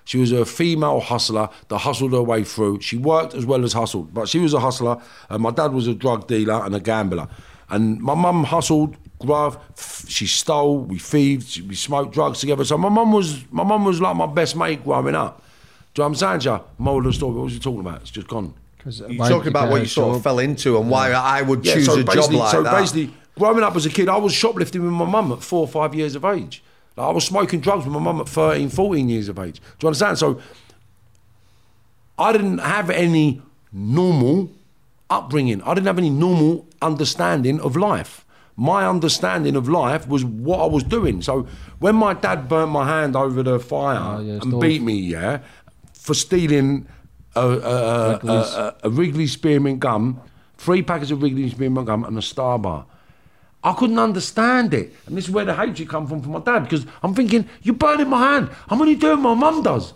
[0.05, 2.81] She was a female hustler that hustled her way through.
[2.81, 4.97] She worked as well as hustled, but she was a hustler.
[5.29, 7.27] And my dad was a drug dealer and a gambler.
[7.69, 10.09] And my mum hustled, graft.
[10.09, 10.79] She stole.
[10.79, 11.61] We thieved.
[11.67, 12.65] We smoked drugs together.
[12.65, 15.41] So my mum was my mum was like my best mate growing up.
[15.93, 16.65] Do you know what I'm saying, Joe?
[16.77, 17.35] Moral of the story.
[17.35, 18.01] What was you talking about?
[18.01, 18.53] It's just gone.
[18.85, 22.03] You're talking about what you sort of fell into and why I would choose a
[22.03, 22.79] job basically- like so that.
[22.79, 25.67] basically, growing up as a kid, I was shoplifting with my mum at four or
[25.67, 26.63] five years of age.
[26.97, 29.59] Like, I was smoking drugs with my mum at 13, 14 years of age.
[29.79, 30.17] Do you understand?
[30.17, 30.41] So
[32.19, 33.41] I didn't have any
[33.71, 34.51] normal
[35.09, 35.61] upbringing.
[35.63, 38.25] I didn't have any normal understanding of life.
[38.57, 41.21] My understanding of life was what I was doing.
[41.21, 41.47] So
[41.79, 45.39] when my dad burnt my hand over the fire Oh, yeah, and beat me, yeah,
[45.93, 46.85] for stealing
[47.35, 50.19] a, a, a, a, a, a Wrigley spearmint gum,
[50.57, 52.85] three packets of Wrigley spearmint gum, and a Star Bar.
[53.63, 54.93] I couldn't understand it.
[55.05, 57.75] And this is where the hatred come from from my dad, because I'm thinking, you're
[57.75, 58.49] burning my hand.
[58.69, 59.93] I'm only doing what my mum does.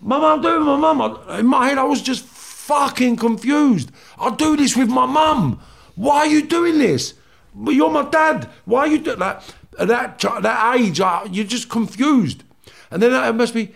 [0.00, 1.20] My mum doing my mum.
[1.38, 3.90] In my head, I was just fucking confused.
[4.18, 5.60] I do this with my mum.
[5.96, 7.14] Why are you doing this?
[7.54, 8.48] But you're my dad.
[8.64, 9.42] Why are you doing that?
[9.78, 12.44] At that that age, I, you're just confused.
[12.90, 13.74] And then it must be,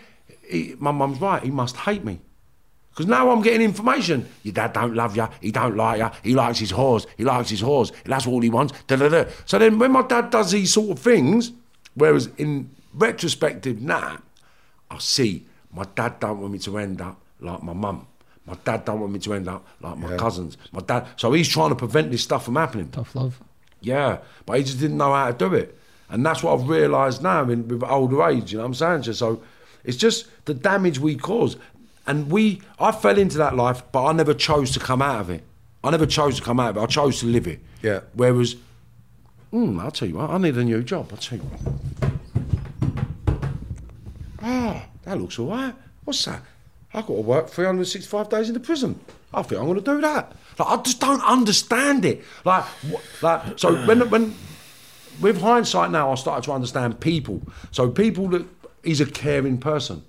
[0.49, 1.43] he, my mum's right.
[1.43, 2.20] He must hate me.
[2.93, 4.28] Because now I'm getting information.
[4.43, 5.27] Your dad don't love you.
[5.40, 6.10] He don't like you.
[6.23, 7.06] He likes his whores.
[7.16, 7.90] He likes his whores.
[8.05, 8.74] That's all he wants.
[8.86, 9.24] Da, da, da.
[9.47, 11.52] So then when my dad does these sort of things,
[11.94, 14.19] whereas in retrospective now,
[14.90, 18.06] I see my dad don't want me to end up like my mum.
[18.44, 20.59] My dad don't want me to end up like my cousins.
[20.73, 21.06] My dad.
[21.16, 22.90] So he's trying to prevent this stuff from happening.
[22.90, 23.40] Tough love.
[23.81, 25.78] Yeah, but he just didn't know how to do it.
[26.09, 29.02] And that's what I've realised now in, with older age, you know what I'm saying?
[29.02, 29.43] Just So
[29.85, 31.56] it's just the damage we cause.
[32.07, 35.31] And we, I fell into that life, but I never chose to come out of
[35.31, 35.45] it.
[35.85, 36.81] I never chose to come out of it.
[36.81, 37.61] I chose to live it.
[37.83, 38.01] Yeah.
[38.15, 38.57] Whereas,
[39.53, 41.09] mm, I'll tell you what, I need a new job.
[41.12, 42.12] I'll tell you what.
[44.43, 45.74] Ah, that looks all right.
[46.05, 46.43] What's that?
[46.95, 48.99] I've got to work 365 days in the prison.
[49.33, 50.33] I think I'm going to do that.
[50.59, 52.23] Like, I just don't understand it.
[52.45, 54.35] Like, wh- like so when, when,
[55.20, 57.41] with hindsight now, I started to understand people.
[57.70, 58.45] So people that
[58.82, 60.02] he's a caring person.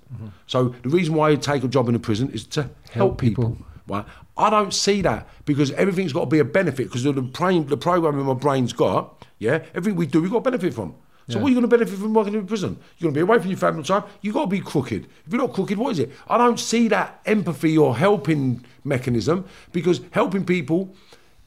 [0.46, 3.18] So the reason why you take a job in a prison is to help, Help
[3.18, 3.50] people.
[3.50, 3.66] people.
[3.86, 4.04] Right?
[4.36, 7.76] I don't see that because everything's got to be a benefit because the brain, the
[7.76, 9.26] programming my brain's got.
[9.38, 10.94] Yeah, everything we do, we've got to benefit from.
[11.28, 12.78] So what are you going to benefit from working in a prison?
[12.98, 14.04] You're going to be away from your family time.
[14.20, 15.06] You got to be crooked.
[15.26, 16.12] If you're not crooked, what is it?
[16.28, 20.94] I don't see that empathy or helping mechanism because helping people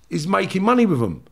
[0.09, 1.23] is making money with them.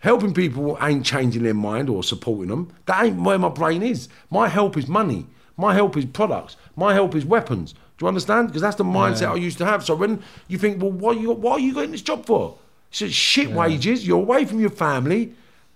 [0.00, 2.72] Helping people ain't changing their mind or supporting them.
[2.86, 4.08] That ain't where my brain is.
[4.30, 5.26] My help is money.
[5.56, 6.56] My help is products.
[6.76, 7.72] My help is weapons.
[7.72, 8.46] Do you understand?
[8.48, 9.84] Because that's the mindset I used to have.
[9.84, 12.56] So when you think, well, what are you, what are you getting this job for?
[12.90, 14.06] It's just shit wages.
[14.06, 15.34] You're away from your family.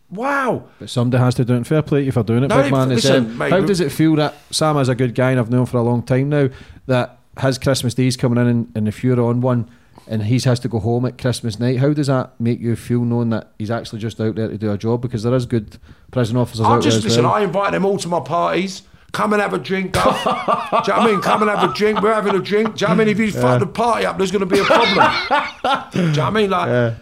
[0.09, 0.69] Wow.
[0.78, 1.66] But somebody has to do it.
[1.66, 2.90] Fair play to you for doing it, No, big man.
[2.90, 5.51] Listen, um, mate, how does it feel that Sam is a good guy and I've
[5.51, 6.49] known for a long time now?
[6.86, 9.69] That his Christmas Day's coming in and, and if you're on one
[10.07, 13.05] and he has to go home at Christmas night, how does that make you feel
[13.05, 15.03] knowing that he's actually just out there to do a job?
[15.03, 15.79] Because there is good
[16.11, 17.24] prison officers I out just there as listen.
[17.24, 17.35] well.
[17.35, 18.83] I invite them all to my parties.
[19.12, 19.93] Come and have a drink.
[19.93, 21.20] Do you know what I mean?
[21.20, 22.01] Come and have a drink.
[22.01, 22.77] We're having a drink.
[22.77, 23.09] Do you know what I mean?
[23.09, 25.12] If you fuck the party up, there's going to be a problem.
[25.93, 26.49] do you know what I mean?
[26.51, 26.95] Like, yeah.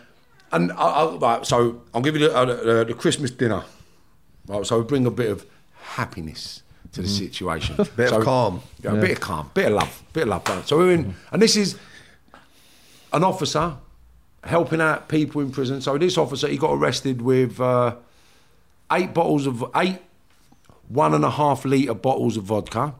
[0.51, 3.63] and I, I, right, so I'll give you the, uh, the, the Christmas dinner.
[4.49, 5.47] Right, so we bring a bit of
[5.83, 6.63] happiness
[6.93, 7.77] to the situation.
[7.97, 8.63] Bit of So- calm.
[8.83, 10.49] Yeah, a bit of calm, bit of love, bit of love.
[10.49, 10.67] right.
[10.67, 11.77] So we're in, and this is
[13.13, 13.77] an officer
[14.45, 15.81] helping out people in prison.
[15.81, 17.97] So this officer, he got arrested with uh,
[18.93, 19.99] eight bottles of eight
[20.89, 22.95] one and a half litre bottles of vodka,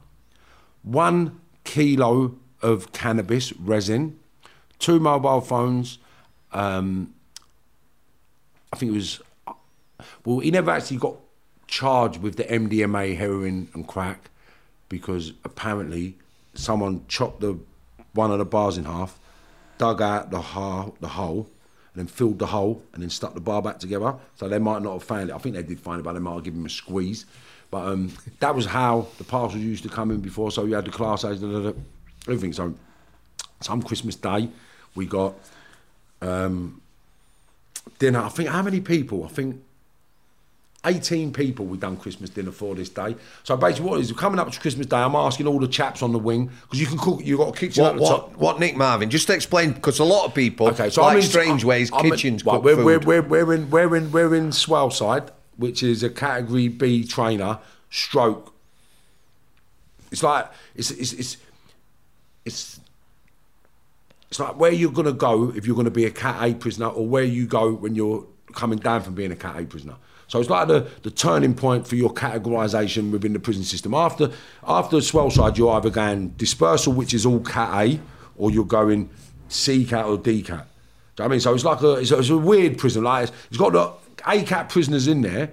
[0.83, 4.19] one kilo of cannabis resin,
[4.79, 5.99] two mobile phones.
[6.53, 7.15] Um,
[8.73, 9.21] I think it was.
[10.25, 11.17] Well, he never actually got
[11.67, 14.31] charged with the MDMA, heroin, and crack
[14.89, 16.17] because apparently
[16.55, 17.59] someone chopped the
[18.13, 19.19] one of the bars in half,
[19.81, 21.49] dug out the hole, the hole,
[21.95, 24.15] and then filled the hole, and then stuck the bar back together.
[24.37, 25.33] So they might not have found it.
[25.33, 27.25] I think they did find it, but they might have given him a squeeze.
[27.71, 30.51] But um, that was how the parcels used to come in before.
[30.51, 31.43] So you had the class A's,
[32.29, 32.53] everything.
[32.53, 32.75] So
[33.61, 34.51] some Christmas Day,
[34.95, 35.35] we got
[36.21, 36.83] um,
[37.99, 38.21] dinner.
[38.21, 39.25] I think how many people?
[39.25, 39.63] I think
[40.87, 43.15] 18 people we've done Christmas dinner for this day.
[43.45, 44.97] So basically, what it is coming up to Christmas Day?
[44.97, 47.21] I'm asking all the chaps on the wing because you can cook.
[47.23, 48.29] You've got a kitchen What, at the top.
[48.31, 49.11] what, what, Nick Marvin?
[49.11, 52.11] Just explain, because a lot of people Okay, so like I'm in Strangeways, I'm in-
[52.13, 52.83] kitchens right, we're.
[52.83, 57.59] We're, we're, we're in we're in we're in Swaleside, which is a Category B trainer.
[57.91, 58.55] Stroke.
[60.11, 61.37] It's like it's it's it's
[62.45, 62.81] it's.
[64.31, 66.55] It's like where you're going to go if you're going to be a Cat A
[66.55, 68.25] prisoner, or where you go when you're
[68.55, 69.97] coming down from being a Cat A prisoner.
[70.31, 73.95] So it's like the, the turning point for your categorisation within the prison system.
[73.95, 74.31] After
[74.65, 78.01] after Swaleside, you're either going dispersal, which is all Cat A,
[78.37, 79.11] or you're going
[79.49, 80.69] C Cat or D Cat.
[81.17, 81.41] Do you know I mean?
[81.41, 83.03] So it's like a it's a, it's a weird prison.
[83.03, 83.93] Like it's, it's got the
[84.31, 85.51] A Cat prisoners in there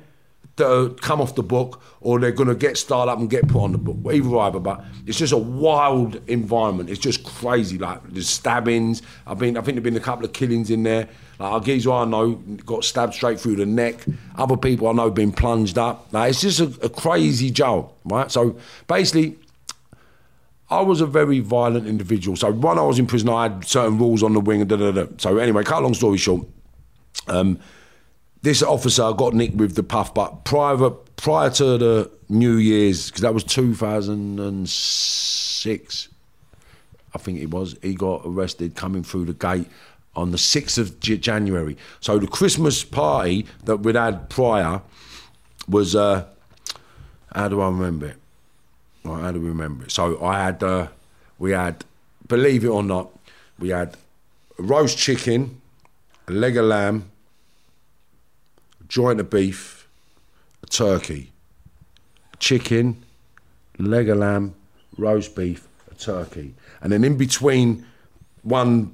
[0.57, 3.47] that are come off the book, or they're going to get started up and get
[3.47, 3.97] put on the book.
[4.13, 6.89] Either either, but it's just a wild environment.
[6.89, 7.77] It's just crazy.
[7.77, 9.01] Like there's stabbings.
[9.25, 11.07] I've been I think there've been a couple of killings in there.
[11.39, 12.33] Like a geezer I know
[12.65, 14.05] got stabbed straight through the neck.
[14.35, 16.07] Other people I know been plunged up.
[16.11, 18.29] Like it's just a, a crazy jail, right?
[18.31, 18.57] So
[18.87, 19.37] basically.
[20.69, 22.35] I was a very violent individual.
[22.35, 24.91] So when I was in prison, I had certain rules on the wing da da
[24.91, 25.05] da.
[25.17, 26.45] So anyway, cut a long story short,
[27.29, 27.57] um,
[28.41, 30.77] this officer I got nicked with the puff, but prior
[31.17, 36.07] prior to the New Year's, because that was 2006,
[37.13, 39.67] I think it was, he got arrested coming through the gate
[40.15, 41.75] on the 6th of January.
[41.99, 44.81] So the Christmas party that we'd had prior
[45.67, 46.25] was, uh,
[47.33, 48.17] how do I remember it?
[49.03, 49.91] Right, how do we remember it?
[49.91, 50.89] So I had, uh,
[51.39, 51.83] we had,
[52.27, 53.09] believe it or not,
[53.57, 53.97] we had
[54.57, 55.61] roast chicken,
[56.27, 57.09] a leg of lamb,
[58.87, 59.87] joint of beef,
[60.63, 61.31] a turkey,
[62.39, 63.03] chicken,
[63.77, 64.55] leg of lamb,
[64.97, 66.55] roast beef, a turkey.
[66.81, 67.85] And then in between
[68.43, 68.93] one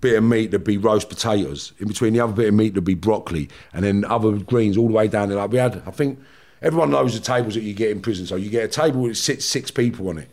[0.00, 1.72] bit of meat there'd be roast potatoes.
[1.78, 3.48] In between the other bit of meat there'd be broccoli.
[3.72, 5.38] And then other greens all the way down there.
[5.38, 6.18] Like we had, I think,
[6.62, 8.26] everyone knows the tables that you get in prison.
[8.26, 10.28] So you get a table that sits six people on it.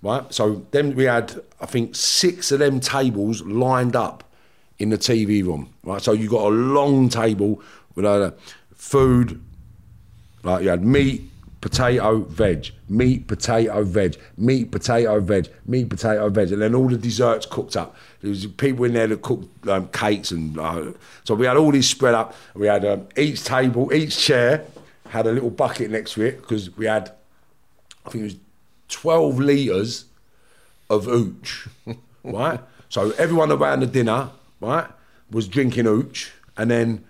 [0.00, 0.32] Right?
[0.32, 4.24] So then we had, I think, six of them tables lined up
[4.78, 5.74] in the TV room.
[5.82, 6.00] Right?
[6.00, 7.60] So you got a long table
[7.98, 8.30] with uh,
[8.76, 9.40] food,
[10.44, 11.28] like you had meat,
[11.60, 16.96] potato, veg, meat, potato, veg, meat, potato, veg, meat, potato, veg, and then all the
[16.96, 17.96] desserts cooked up.
[18.20, 20.92] There was people in there that cooked um, cakes, and uh,
[21.24, 22.36] so we had all these spread up.
[22.54, 24.64] We had um, each table, each chair
[25.08, 27.10] had a little bucket next to it because we had,
[28.06, 28.36] I think it was
[28.88, 30.04] twelve liters
[30.88, 31.66] of hooch,
[32.22, 32.60] right?
[32.90, 34.30] So everyone around the dinner,
[34.60, 34.86] right,
[35.32, 37.04] was drinking hooch, and then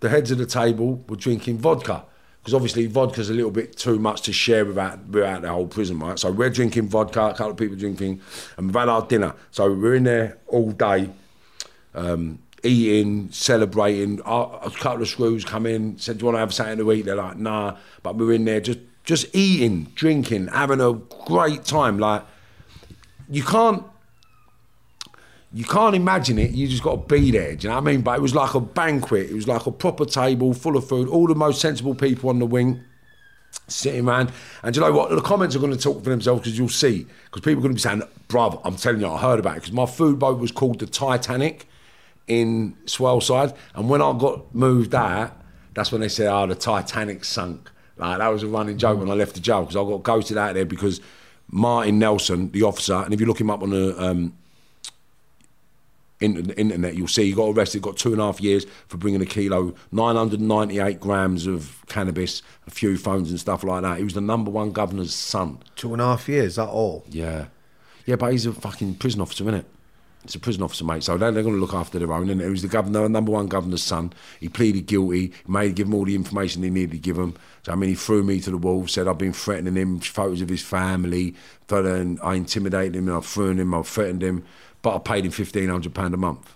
[0.00, 2.04] the heads of the table were drinking vodka.
[2.40, 5.98] Because obviously vodka's a little bit too much to share without, without the whole prison,
[5.98, 6.16] right?
[6.16, 8.20] So we're drinking vodka, a couple of people drinking,
[8.56, 9.34] and we've had our dinner.
[9.50, 11.10] So we're in there all day,
[11.94, 14.20] um, eating, celebrating.
[14.22, 16.92] Our- A couple of screws come in, said, Do you want to have something to
[16.92, 17.02] eat?
[17.06, 17.76] They're like, Nah.
[18.04, 20.92] But we're in there just, just eating, drinking, having a
[21.26, 21.98] great time.
[21.98, 22.22] Like,
[23.28, 23.82] you can't
[25.52, 26.50] you can't imagine it.
[26.50, 27.54] You just got to be there.
[27.54, 28.02] Do you know what I mean?
[28.02, 29.30] But it was like a banquet.
[29.30, 31.08] It was like a proper table full of food.
[31.08, 32.82] All the most sensible people on the wing
[33.68, 34.32] sitting around.
[34.62, 35.10] And do you know what?
[35.10, 37.06] The comments are going to talk for themselves because you'll see.
[37.26, 39.60] Because people are going to be saying, "Bruv, I'm telling you, I heard about it."
[39.60, 41.68] Because my food boat was called the Titanic
[42.26, 45.40] in Swaleside, and when I got moved out,
[45.74, 49.10] that's when they said, "Oh, the Titanic sunk." Like that was a running joke when
[49.10, 51.00] I left the jail because I got ghosted out there because
[51.50, 54.36] Martin Nelson, the officer, and if you look him up on the um,
[56.20, 58.96] in the internet, you'll see he got arrested, got two and a half years for
[58.96, 63.98] bringing a kilo, 998 grams of cannabis, a few phones and stuff like that.
[63.98, 65.58] He was the number one governor's son.
[65.76, 67.04] Two and a half years, that all?
[67.08, 67.46] Yeah.
[68.06, 69.66] Yeah, but he's a fucking prison officer, isn't it?
[70.26, 71.04] It's a prison officer, mate.
[71.04, 72.28] So they're, they're going to look after their own.
[72.30, 74.12] And he was the governor, number one governor's son.
[74.40, 75.32] He pleaded guilty.
[75.46, 77.36] Made give him all the information he needed to give him.
[77.64, 78.92] So I mean, he threw me to the wolves.
[78.92, 81.36] Said I've been threatening him, photos of his family.
[81.70, 83.16] And I intimidated him.
[83.16, 83.72] I threw him.
[83.72, 84.44] I threatened him.
[84.86, 86.54] But I paid him fifteen hundred pound a month.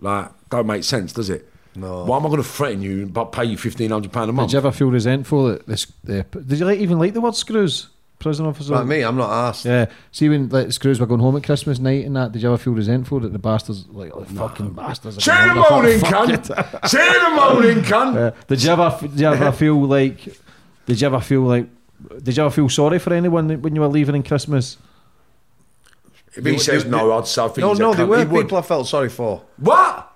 [0.00, 1.50] Like, don't make sense, does it?
[1.74, 2.04] No.
[2.04, 4.50] Why am I going to threaten you but pay you fifteen hundred pound a month?
[4.50, 5.92] Did you ever feel resentful that this?
[6.04, 7.88] The, did you like, even like the word screws?
[8.20, 8.72] Prison officer.
[8.72, 9.64] Like me, I'm not asked.
[9.64, 9.86] Yeah.
[10.12, 12.56] See when like screws were going home at Christmas night and that, did you ever
[12.56, 15.18] feel resentful that the bastards like oh, fucking bastards?
[15.18, 16.30] are Say the morning, cunt.
[16.30, 16.88] it.
[16.88, 18.14] Say the morning, cunt.
[18.14, 18.42] Yeah.
[18.46, 20.38] Did you ever did you ever feel like
[20.86, 21.66] did you ever feel like
[22.22, 24.76] did you ever feel sorry for anyone when you were leaving in Christmas?
[26.36, 28.42] If he says no, I'd say No, no, there were He would.
[28.46, 29.42] people I felt sorry for.
[29.58, 30.12] What?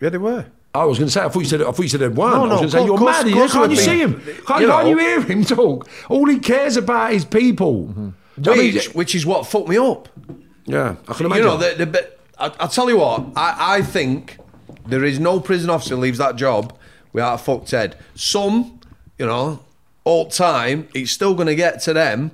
[0.00, 0.46] Yeah, they were.
[0.74, 1.20] I was going to say.
[1.20, 1.62] I thought you said.
[1.62, 2.34] I thought you said there weren't.
[2.34, 3.26] No, I was no, going to say you're course- mad.
[3.26, 4.14] of Can't course you see him?
[4.46, 5.88] Can't, You can't you hear him talk?
[6.08, 7.84] All he cares about is people.
[7.86, 8.08] Mm-hmm.
[8.08, 8.74] Do you know what I mean?
[8.74, 10.08] Which, which is what fucked me up.
[10.66, 11.44] yeah, I can imagine.
[11.44, 14.38] You know, the, the, I, I'll tell you what, I, I think
[14.86, 16.76] there is no prison officer leaves that job
[17.12, 17.96] without a fucked head.
[18.16, 18.80] Some,
[19.18, 19.60] you know,
[20.02, 22.32] all time, it's still going to get to them.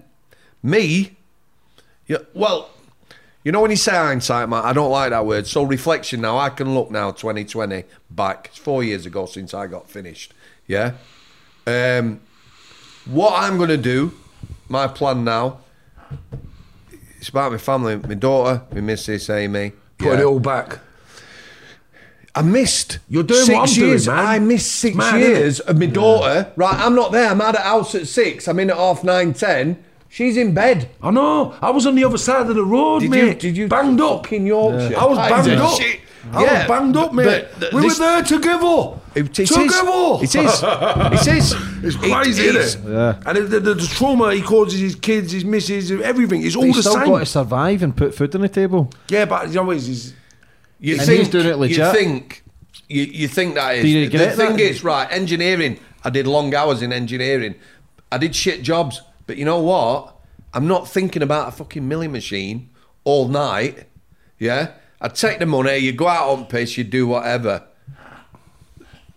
[0.62, 1.18] Me,
[2.06, 2.70] yeah, well,
[3.44, 5.46] you know when you say hindsight, Matt, I don't like that word.
[5.46, 8.48] So reflection now, I can look now, 2020, back.
[8.50, 10.34] It's four years ago since I got finished.
[10.66, 10.92] Yeah?
[11.66, 12.20] Um,
[13.06, 14.12] what I'm going to do,
[14.68, 15.58] my plan now,
[17.18, 19.72] it's about my family, my daughter, my missus, Amy.
[19.98, 20.20] Putting Yeah.
[20.20, 20.78] it all back.
[22.34, 23.00] I missed.
[23.08, 24.06] You're doing six what I'm doing, years.
[24.06, 24.18] man.
[24.26, 26.52] I missed six Mad, years of my daughter.
[26.56, 27.28] Right, I'm not there.
[27.28, 28.46] I'm out of house at six.
[28.46, 29.82] I'm in at half nine, ten.
[30.12, 30.90] She's in bed.
[31.00, 31.54] I know.
[31.62, 33.34] I was on the other side of the road, Did you?
[33.34, 33.68] Did you?
[33.68, 34.30] banged up?
[34.32, 34.98] in Yorkshire.
[34.98, 35.80] I was banged a up.
[35.80, 36.00] shit-
[36.32, 37.24] I Yeah, was banged up, mate.
[37.24, 38.98] but th- we this- were there together.
[39.14, 39.48] It, it is.
[39.48, 40.18] together.
[40.20, 40.62] It is.
[41.28, 41.54] It is.
[41.84, 42.92] It's crazy, It isn't it?
[42.92, 43.22] Yeah.
[43.24, 46.42] And the, the, the trauma he causes his kids, his missus, everything.
[46.44, 47.06] It's all You the still same.
[47.06, 48.90] got to survive and put food on the table.
[49.08, 49.88] Yeah, but you know what it is?
[49.88, 50.14] is
[50.80, 51.78] You And think, he's doing it legit.
[51.78, 52.42] You think,
[52.88, 53.82] you, you think that is.
[53.84, 54.60] Do you the regret thing that?
[54.60, 57.54] is, right, engineering, I did long hours in engineering.
[58.12, 59.00] I did shit jobs.
[59.30, 60.16] But you know what?
[60.52, 62.68] I'm not thinking about a fucking milling machine
[63.04, 63.84] all night.
[64.40, 64.72] Yeah?
[65.00, 67.62] I'd take the money, you go out on piss, you do whatever.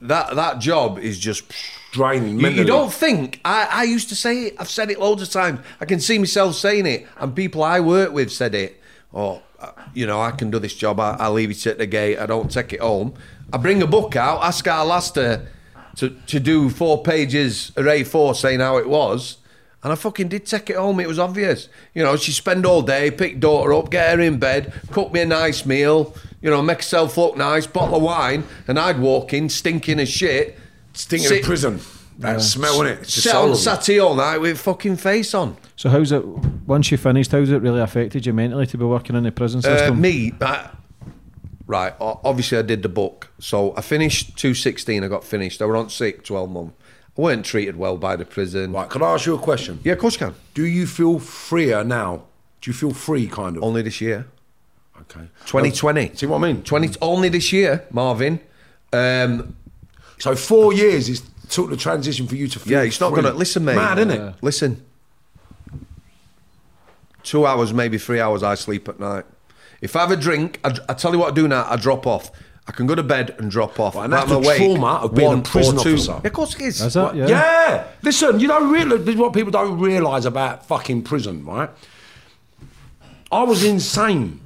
[0.02, 1.52] That that job is just
[1.92, 2.40] draining.
[2.40, 4.56] you, you don't think I, I used to say it.
[4.60, 5.62] I've said it loads of times.
[5.82, 8.80] I can see myself saying it, and people I work with said it.
[9.16, 11.00] Oh, uh, you know, I can do this job.
[11.00, 12.20] I, I leave it at the gate.
[12.20, 13.16] I don't take it home.
[13.52, 14.44] I bring a book out.
[14.44, 15.48] Ask our last to,
[15.96, 19.38] to to do four pages of A4 saying how it was.
[19.84, 21.00] And I fucking did take it home.
[21.02, 21.68] It was obvious.
[21.94, 25.20] You know, she spend all day, pick daughter up, get her in bed, cook me
[25.22, 29.34] a nice meal, you know, make herself look nice, bottle of wine, and I'd walk
[29.34, 30.58] in stinking as shit.
[30.94, 31.80] Stinking sit- of prison.
[32.20, 33.02] That smell, innit?
[33.02, 33.58] It's just Sit on horrible.
[33.58, 35.58] Saturday all night with fucking face on.
[35.76, 36.24] So how's it?
[36.68, 39.60] Once you finished, how's it really affected you mentally to be working in the prison
[39.60, 40.00] Uh, system?
[40.00, 40.70] me, I,
[41.66, 43.32] right, obviously I did the book.
[43.40, 45.60] So I finished 216, I got finished.
[45.62, 46.76] I were on sick 12 months.
[47.18, 48.72] I weren't treated well by the prison.
[48.72, 49.80] Right, can I ask you a question?
[49.84, 50.36] Yeah, of course you can.
[50.54, 52.24] Do you feel freer now?
[52.62, 53.64] Do you feel free, kind of?
[53.64, 54.26] Only this year.
[55.02, 55.28] Okay.
[55.46, 56.16] 2020.
[56.16, 56.64] See what I mean?
[56.64, 58.40] 20, only this year, Marvin.
[58.92, 59.56] Um,
[60.18, 63.24] So four years is took the transition for you to feel yeah, it's not going
[63.24, 63.34] to.
[63.34, 63.76] Listen, mate.
[63.76, 64.36] Mad, isn't it?
[64.42, 64.84] Listen.
[67.24, 69.26] Two hours, maybe three hours I sleep at night.
[69.82, 72.08] If I have a drink, I, I tell you what I do now, I drop
[72.08, 72.32] off.
[72.66, 73.96] I can go to bed and drop off.
[73.96, 76.12] Right, and that's I'm the awake trauma of being a one or prison officer.
[76.24, 76.82] Yeah, of course it is.
[76.82, 77.14] Is that?
[77.16, 77.28] Yeah.
[77.28, 77.88] Yeah.
[78.02, 81.70] Listen, you don't realise this is what people don't realise about fucking prison, right?
[83.32, 84.40] I was insane.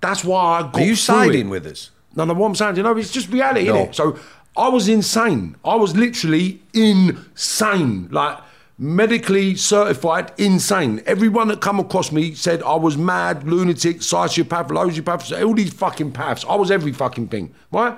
[0.00, 1.50] That's why I got Are you siding it.
[1.50, 1.90] with us?
[2.16, 3.74] No, no, what I'm saying, you know, it's just reality, No.
[3.86, 3.94] innit?
[3.94, 4.18] So
[4.56, 5.56] I was insane.
[5.64, 8.08] I was literally insane.
[8.10, 8.38] Like
[8.76, 11.02] medically certified insane.
[11.06, 16.12] Everyone that come across me said I was mad, lunatic, sociopath, sociopath, all these fucking
[16.12, 16.44] paths.
[16.48, 17.96] I was every fucking thing, right?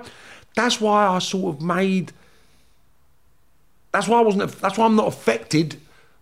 [0.55, 2.13] That's why I sort of made
[3.91, 4.51] that's why I wasn't.
[4.59, 5.77] That's why I'm not affected,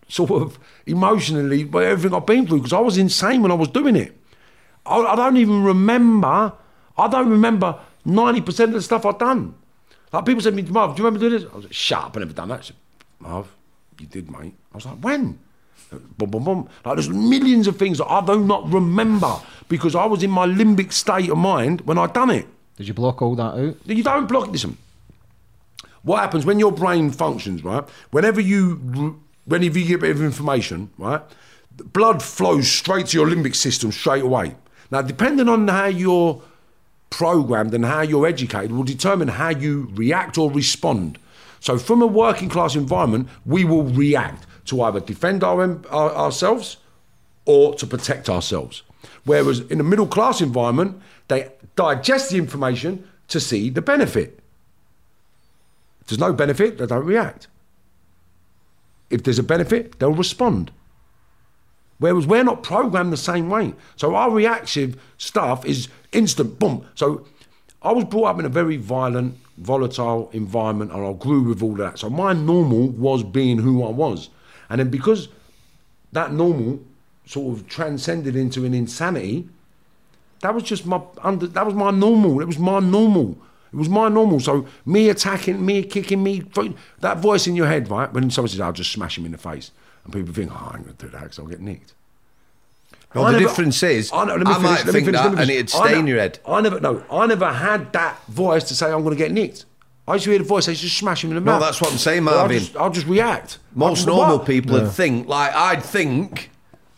[0.08, 3.68] sort of emotionally, by everything I've been through because I was insane when I was
[3.68, 4.16] doing it.
[4.84, 6.52] I, I don't even remember.
[6.96, 9.54] I don't remember ninety percent of the stuff I've done.
[10.12, 11.52] Like people said to me, Marv, do you remember doing this?
[11.52, 12.70] I was like, shut up, I never done that.
[13.18, 13.52] Marv,
[14.00, 14.54] you did, mate.
[14.72, 15.38] I was like, when?
[15.90, 16.68] Boom, boom, boom.
[16.84, 19.36] Like there's millions of things that I do not remember
[19.68, 22.46] because I was in my limbic state of mind when I done it.
[22.76, 23.76] Did you block all that out?
[23.84, 24.48] You don't block.
[24.48, 24.76] Listen,
[26.02, 27.84] what happens when your brain functions, right?
[28.10, 31.22] Whenever you, whenever you get a bit of information, right,
[31.92, 34.54] blood flows straight to your limbic system straight away.
[34.90, 36.42] Now, depending on how you're
[37.10, 41.18] programmed and how you're educated, will determine how you react or respond.
[41.66, 46.76] So, from a working class environment, we will react to either defend our, our, ourselves
[47.44, 48.84] or to protect ourselves.
[49.24, 54.38] Whereas in a middle class environment, they digest the information to see the benefit.
[56.02, 57.48] If there's no benefit, they don't react.
[59.10, 60.70] If there's a benefit, they'll respond.
[61.98, 63.74] Whereas we're not programmed the same way.
[63.96, 66.86] So our reactive stuff is instant, boom.
[66.94, 67.26] So
[67.82, 71.74] I was brought up in a very violent, volatile environment and I grew with all
[71.74, 71.98] that.
[71.98, 74.28] So my normal was being who I was.
[74.68, 75.28] And then because
[76.12, 76.80] that normal
[77.24, 79.48] sort of transcended into an insanity,
[80.40, 82.40] that was just my under, that was my normal.
[82.40, 83.38] It was my normal.
[83.72, 84.40] It was my normal.
[84.40, 86.44] So me attacking, me kicking, me
[87.00, 88.12] that voice in your head, right?
[88.12, 89.70] When someone says, "I'll just smash him in the face,"
[90.04, 91.94] and people think, "Oh, I'm to do that because I'll get nicked."
[93.14, 95.04] No, I the never- difference is, I, know, let me finish, might let me think
[95.06, 96.38] finish, that me and it'd I in ne- your head.
[96.46, 99.64] I never, no, I never had that voice to say I'm going to get nicked.
[100.08, 101.60] I used to hear the voice, say, just smash him in the mouth.
[101.60, 102.58] No, that's what I'm saying, Well, I'll Marvin.
[102.58, 103.58] just, I'll just react.
[103.74, 104.46] Most I'll- normal what?
[104.46, 106.50] people would think, like, I'd think,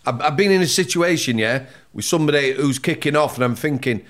[0.07, 4.05] I've, I've been in a situation, yeah, with somebody who's kicking off, and I'm thinking,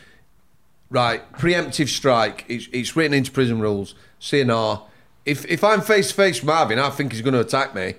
[0.91, 4.83] right, preemptive strike, it's, it's written into prison rules, CNR.
[5.27, 7.95] If, if I'm face to face with Marvin, I think he's going to attack me,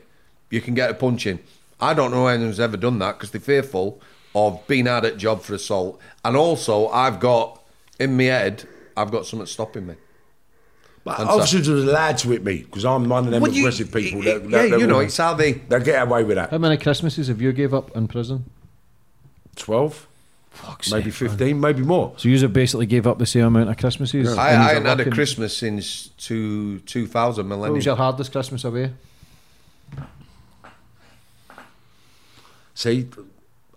[0.49, 1.39] you can get a punch in.
[1.81, 4.01] I don't know anyone's ever done that because they're fearful
[4.35, 5.99] of being out at job for assault.
[6.23, 7.61] And also, I've got,
[7.99, 9.95] in my head, I've got something stopping me.
[11.03, 13.51] But And so- officers are allowed to hit me because I'm one of them Well,
[13.51, 14.23] you- aggressive people.
[14.23, 15.53] yeah, that, that, that you know, will- it's how they.
[15.53, 16.51] They get away with that.
[16.51, 18.45] How many Christmases have you gave up in prison?
[19.55, 20.07] 12?
[20.91, 22.13] maybe 15, maybe more.
[22.17, 24.35] So you have basically gave up the same amount of Christmases.
[24.37, 25.09] I, I yous are ain't had a.
[25.11, 28.91] Christmas since two, 2000 What was your hardest Christmas away?
[32.79, 33.09] See,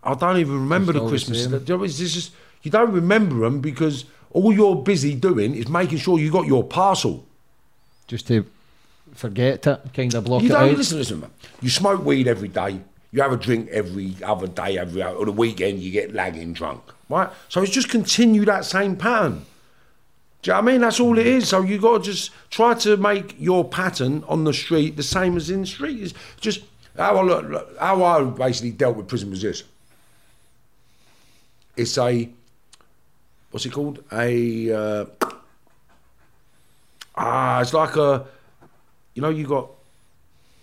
[0.04, 1.42] I don't even remember the Christmas.
[1.42, 1.64] same.
[1.66, 2.30] You it's just
[2.62, 6.62] you don't remember them because all you're busy doing is making sure you got your
[6.62, 7.26] parcel.
[8.06, 8.46] Just to
[9.12, 10.76] forget it, kind of block You it don't out.
[10.76, 11.18] listen, listen.
[11.18, 11.30] Man.
[11.60, 12.78] You smoke weed every day.
[13.10, 16.82] You have a drink every other day, every or the weekend you get lagging drunk,
[17.08, 17.28] right?
[17.48, 19.46] So it's just continue that same pattern.
[20.42, 20.80] Do you know what I mean?
[20.82, 21.48] That's all it is.
[21.48, 25.36] So you got to just try to make your pattern on the street the same
[25.36, 26.00] as in the street.
[26.00, 26.62] It's just
[26.96, 29.64] how I look, look- how I basically dealt with prison was this.
[31.76, 32.28] It's a
[33.50, 34.02] what's it called?
[34.12, 35.04] A uh,
[37.16, 38.26] ah, it's like a
[39.14, 39.68] you know you got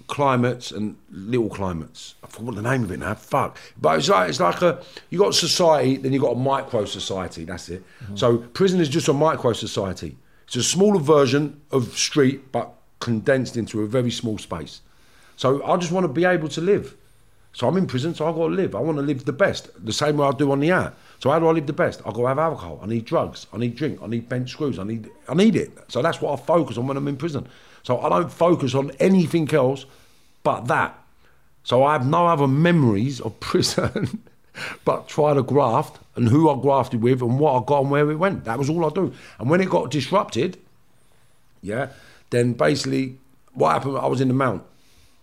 [0.07, 2.15] climates and little climates.
[2.23, 3.13] I forgot the name of it now.
[3.15, 3.57] Fuck.
[3.79, 7.43] But it's like it's like a you got society, then you got a micro society.
[7.45, 7.83] That's it.
[8.15, 10.17] So prison is just a micro society.
[10.47, 14.81] It's a smaller version of street, but condensed into a very small space.
[15.39, 16.97] So I just want to be able to live.
[17.53, 18.75] So I'm in prison, so I've got to live.
[18.75, 20.97] I want to live the best, the same way I do on the out.
[21.19, 22.01] So how do I live the best?
[22.05, 22.77] I've got to have alcohol.
[22.83, 23.47] I need drugs.
[23.53, 24.01] I need drink.
[24.03, 24.77] I need bent screws.
[24.77, 25.71] I need I need it.
[25.87, 27.47] So that's what I focus on when I'm in prison.
[27.83, 29.85] So I don't focus on anything else
[30.43, 31.01] but that.
[31.63, 34.21] So I have no other memories of prison
[34.83, 38.11] but try to graft and who I grafted with and what I got and where
[38.11, 38.43] it went.
[38.43, 39.13] That was all I do.
[39.39, 40.57] And when it got disrupted,
[41.61, 41.91] yeah,
[42.29, 43.15] then basically
[43.53, 44.63] what happened, I was in the mount,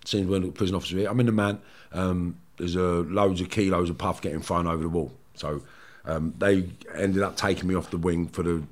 [0.06, 1.60] seeing when the prison officer here, I'm in the man.
[1.92, 5.12] um, there's loads of kilos of puff getting thrown over the wall.
[5.34, 5.62] So
[6.06, 8.62] um, they ended up taking me off the wing for the,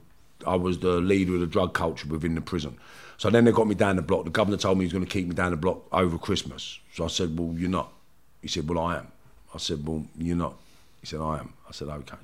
[0.47, 2.77] I was the leader of the drug culture within the prison.
[3.19, 4.25] So then they got me down the block.
[4.25, 6.79] The governor told me he was going to keep me down the block over Christmas.
[6.95, 7.93] So I said, well, you're not.
[8.41, 9.09] He said, well, I am.
[9.55, 10.55] I said, well, you're not.
[11.01, 11.53] He said, I am.
[11.69, 12.17] I said, okay,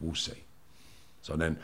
[0.00, 0.42] we'll see.
[1.22, 1.58] So then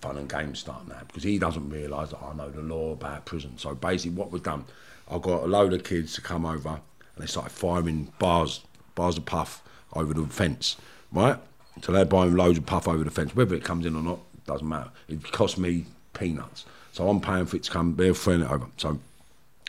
[0.00, 3.24] fun and games start now because he doesn't realise that I know the law about
[3.24, 3.58] prison.
[3.58, 4.64] So basically, what we've done,
[5.10, 6.80] I got a load of kids to come over and
[7.18, 8.60] they started firing bars,
[8.94, 9.62] bars of puff
[9.94, 10.76] over the fence,
[11.12, 11.36] right?
[11.82, 13.34] So they're buying loads of puff over the fence.
[13.34, 14.90] Whether it comes in or not doesn't matter.
[15.08, 16.64] It cost me peanuts.
[16.92, 17.96] So I'm paying for it to come.
[17.96, 18.66] They're throwing it over.
[18.76, 18.98] So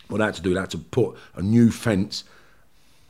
[0.09, 2.23] what I had to do, they had to put a new fence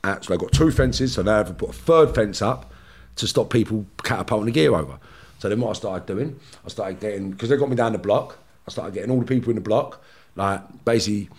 [0.03, 0.23] out.
[0.23, 2.71] So they've got two fences, so they have to put a third fence up
[3.15, 4.99] to stop people catapulting the gear over.
[5.39, 7.97] So then what I started doing, I started getting, because they got me down the
[7.97, 8.37] block,
[8.67, 10.03] I started getting all the people in the block,
[10.35, 11.29] like basically,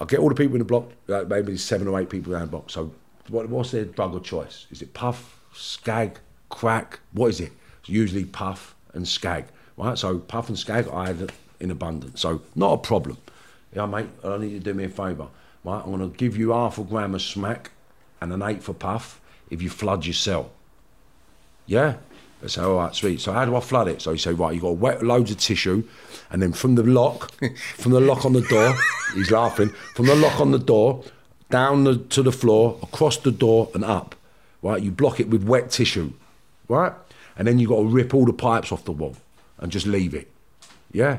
[0.00, 2.42] I get all the people in the block, like maybe seven or eight people down
[2.42, 2.70] the block.
[2.70, 2.92] So
[3.28, 4.66] what, what's their drug of choice?
[4.70, 6.18] Is it puff, skag,
[6.48, 7.00] crack?
[7.12, 7.52] What is it?
[7.80, 9.46] It's usually puff and skag,
[9.76, 9.96] right?
[9.96, 12.20] So puff and skag I had in abundance.
[12.20, 13.16] So not a problem.
[13.74, 15.28] Yeah, mate, I need you to do me a favour.
[15.64, 17.72] Right, I'm going to give you half a gram of smack
[18.20, 19.20] and an eight for puff
[19.50, 20.50] if you flood your cell.
[21.66, 21.96] Yeah?
[22.40, 23.20] They say, all right, sweet.
[23.20, 24.02] So how do I flood it?
[24.02, 25.84] So you say, right, you've got to wet loads of tissue,
[26.30, 27.32] and then from the lock,
[27.76, 28.74] from the lock on the door,
[29.14, 31.02] he's laughing, from the lock on the door,
[31.50, 34.14] down the, to the floor, across the door and up.
[34.62, 34.82] Right?
[34.82, 36.12] You block it with wet tissue.
[36.68, 36.92] Right?
[37.36, 39.16] And then you've got to rip all the pipes off the wall
[39.58, 40.30] and just leave it.
[40.92, 41.18] Yeah?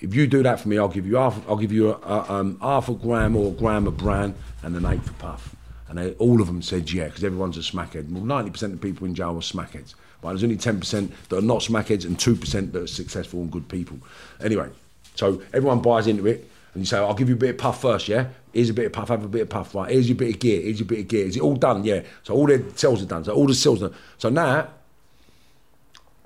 [0.00, 1.46] If you do that for me, I'll give you half.
[1.48, 4.74] I'll give you a, a, um, half a gram or a gram of bran and
[4.74, 5.54] an eight for puff.
[5.88, 8.10] And they, all of them said yeah, because everyone's a smackhead.
[8.10, 11.38] Well, ninety percent of people in jail are smackheads, but there's only ten percent that
[11.38, 13.98] are not smackheads and two percent that are successful and good people.
[14.42, 14.68] Anyway,
[15.14, 17.80] so everyone buys into it, and you say, "I'll give you a bit of puff
[17.80, 19.90] first, yeah." Here's a bit of puff, have a bit of puff, right?
[19.90, 21.26] Here's your bit of gear, here's your bit of gear.
[21.26, 21.84] Is it all done?
[21.84, 22.02] Yeah.
[22.24, 23.24] So all their cells are done.
[23.24, 23.98] So all the cells are done.
[24.18, 24.68] So now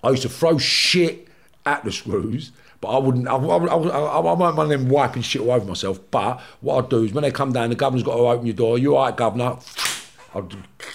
[0.03, 1.29] I used to throw shit
[1.67, 3.29] at the screws, but I wouldn't.
[3.29, 6.01] I, I, I, I, I won't mind them wiping shit all over myself.
[6.11, 8.55] But what I do is when they come down, the governor's got to open your
[8.55, 8.79] door.
[8.79, 9.59] You all right, governor?
[10.35, 10.49] I'll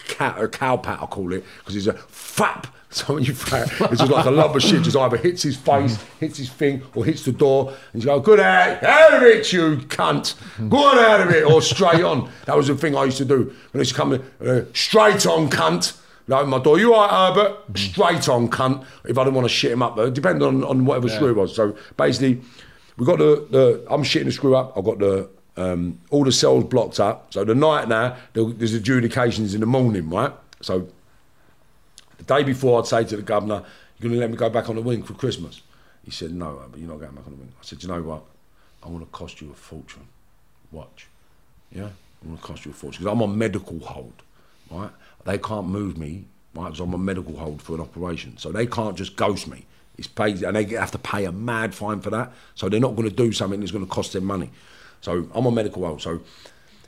[0.07, 2.65] cat or cow pat, I call it, because he's a fap.
[2.91, 4.81] So when you throw it, it's just like a lump of shit.
[4.81, 8.19] Just either hits his face, hits his thing, or hits the door, and you go,
[8.19, 10.33] "Good out, out of it, you cunt!
[10.69, 13.25] Go on out of it, or straight on." That was the thing I used to
[13.25, 15.99] do when I used to come in, uh, straight on, cunt.
[16.25, 17.77] Like my door, you all right, Herbert?
[17.77, 18.83] Straight on, cunt.
[19.05, 21.35] If I didn't want to shit him up, though, depending on, on whatever screw it
[21.35, 21.55] was.
[21.55, 22.41] So basically,
[22.97, 24.75] we got the, the I'm shitting the screw up.
[24.75, 25.29] I've got the
[25.60, 27.34] um, all the cells blocked up.
[27.34, 30.34] So the night now, there's adjudications in the morning, right?
[30.61, 30.88] So
[32.18, 33.64] the day before, I'd say to the governor,
[33.99, 35.61] "You're going to let me go back on the wing for Christmas?"
[36.03, 38.02] He said, "No, but you're not going back on the wing." I said, "You know
[38.02, 38.23] what?
[38.84, 40.07] I'm going to cost you a fortune.
[40.72, 41.07] Watch,
[41.72, 41.90] yeah,
[42.22, 44.22] I'm going to cost you a fortune because I'm on medical hold,
[44.69, 44.91] right?
[45.26, 46.65] They can't move me, right?
[46.65, 49.65] Because I'm on medical hold for an operation, so they can't just ghost me.
[49.98, 52.31] It's paid, and they have to pay a mad fine for that.
[52.56, 54.49] So they're not going to do something that's going to cost them money.
[55.01, 56.01] So I'm on medical hold.
[56.01, 56.21] So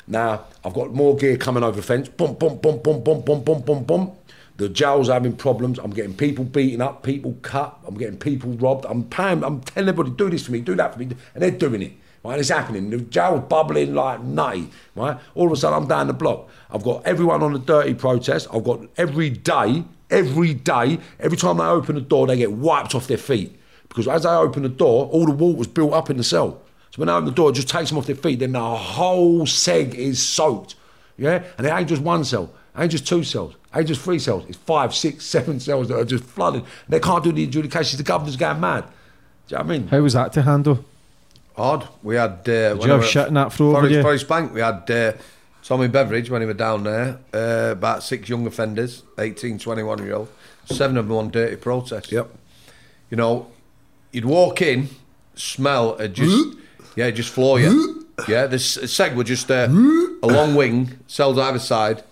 [0.08, 2.10] now I've got more gear coming over the fence.
[2.10, 4.12] Boom, boom, boom, boom, boom, boom, boom, boom, boom.
[4.58, 5.80] The jail's having problems.
[5.80, 7.80] I'm getting people beaten up, people cut.
[7.88, 8.86] I'm getting people robbed.
[8.86, 9.44] I'm paying.
[9.44, 11.94] I'm telling everybody, do this for me, do that for me, and they're doing it.
[12.24, 12.92] Right, it's happening.
[12.92, 14.70] The jail's bubbling like nutty.
[14.94, 16.50] Right, all of a sudden I'm down the block.
[16.70, 18.48] I've got everyone on the dirty protest.
[18.54, 22.94] I've got every day, every day, every time they open the door, they get wiped
[22.94, 23.60] off their feet
[23.90, 26.62] because as they open the door, all the water's built up in the cell.
[26.92, 28.40] So when I open the door, it just takes them off their feet.
[28.40, 30.76] Then the whole seg is soaked.
[31.18, 32.54] Yeah, and it ain't just one cell.
[32.76, 33.54] It ain't just two cells.
[33.74, 34.44] It ain't just three cells.
[34.50, 36.64] It's five, six, seven cells that are just flooded.
[36.90, 37.98] They can't do the adjudications.
[37.98, 38.86] The governor's going mad.
[39.48, 39.88] Do you know what I mean?
[39.88, 40.84] How was that to handle?
[41.58, 41.88] Odd.
[42.04, 42.40] We had.
[42.48, 44.02] Uh, Did you have shit in that throw over Forest, you?
[44.02, 44.54] Forest Bank.
[44.54, 45.14] We had uh,
[45.64, 47.20] Tommy Beveridge when he was down there.
[47.34, 50.30] Uh, about six young offenders, 18, 21 year old.
[50.66, 52.12] Seven of them on dirty protest.
[52.12, 52.30] Yep.
[53.10, 53.52] You know,
[54.12, 54.90] you'd walk in,
[55.36, 56.58] smell, it just
[56.96, 58.08] yeah, just floor you.
[58.28, 59.68] yeah, this seg were just uh,
[60.24, 62.04] a long wing, cells either side.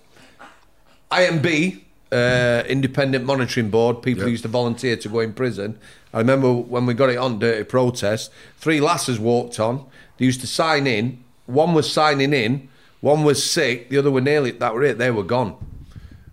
[1.11, 1.81] IMB,
[2.11, 4.29] uh, Independent Monitoring Board, people Yep.
[4.31, 5.77] used to volunteer to go in prison.
[6.13, 9.85] I remember when we got it on Dirty Protest, three lasses walked on.
[10.17, 11.23] They used to sign in.
[11.45, 12.69] One was signing in,
[13.01, 15.55] one was sick, the other were nearly, that were it, they were gone.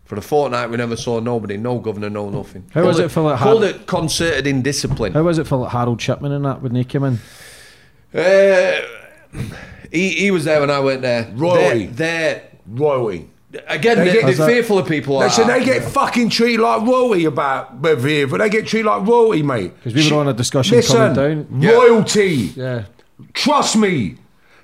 [0.05, 2.65] For a fortnight, we never saw nobody, no governor, no nothing.
[2.75, 5.13] How Called was it for, like, Called it concerted indiscipline.
[5.13, 7.19] How was it for like Harold Shipman and that when they came in?
[8.15, 8.81] Uh,
[9.93, 11.31] he, he was there when I went there.
[11.35, 11.87] Royalty.
[11.87, 13.29] They're, Royalty.
[13.51, 14.47] they're again, They they're, get- they're How's that?
[14.49, 15.59] fearful of people They like said that.
[15.61, 19.43] they get fucking treated like royalty about over here, but they get treated like royalty,
[19.43, 19.75] mate.
[19.77, 21.63] Because we were Sh- on a discussion Listen, coming down.
[21.63, 21.71] Yeah.
[21.73, 22.53] royalty.
[22.57, 22.85] Yeah.
[23.33, 24.17] Trust me.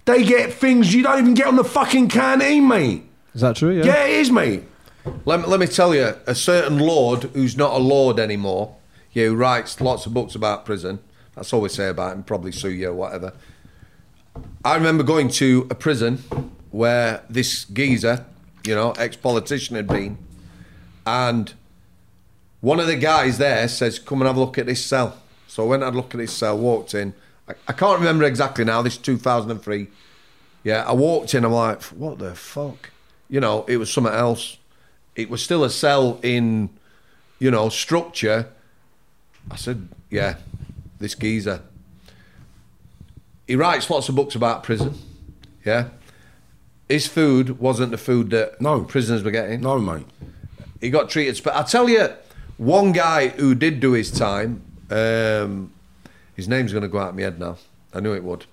[0.05, 3.05] They get things you don't even get on the fucking canteen, mate.
[3.35, 3.70] Is that true?
[3.70, 3.85] Yeah.
[3.85, 4.64] Yeah, it is, mate.
[5.24, 8.77] Let me, let me tell you, a certain lord who's not a lord anymore,
[9.12, 10.98] yeah, who writes lots of books about prison.
[11.35, 12.23] That's all we say about him.
[12.23, 13.33] Probably sue you or whatever.
[14.65, 16.19] I remember going to a prison
[16.71, 18.25] where this geezer,
[18.65, 20.19] you know, ex-politician had been,
[21.07, 21.53] and
[22.61, 25.19] one of the guys there says, "Come and have a look at this cell."
[25.49, 26.57] So I went and had a look at this cell.
[26.59, 27.13] Walked in.
[27.49, 28.83] I, I can't remember exactly now.
[28.83, 29.89] This is 2003.
[30.65, 31.45] Yeah, I walked in.
[31.45, 32.91] I'm like, "What the fuck?"
[33.29, 34.59] You know, it was something else.
[35.17, 36.71] It was still a cell in,
[37.39, 38.49] you know, structure.
[39.51, 40.37] I said, "Yeah,
[41.03, 41.61] this geezer."
[43.47, 44.95] He writes lots of books about prison.
[45.65, 45.89] Yeah.
[46.89, 48.83] His food wasn't the food that No.
[48.85, 49.61] prisoners were getting.
[49.61, 50.07] No, mate.
[50.81, 51.41] He got treated.
[51.45, 52.09] But I tell you,
[52.57, 54.62] one guy who did do his time.
[54.91, 55.70] Um,
[56.35, 57.57] his name's going to go out of my head now.
[57.95, 58.47] I knew it would.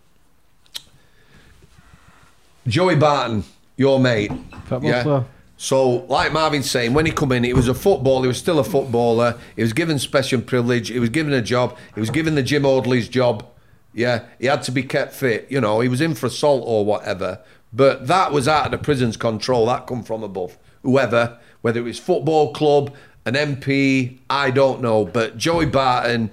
[2.68, 3.44] Joey Barton,
[3.78, 4.32] your mate.
[4.66, 5.26] Football player.
[5.62, 8.22] So, like Marvin's saying, when he come in, he was a footballer.
[8.22, 9.38] He was still a footballer.
[9.58, 10.88] He was given special privilege.
[10.88, 11.78] He was given a job.
[11.96, 13.46] He was given the gym orderly's job.
[13.94, 15.48] Yeah, he had to be kept fit.
[15.50, 17.40] You know, he was in for assault or whatever.
[17.74, 19.66] But that was out of the prison's control.
[19.66, 20.58] That come from above.
[20.84, 22.96] Whoever, whether it was football club,
[23.26, 25.04] an MP, I don't know.
[25.04, 26.32] But Joey Barton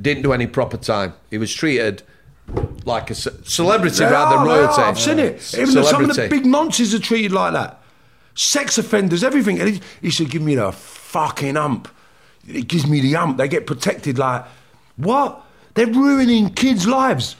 [0.00, 1.12] didn't do any proper time.
[1.30, 2.02] He was treated
[2.84, 4.82] like a ce- celebrity rather than royalty.
[4.82, 5.54] I've seen it.
[5.54, 7.80] Even some of the big nonces are treated like that.
[8.36, 9.58] Sex offenders, everything.
[9.58, 11.88] And he, he said, give me the fucking hump.
[12.46, 13.38] It gives me the hump.
[13.38, 14.44] They get protected like,
[14.96, 15.42] what?
[15.74, 17.34] They're ruining kids' lives.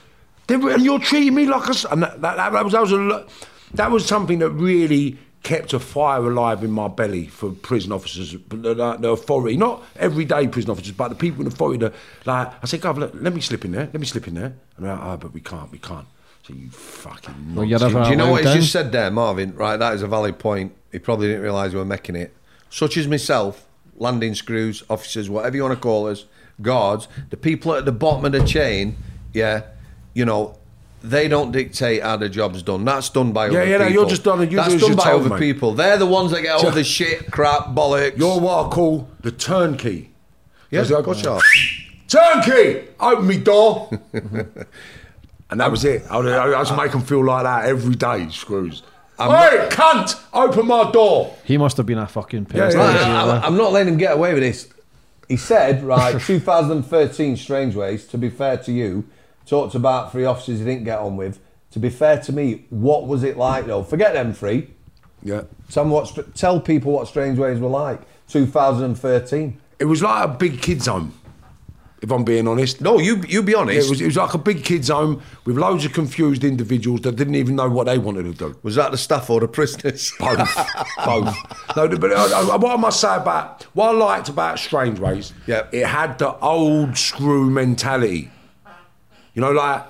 [0.47, 1.93] They're, and you're treating me like a...
[1.93, 3.27] And that, that, that was, that, was a,
[3.75, 8.33] that was something that really kept a fire alive in my belly for prison officers,
[8.49, 11.79] the, the, the authority, not everyday prison officers, but the people in the authority.
[11.79, 11.95] That,
[12.25, 13.85] like, I said, Gov, let, let me slip in there.
[13.85, 14.55] Let me slip in there.
[14.77, 16.07] And they're like, oh, but we can't, we can't.
[16.47, 17.55] So you fucking...
[17.57, 18.57] Well, you're Do you know what he's down.
[18.61, 19.55] just said there, Marvin?
[19.57, 20.75] Right, that is a valid point.
[20.93, 22.37] He probably didn't realise we were making it.
[22.71, 23.67] Such as myself,
[23.97, 26.25] landing screws, officers, whatever you want to call us,
[26.63, 28.97] guards, the people at the bottom of the chain,
[29.33, 29.63] yeah,
[30.15, 30.57] you know,
[31.03, 32.85] they don't dictate how the job's done.
[32.85, 33.93] That's done by Yeah, other yeah, no, people.
[34.03, 35.41] you're just done- you That's do done you're by told, other mate.
[35.41, 35.75] people.
[35.75, 38.17] They're the ones that get all the shit, crap, bollocks.
[38.19, 40.11] You're what I call the turnkey.
[40.71, 41.41] yeah, As I got you.
[42.09, 42.89] Turnkey!
[43.01, 43.91] Open me door!
[45.51, 46.03] and that was it.
[46.11, 48.83] I would, I would make them feel like that every day, screws.
[49.19, 50.21] hey, cunt!
[50.33, 51.35] Open my door!
[51.45, 52.77] He must have been a fucking Yeah, pest.
[52.77, 53.45] yeah, Right, wasn't I'm.
[53.53, 54.69] I'm not letting him get away with this.
[55.29, 56.21] He said, right,
[56.61, 59.05] 2013 Strangeways, to be fair to you,
[59.47, 61.39] talked about three officers he didn't get on with.
[61.73, 63.83] To be fair to me, what was it like though?
[63.83, 64.71] Forget them three.
[65.23, 65.43] Yeah.
[65.71, 68.01] Tell, what, tell people what Strangeways were like.
[68.29, 69.61] 2013.
[69.79, 71.13] It was like a big kids' home,
[72.03, 72.81] if I'm being honest.
[72.81, 73.87] No, you you be honest.
[73.87, 77.17] It was, it was like a big kids' home with loads of confused individuals that
[77.17, 78.59] didn't even know what they wanted to do.
[78.63, 80.13] was that the staff or the prisoners?
[80.19, 80.57] Both.
[81.05, 81.37] Both.
[81.77, 85.67] No, but I, I, what I must say about what I liked about Strangeways, Yeah.
[85.73, 88.31] it had the old screw mentality.
[89.35, 89.85] You know, like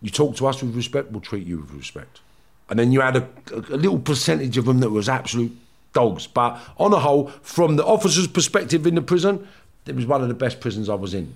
[0.00, 2.20] you talk to us with respect, we'll treat you with respect.
[2.68, 5.54] And then you had a, a, a little percentage of them that was absolute
[5.92, 6.26] dogs.
[6.26, 9.46] But on the whole, from the officer's perspective in the prison,
[9.86, 11.34] it was one of the best prisons I was in.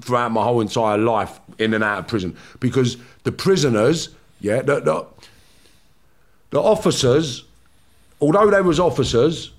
[0.00, 4.10] Throughout my whole entire life, in and out of prison, because the prisoners,
[4.40, 5.06] yeah, the, the,
[6.50, 7.44] the officers,
[8.20, 9.50] although they was officers,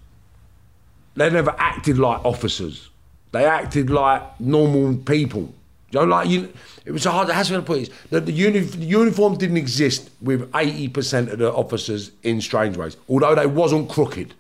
[1.16, 2.90] they never acted like officers.
[3.32, 5.54] They acted like normal people.
[5.92, 6.54] You know, like you,
[6.86, 7.30] it was hard.
[7.30, 7.90] How should I put it?
[8.10, 12.96] The, the, uni, the uniform didn't exist with eighty percent of the officers in Strangeways.
[13.10, 14.34] although they wasn't crooked,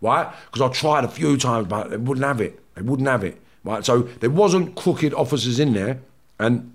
[0.00, 0.28] right?
[0.46, 2.60] Because I tried a few times, but they wouldn't have it.
[2.78, 3.84] They wouldn't have it, right?
[3.84, 5.98] So there wasn't crooked officers in there,
[6.38, 6.74] and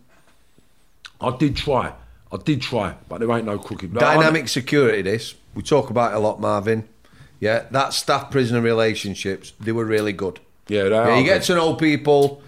[1.22, 1.94] I did try.
[2.32, 3.94] I did try, but there ain't no crooked.
[3.94, 5.36] Dynamic security, this.
[5.56, 6.88] We talk about it a lot, Marvin.
[7.40, 10.40] Yeah, that staff prisoner relationships, they were really good.
[10.68, 12.42] Yeah, they Yeah, are you get to know people,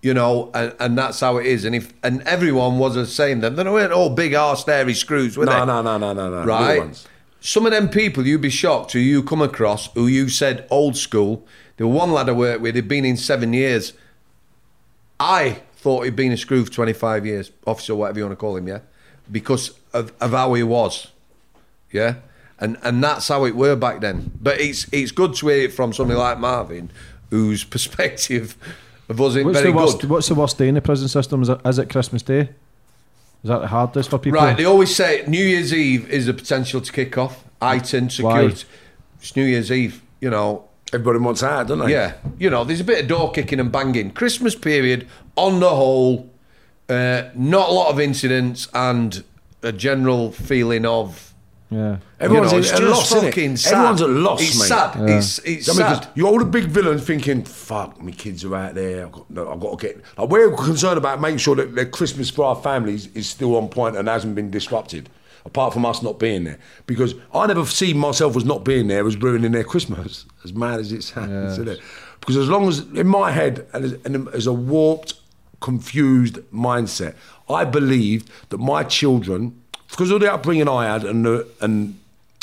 [0.00, 1.64] you know, and, and that's how it is.
[1.64, 5.36] And if and everyone was the same, then they weren't all big arse hairy screws,
[5.36, 5.66] were No, they?
[5.66, 6.44] no, no, no, no, no.
[6.44, 7.06] Right.
[7.44, 10.96] Some of them people you'd be shocked who you come across who you said old
[10.96, 11.44] school.
[11.76, 13.94] Were one lad I worked with, he'd been in seven years.
[15.18, 18.56] I thought he'd been a screw for 25 years, officer, whatever you want to call
[18.56, 18.78] him, yeah?
[19.30, 21.08] Because of, of how he was,
[21.90, 22.16] yeah?
[22.60, 24.30] And and that's how it were back then.
[24.40, 26.92] But it's it's good to hear it from somebody like Marvin,
[27.30, 28.56] whose perspective
[29.08, 30.00] of us ain't What's very the worst?
[30.00, 30.10] good.
[30.10, 31.42] What's the worst day in the prison system?
[31.42, 32.50] Is it, is it Christmas Day?
[33.42, 34.40] Is that the hardest for people?
[34.40, 37.44] Right, they always say New Year's Eve is the potential to kick off.
[37.60, 38.64] Iton, security.
[39.20, 40.68] It's New Year's Eve, you know.
[40.92, 41.90] Everybody wants out, don't they?
[41.92, 44.10] Yeah, you know, there's a bit of door kicking and banging.
[44.10, 46.30] Christmas period, on the whole,
[46.88, 49.24] uh, not a lot of incidents and
[49.62, 51.31] a general feeling of.
[51.72, 51.96] Yeah.
[52.20, 53.26] Everyone's you know, at it's a just loss, innit?
[53.28, 53.72] fucking sad.
[53.74, 54.66] Everyone's at loss, It's mate.
[54.68, 55.08] sad.
[55.10, 56.08] It's, it's I mean, 'cause sad.
[56.14, 59.06] you're all the big villains thinking, fuck, my kids are out there.
[59.06, 60.02] I've got, no, I've got to get.
[60.18, 63.68] Like, we're concerned about making sure that their Christmas for our families is still on
[63.68, 65.08] point and hasn't been disrupted,
[65.44, 66.58] apart from us not being there.
[66.86, 70.80] Because I never see myself as not being there as ruining their Christmas, as mad
[70.80, 71.80] as it sounds, isn't it?
[72.20, 75.14] Because as long as, in my head, and as, and as a warped,
[75.60, 77.14] confused mindset,
[77.48, 79.61] I believed that my children,
[79.92, 81.98] because of the upbringing I had and the, and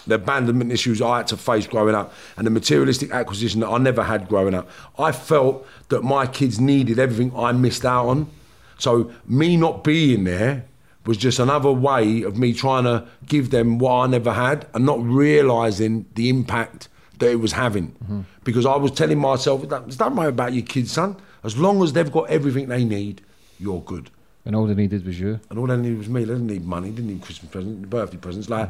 [0.07, 3.77] the abandonment issues I had to face growing up and the materialistic acquisition that I
[3.77, 8.29] never had growing up, I felt that my kids needed everything I missed out on.
[8.77, 10.65] So me not being there
[11.05, 14.85] was just another way of me trying to give them what I never had and
[14.85, 16.87] not realizing the impact
[17.19, 17.89] that it was having.
[18.03, 18.21] Mm-hmm.
[18.43, 21.17] Because I was telling myself, "Don't- don't worry about your kids, son.
[21.43, 23.21] As long as they've got everything they need,
[23.59, 24.09] you're good.
[24.45, 25.39] And all they needed was you.
[25.49, 26.23] And all they needed was me.
[26.23, 26.89] They didn't need money.
[26.91, 28.49] Didn't need Christmas presents, birthday presents.
[28.49, 28.69] Like,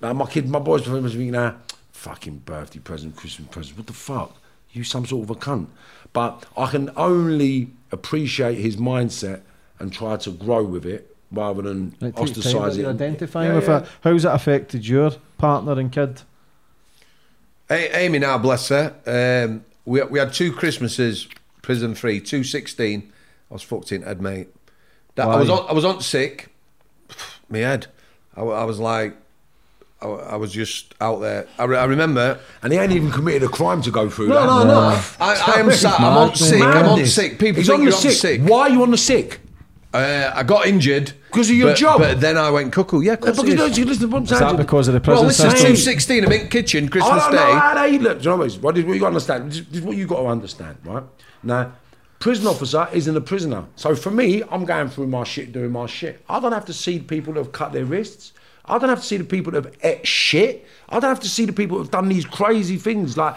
[0.00, 1.56] like my kid, my boys, must be thinking, now,
[1.92, 3.76] fucking birthday present, Christmas presents.
[3.76, 4.36] What the fuck?
[4.72, 5.66] You some sort of a cunt.
[6.12, 9.40] But I can only appreciate his mindset
[9.78, 12.86] and try to grow with it rather than It ostracise it.
[12.86, 13.78] identifying Yeah, with yeah.
[13.80, 13.88] it.
[14.02, 16.22] How's it affected your partner and kid?
[17.70, 18.94] A- Amy now, bless her.
[19.06, 21.28] Um, we, we had two Christmases
[21.62, 23.12] prison free, two sixteen.
[23.50, 24.48] I was fucked in head, mate.
[25.18, 26.48] That, I was on, I was on sick.
[27.50, 27.86] My head.
[28.36, 29.16] I, I was like,
[30.00, 31.48] I, I was just out there.
[31.58, 32.38] I, re- I remember.
[32.62, 34.46] And he ain't even committed a crime to go through No, that.
[34.46, 35.02] no, no.
[35.20, 35.94] I, I am sad.
[35.98, 36.48] I'm on Madness.
[36.48, 36.62] sick.
[36.62, 37.32] I'm on sick.
[37.40, 38.10] People He's think on the you're sick.
[38.10, 38.40] on sick.
[38.42, 39.40] Why are you on the sick?
[39.92, 41.98] Uh, I got injured because of your but- job?
[42.00, 43.00] But then I went cuckoo.
[43.00, 45.00] Yeah, of course Because no, you listen to what I'm Is that because of the
[45.00, 45.70] Well, prison listen, system?
[45.72, 46.24] two sixteen.
[46.26, 47.52] I'm in kitchen Christmas I don't know Day.
[47.58, 48.18] how they look.
[48.18, 48.58] Do you know what, it is?
[48.58, 49.50] what, is, what do you got to understand?
[49.50, 51.02] This, this is what you got to understand, right?
[51.42, 51.72] Now,
[52.18, 53.64] prison officer isn't a prisoner.
[53.76, 56.24] So for me, I'm going through my shit, doing my shit.
[56.28, 58.32] I don't have to see people that have cut their wrists.
[58.64, 60.66] I don't have to see the people that have ate shit.
[60.88, 63.36] I don't have to see the people that have done these crazy things like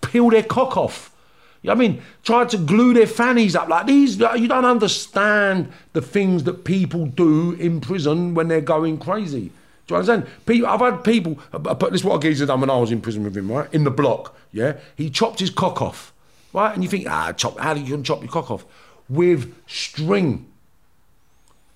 [0.00, 1.14] peel their cock off.
[1.62, 2.02] You know I mean?
[2.22, 4.18] Tried to glue their fannies up like these.
[4.18, 9.52] You don't understand the things that people do in prison when they're going crazy.
[9.86, 10.26] Do you understand?
[10.46, 11.38] People, I've had people.
[11.50, 13.68] But this is what a geezer done when I was in prison with him, right?
[13.74, 14.78] In the block, yeah.
[14.96, 16.14] He chopped his cock off,
[16.52, 16.72] right?
[16.74, 17.58] And you think, ah, chop?
[17.58, 18.64] How do you chop your cock off?
[19.08, 20.46] With string,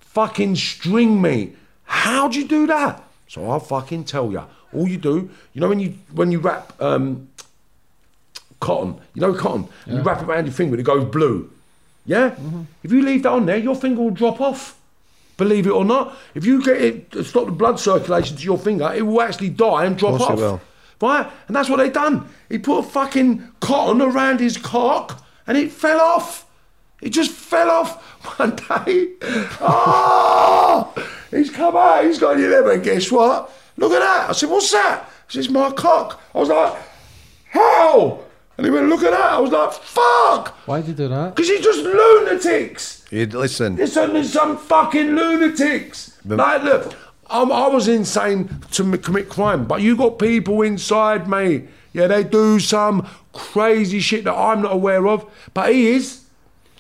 [0.01, 1.55] fucking string, me.
[1.85, 3.03] How do you do that?
[3.29, 4.43] So I'll fucking tell you.
[4.73, 7.29] All you do, you know, when you when you wrap um,
[8.61, 11.51] cotton, you know cotton, and you wrap it around your finger, and it goes blue.
[12.07, 12.35] Yeah.
[12.83, 14.79] If you leave that on there, your finger will drop off.
[15.37, 18.93] Believe it or not, if you get it stop the blood circulation to your finger,
[18.95, 20.39] it will actually die and drop Course it off.
[20.39, 20.61] will.
[21.01, 21.27] Right?
[21.49, 22.29] And that's what they done.
[22.49, 26.47] He put a fucking cotton around his cock and it fell off.
[27.03, 28.03] It just fell off
[28.39, 29.09] one day.
[29.61, 30.93] Oh!
[31.31, 33.51] He's come out, he's got 11, and guess what?
[33.77, 34.31] Look at that.
[34.31, 35.11] I said, what's that?
[35.29, 36.21] He says, my cock.
[36.35, 36.77] I was like,
[37.51, 38.21] how?
[38.57, 39.33] And he went, look at that.
[39.33, 40.57] I was like, fuck!
[40.67, 41.35] Why did you do that?
[41.35, 43.05] Because he's just lunatics.
[43.11, 43.77] You listen.
[43.77, 46.19] Listen, there's some fucking lunatics.
[46.25, 46.95] like, look,
[47.31, 52.25] I'm, I was insane to commit crime, but you got people inside me Yeah, they
[52.25, 55.25] do some crazy shit that I'm not aware of,
[55.55, 56.25] but he is.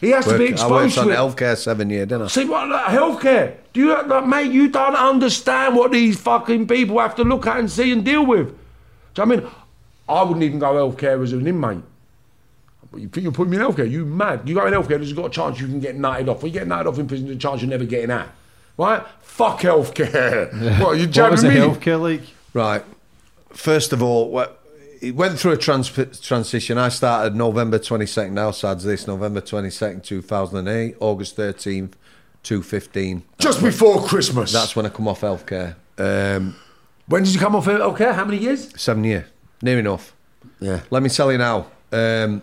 [0.00, 1.16] He has to be Work- I worked exposed on to it.
[1.16, 2.26] healthcare seven years, didn't I?
[2.28, 3.54] See what like, healthcare?
[3.72, 4.52] Do you like, mate?
[4.52, 8.26] You don't understand what these fucking people have to look at and see and deal
[8.26, 8.48] with.
[9.14, 9.50] Do you know I mean?
[10.08, 11.82] I wouldn't even go healthcare as an inmate.
[12.92, 13.90] But you think you're putting me in healthcare?
[13.90, 14.48] You mad?
[14.48, 16.42] You go in healthcare, there's got a chance you can get knighted off.
[16.42, 18.28] When you get knighted off in prison, there's a chance you're never getting out.
[18.76, 19.04] Right?
[19.22, 20.52] Fuck healthcare.
[20.80, 21.56] what, you jabbing What jabbing was the me?
[21.56, 22.22] healthcare like?
[22.52, 22.84] Right.
[23.50, 24.60] First of all, what,
[25.00, 25.90] he went through a trans-
[26.20, 26.78] transition.
[26.78, 31.92] I started November 22nd, now SADS this, November 22nd, 2008, August 13th,
[32.42, 33.22] 2015.
[33.38, 34.52] Just before Christmas.
[34.52, 35.76] That's when I come off healthcare.
[35.98, 36.56] Um,
[37.06, 38.14] when did you come off healthcare?
[38.14, 38.72] How many years?
[38.80, 39.26] seven year,
[39.62, 40.14] near enough.
[40.60, 40.80] Yeah.
[40.90, 41.66] Let me tell you now.
[41.92, 42.42] Um,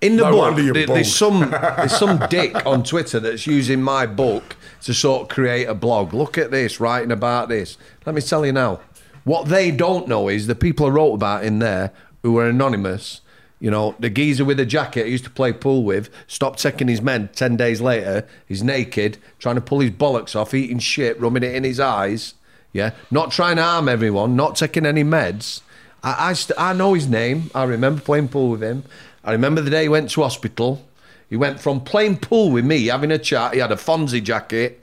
[0.00, 4.06] in the No book, there- there's some there's some dick on Twitter that's using my
[4.06, 4.56] book
[4.86, 6.14] to sort of create a blog.
[6.14, 7.76] Look at this, writing about this.
[8.06, 8.78] Let me tell you now.
[9.24, 11.92] What they don't know is the people I wrote about in there
[12.22, 13.20] who were anonymous.
[13.58, 16.86] You know, the geezer with the jacket I used to play pool with stopped taking
[16.86, 18.28] his men 10 days later.
[18.46, 22.34] He's naked, trying to pull his bollocks off, eating shit, rubbing it in his eyes.
[22.72, 22.92] Yeah.
[23.10, 25.62] Not trying to harm everyone, not taking any meds.
[26.04, 27.50] I, I, st- I know his name.
[27.56, 28.84] I remember playing pool with him.
[29.24, 30.85] I remember the day he went to hospital.
[31.28, 33.54] He went from playing pool with me, having a chat.
[33.54, 34.82] He had a Fonzie jacket,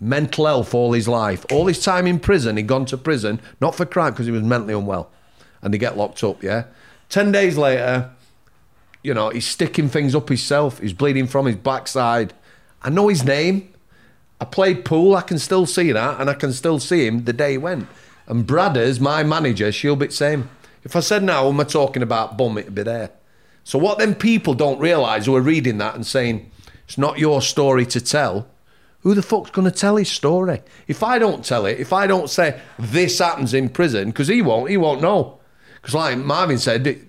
[0.00, 1.46] mental health all his life.
[1.50, 4.42] All his time in prison, he'd gone to prison, not for crime, because he was
[4.42, 5.10] mentally unwell.
[5.62, 6.64] And he get locked up, yeah?
[7.08, 8.10] Ten days later,
[9.02, 10.80] you know, he's sticking things up himself.
[10.80, 12.34] He's bleeding from his backside.
[12.82, 13.72] I know his name.
[14.40, 15.14] I played pool.
[15.14, 17.86] I can still see that, and I can still see him the day he went.
[18.26, 20.50] And Bradders, my manager, she'll be the same.
[20.82, 23.12] If I said now, am I talking about bum, it'd be there.
[23.66, 26.52] So what them people don't realise who are reading that and saying,
[26.84, 28.46] it's not your story to tell,
[29.00, 30.62] who the fuck's going to tell his story?
[30.86, 34.40] If I don't tell it, if I don't say this happens in prison, because he
[34.40, 35.40] won't, he won't know.
[35.74, 37.00] Because like Marvin said, it,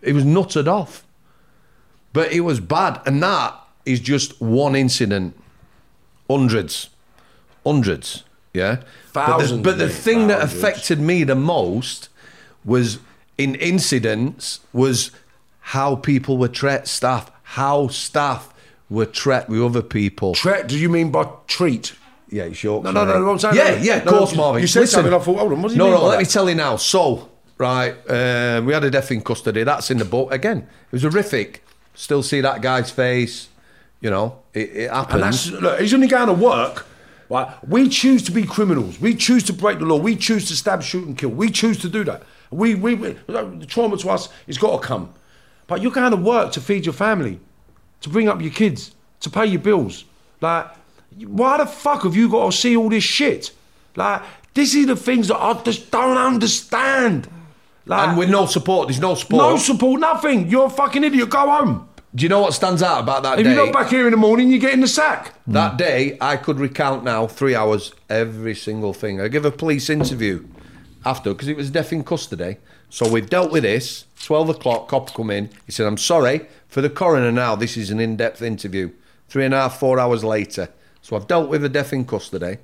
[0.00, 1.04] it was nutted off.
[2.14, 3.02] But it was bad.
[3.04, 3.54] And that
[3.84, 5.38] is just one incident.
[6.30, 6.88] Hundreds.
[7.62, 8.24] Hundreds.
[8.54, 8.76] Yeah.
[9.08, 12.08] Thousands, But the, but the thing that affected me the most
[12.64, 13.00] was
[13.36, 15.10] in incidents was
[15.70, 18.52] how people were treated, staff, how staff
[18.88, 20.34] were treated with other people.
[20.34, 21.94] Tre- do you mean by treat?
[22.28, 22.82] Yeah, you sure?
[22.82, 24.62] No, no, no, no, I'm saying- Yeah, yeah, of No, course, Marvin.
[24.62, 24.96] you said Listen.
[24.96, 26.48] something, I thought, hold on, what do you no, mean no, by let me tell
[26.48, 26.74] you now.
[26.74, 29.62] So, right, um, we had a death in custody.
[29.62, 30.32] That's in the book.
[30.32, 31.64] Again, it was horrific.
[31.94, 33.48] Still see that guy's face.
[34.00, 36.84] You know, it, it And that's look, he's only going to work.
[37.28, 37.46] Right?
[37.68, 39.00] We choose to be criminals.
[39.00, 39.98] We choose to break the law.
[39.98, 41.30] We choose to stab, shoot, and kill.
[41.30, 42.24] We choose to do that.
[42.50, 45.14] We, we, we the trauma to us has got to come.
[45.70, 47.38] But you're going to work to feed your family,
[48.00, 50.04] to bring up your kids, to pay your bills.
[50.40, 50.66] Like,
[51.26, 53.52] why the fuck have you got to see all this shit?
[53.94, 54.20] Like,
[54.52, 57.28] this is the things that I just don't understand.
[57.86, 59.42] Like, and with no support, there's no support.
[59.42, 60.48] no support, nothing.
[60.48, 61.30] You're a fucking idiot.
[61.30, 61.88] Go home.
[62.16, 63.54] Do you know what stands out about that If day?
[63.54, 65.34] you're not back here in the morning, you get in the sack.
[65.46, 65.76] That hmm.
[65.76, 69.20] day, I could recount now three hours every single thing.
[69.20, 70.44] I give a police interview
[71.06, 72.56] after because it was death in custody.
[72.90, 74.04] So we've dealt with this.
[74.22, 75.48] Twelve o'clock, cop come in.
[75.64, 77.32] He said, "I'm sorry for the coroner.
[77.32, 78.90] Now this is an in-depth interview.
[79.28, 80.68] Three and a half, four hours later.
[81.02, 82.58] So I've dealt with the death in custody.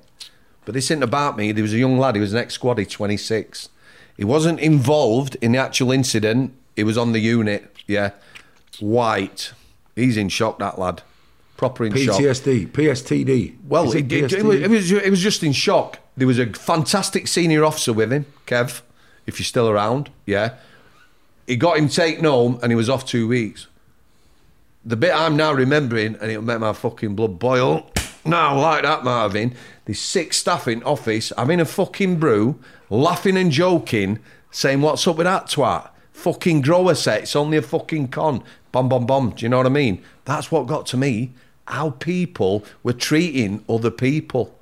[0.65, 1.53] But this isn't about me.
[1.53, 2.15] There was a young lad.
[2.15, 3.69] He was an ex-squaddy, 26.
[4.17, 6.53] He wasn't involved in the actual incident.
[6.75, 7.73] He was on the unit.
[7.87, 8.11] Yeah,
[8.79, 9.53] white.
[9.95, 10.59] He's in shock.
[10.59, 11.03] That lad,
[11.55, 12.19] proper in shock.
[12.19, 13.55] PTSD, PSTD.
[13.65, 15.99] Well, it, it, it, it, was, it was just in shock.
[16.17, 18.81] There was a fantastic senior officer with him, Kev,
[19.27, 20.55] if you're still around, yeah.
[21.45, 23.67] He got him taken home and he was off two weeks.
[24.83, 27.91] The bit I'm now remembering, and it'll make my fucking blood boil.
[28.25, 29.55] Now, like that, Marvin,
[29.85, 32.59] there's six staff in office having a fucking brew,
[32.89, 34.19] laughing and joking,
[34.51, 35.91] saying, What's up with that twat?
[36.11, 38.43] Fucking grower set, it's only a fucking con.
[38.73, 39.29] Bomb, bomb, bomb.
[39.29, 40.03] Do you know what I mean?
[40.25, 41.31] That's what got to me.
[41.69, 44.59] How people were treating other people.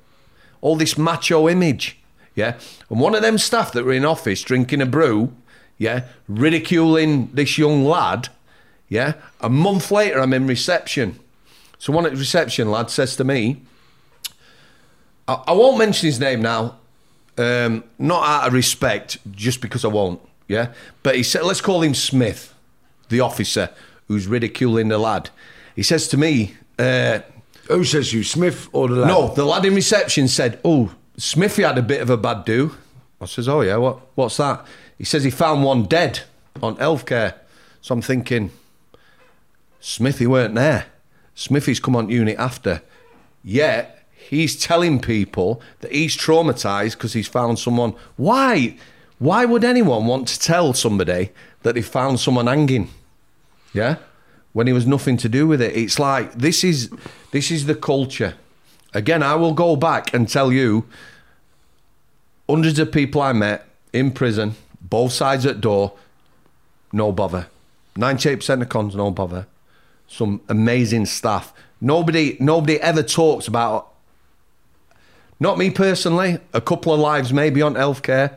[0.60, 1.98] All this macho image.
[2.36, 2.58] Yeah.
[2.88, 5.32] And one of them staff that were in office drinking a brew,
[5.78, 8.28] yeah, ridiculing this young lad,
[8.88, 9.14] yeah.
[9.40, 11.18] A month later, I'm in reception.
[11.78, 13.62] So one at reception lad says to me,
[15.26, 16.76] I, I won't mention his name now,
[17.38, 20.72] um, not out of respect, just because I won't, yeah.
[21.02, 22.54] But he said, let's call him Smith,
[23.08, 23.70] the officer
[24.08, 25.30] who's ridiculing the lad.
[25.74, 27.20] He says to me, uh,
[27.68, 29.08] Who says you, Smith or the lad?
[29.08, 32.76] no, the lad in reception said, "Oh, Smithy had a bit of a bad do."
[33.20, 34.00] I says, "Oh yeah, what?
[34.14, 34.64] What's that?"
[34.98, 36.20] He says he found one dead
[36.62, 37.34] on healthcare.
[37.82, 38.50] So I'm thinking,
[39.80, 40.86] Smithy weren't there.
[41.34, 42.82] Smithy's come on unit after.
[43.44, 47.94] Yet he's telling people that he's traumatized because he's found someone.
[48.16, 48.76] Why?
[49.18, 51.30] Why would anyone want to tell somebody
[51.62, 52.90] that they found someone hanging?
[53.72, 53.96] Yeah,
[54.52, 55.76] when he was nothing to do with it.
[55.76, 56.90] It's like this is
[57.30, 58.34] this is the culture.
[58.96, 60.86] Again, I will go back and tell you
[62.48, 65.92] hundreds of people I met in prison, both sides at door,
[66.92, 67.48] no bother.
[67.96, 69.46] 98% of cons, no bother.
[70.08, 71.52] Some amazing staff.
[71.78, 73.92] Nobody nobody ever talks about
[75.38, 78.36] not me personally, a couple of lives maybe on healthcare,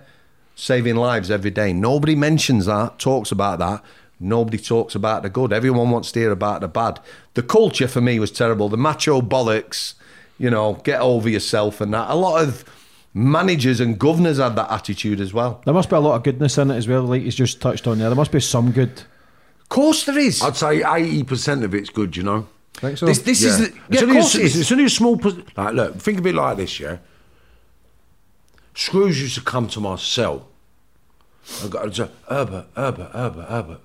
[0.55, 1.71] saving lives every day.
[1.71, 3.81] Nobody mentions that, talks about that.
[4.19, 5.53] Nobody talks about the good.
[5.53, 6.99] Everyone wants to hear about the bad.
[7.35, 8.67] The culture for me was terrible.
[8.67, 9.93] The macho bollocks,
[10.39, 12.09] you know, get over yourself and that.
[12.09, 12.65] A lot of
[13.13, 15.61] managers and governors had that attitude as well.
[15.65, 17.85] There must be a lot of goodness in it as well, like he's just touched
[17.85, 18.09] on there.
[18.09, 19.03] There must be some good.
[19.61, 20.41] Of course there is.
[20.41, 22.17] I'd say eighty percent of it's good.
[22.17, 22.47] You know.
[22.73, 23.07] Think so?
[23.07, 25.15] This, this is the, It's yeah, of only, a, course it's, it's only a small.
[25.57, 26.97] Like, look, think of it like this, yeah.
[28.73, 30.47] Screws used to come to my cell.
[31.63, 33.81] I got to say, Herbert, Herbert, Herbert, Herbert.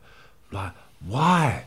[0.52, 0.72] Like,
[1.04, 1.64] why?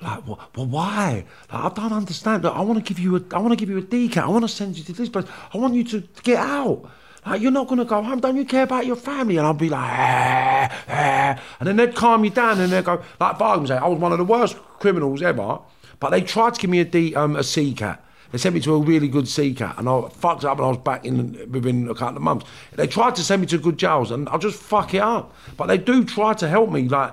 [0.00, 1.24] Like, well, why?
[1.52, 2.44] Like, I don't understand.
[2.44, 4.24] Look, I want to give you a, I want to give you a D cat.
[4.24, 5.24] I want to send you to this place.
[5.52, 6.88] I want you to get out.
[7.26, 8.20] Like, you're not going to go home.
[8.20, 9.36] Don't you care about your family?
[9.38, 11.42] And I'll be like, ah, ah.
[11.58, 14.18] and then they'd calm you down and they'd go, like, argument's I was one of
[14.18, 15.58] the worst criminals ever,
[15.98, 18.04] but they tried to give me a D, um, a C cat.
[18.30, 20.68] They sent me to a really good C cat, and I fucked up, and I
[20.68, 22.46] was back in within a couple of months.
[22.72, 25.34] They tried to send me to good jails, and I just fuck it up.
[25.56, 27.12] But they do try to help me, like.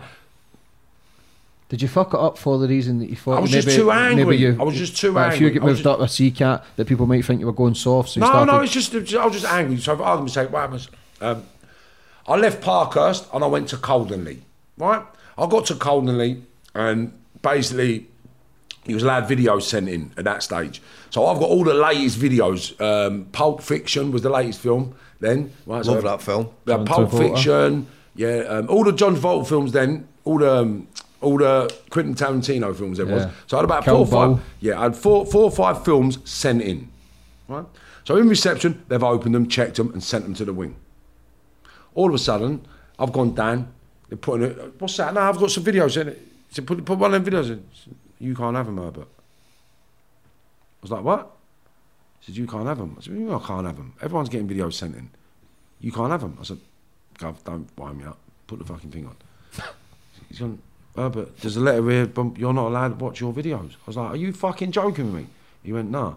[1.67, 3.37] Did you fuck it up for the reason that you thought?
[3.37, 4.47] I was just too angry.
[4.55, 6.29] I was just too like, If you get I was moved just- up a C
[6.31, 8.09] cat, that people might think you were going soft.
[8.09, 9.77] So No, started, no, it's just I was just angry.
[9.77, 10.89] So for argument's sake, what happens?
[11.21, 11.43] Um,
[12.27, 14.39] I left Parkhurst and I went to Coldingley.
[14.77, 15.03] Right,
[15.37, 16.41] I got to Coldingley
[16.75, 18.07] and basically
[18.85, 20.81] he was allowed videos sent in at that stage.
[21.09, 22.79] So I've got all the latest videos.
[22.79, 25.51] Um, Pulp Fiction was the latest film then.
[25.65, 26.49] Right, so Love that film.
[26.67, 27.87] Yeah, Pulp Fiction.
[28.15, 30.07] Yeah, um, all the John Travolta films then.
[30.23, 30.87] All the um,
[31.25, 33.27] all the Quentin Tarantino films there was.
[33.47, 34.41] So I had about four or five.
[34.59, 36.89] Yeah, I had four, four or five films sent in.
[37.47, 37.65] Right.
[38.03, 40.75] So in reception, they've opened them, checked them, and sent them to the wing.
[41.95, 42.65] All of a sudden,
[42.99, 43.73] I've gone down.
[44.09, 44.79] They're putting it.
[44.79, 45.13] What's that?
[45.13, 46.21] No, I've got some videos in it.
[46.51, 47.65] So put, put one of them videos in.
[48.19, 49.07] You can't have them, Herbert.
[49.07, 51.31] I was like, what?
[52.19, 52.95] He said, you can't have them.
[52.97, 53.93] I said, what you mean I can't have them?
[54.01, 55.09] Everyone's getting videos sent in.
[55.79, 56.37] You can't have them.
[56.39, 56.59] I said,
[57.17, 58.17] Gov, don't wind me up.
[58.47, 59.15] Put the fucking thing on.
[60.29, 60.59] He's gone,
[60.95, 63.73] Herbert, there's a letter here, but you're not allowed to watch your videos.
[63.73, 65.27] I was like, are you fucking joking with me?
[65.63, 66.15] He went, nah.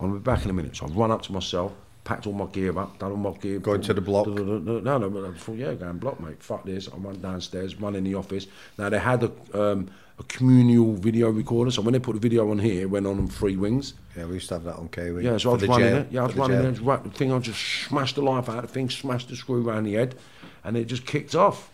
[0.00, 0.76] I'll be back in a minute.
[0.76, 1.72] So I've run up to my cell,
[2.02, 3.60] packed all my gear up, done all my gear.
[3.60, 4.26] Going to the block?
[4.26, 5.10] No, no, no.
[5.10, 6.42] But I thought, yeah, going block, mate.
[6.42, 6.88] Fuck this.
[6.92, 8.48] I went downstairs, run in the office.
[8.78, 9.88] Now they had a, um,
[10.18, 13.18] a communal video recorder, so when they put the video on here, it went on
[13.18, 13.94] on three wings.
[14.16, 15.24] Yeah, we used to have that on Kiwi.
[15.24, 16.08] Yeah, so I was running jail, it.
[16.10, 16.80] Yeah, I was running it.
[16.80, 19.66] Right, the thing, I just smashed the life out of the thing, smashed the screw
[19.66, 20.16] around the head,
[20.64, 21.70] and it just kicked off.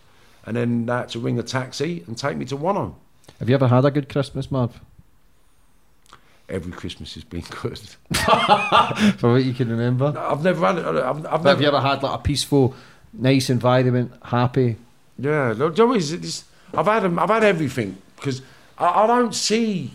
[0.48, 2.94] And then had to ring a taxi and take me to Wano.
[3.38, 4.80] Have you ever had a good Christmas, Marv?
[6.48, 7.78] Every Christmas has been good.
[9.18, 10.14] For what you can remember.
[10.16, 10.86] I've never had it.
[10.86, 12.74] I've, I've But have you ever had like a peaceful,
[13.12, 14.76] nice environment, happy?
[15.18, 16.12] Yeah, look, do you know it is?
[16.14, 18.40] It's- I've had I've had everything because
[18.78, 19.92] I, I don't see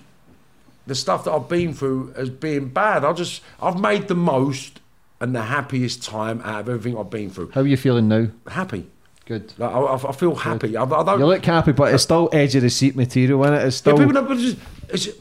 [0.86, 3.04] the stuff that I've been through as being bad.
[3.04, 4.80] I just I've made the most
[5.20, 7.52] and the happiest time out of everything I've been through.
[7.52, 8.28] How are you feeling now?
[8.48, 8.86] Happy.
[9.26, 9.54] Good.
[9.58, 10.76] Like, I, I I feel happy.
[10.76, 11.20] I, I don't.
[11.20, 13.54] You look happy, but it's still edge of the seat material, is it?
[13.54, 13.98] It's Yeah, still.
[13.98, 14.60] people know, but it's,
[14.90, 15.18] it's,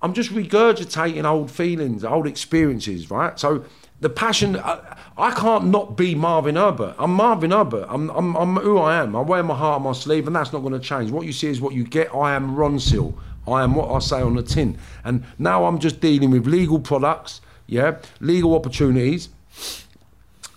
[0.00, 3.38] I'm just regurgitating old feelings, old experiences, right?
[3.38, 3.64] So
[4.00, 6.94] the passion, I, I can't not be Marvin Herbert.
[6.98, 7.86] I'm Marvin Herbert.
[7.88, 9.14] I'm, I'm, I'm who I am.
[9.14, 11.10] I wear my heart on my sleeve, and that's not going to change.
[11.10, 12.14] What you see is what you get.
[12.14, 13.14] I am Ronseal.
[13.46, 14.78] I am what I say on the tin.
[15.04, 19.28] And now I'm just dealing with legal products, yeah, legal opportunities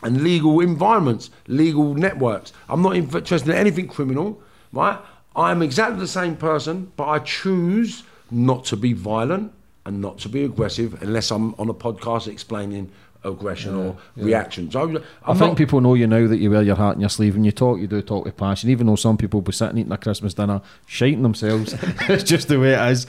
[0.04, 2.54] and legal environments, legal networks.
[2.70, 4.42] I'm not interested in anything criminal,
[4.72, 5.00] right?
[5.36, 9.54] I am exactly the same person, but I choose not to be violent
[9.86, 12.92] and not to be aggressive unless I'm on a podcast explaining
[13.24, 14.70] aggression or reaction.
[14.72, 17.02] So I'm I think not, people know you now that you wear your heart on
[17.02, 19.46] your sleeve and you talk, you do talk with passion, even though some people will
[19.46, 21.74] be sitting eating a Christmas dinner, shiting themselves.
[22.10, 23.06] it's just the way it is.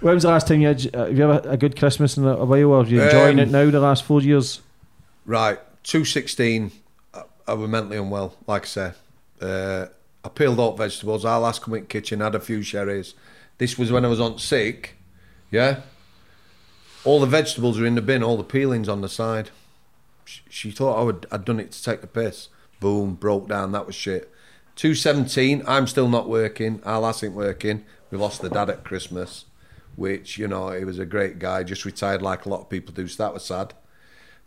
[0.00, 2.16] When was the last time you had, uh, have you ever had a good Christmas
[2.16, 4.60] in a, a while, or are you enjoying Um, it now the last four years?
[5.24, 6.72] Right, 216,
[7.14, 8.92] I, I was mentally unwell, like I say.
[9.40, 9.86] Uh,
[10.24, 11.24] I peeled up vegetables.
[11.24, 13.14] I last come in kitchen, had a few sherries.
[13.58, 14.96] This was when I was on sick,
[15.50, 15.80] yeah?
[17.04, 19.50] All the vegetables were in the bin, all the peelings on the side.
[20.24, 22.48] She, she thought I would, I'd done it to take the piss.
[22.78, 24.32] Boom, broke down, that was shit.
[24.76, 26.80] 217, I'm still not working.
[26.84, 27.84] Our lass ain't working.
[28.10, 29.46] We lost the dad at Christmas,
[29.96, 32.94] which, you know, he was a great guy, just retired like a lot of people
[32.94, 33.74] do, so that was sad.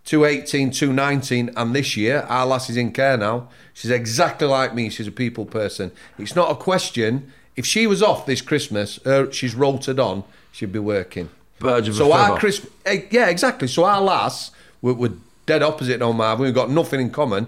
[0.05, 3.49] 218, 219, and this year, our lass is in care now.
[3.73, 4.89] She's exactly like me.
[4.89, 5.91] She's a people person.
[6.19, 7.31] It's not a question.
[7.55, 11.29] If she was off this Christmas, uh, she's rotated on, she'd be working.
[11.59, 12.37] Birds of a so our.
[12.37, 12.71] Christmas,
[13.09, 13.67] yeah, exactly.
[13.67, 14.51] So our lass,
[14.81, 15.13] we're, we're
[15.45, 16.45] dead opposite no Marvin.
[16.45, 17.47] We've got nothing in common.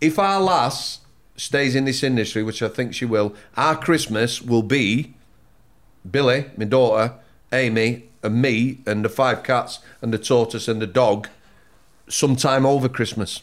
[0.00, 1.00] If our lass
[1.36, 5.14] stays in this industry, which I think she will, our Christmas will be
[6.08, 7.14] Billy, my daughter,
[7.52, 11.28] Amy, and me, and the five cats, and the tortoise, and the dog,
[12.10, 13.42] sometime over Christmas.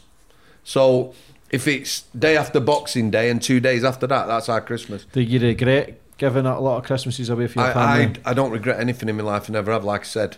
[0.62, 1.14] So
[1.50, 5.06] if it's day after Boxing Day and two days after that, that's our Christmas.
[5.12, 8.20] Do you regret giving a lot of Christmases away for your I, family?
[8.24, 9.48] I, I don't regret anything in my life.
[9.48, 9.84] I never have.
[9.84, 10.36] Like I said,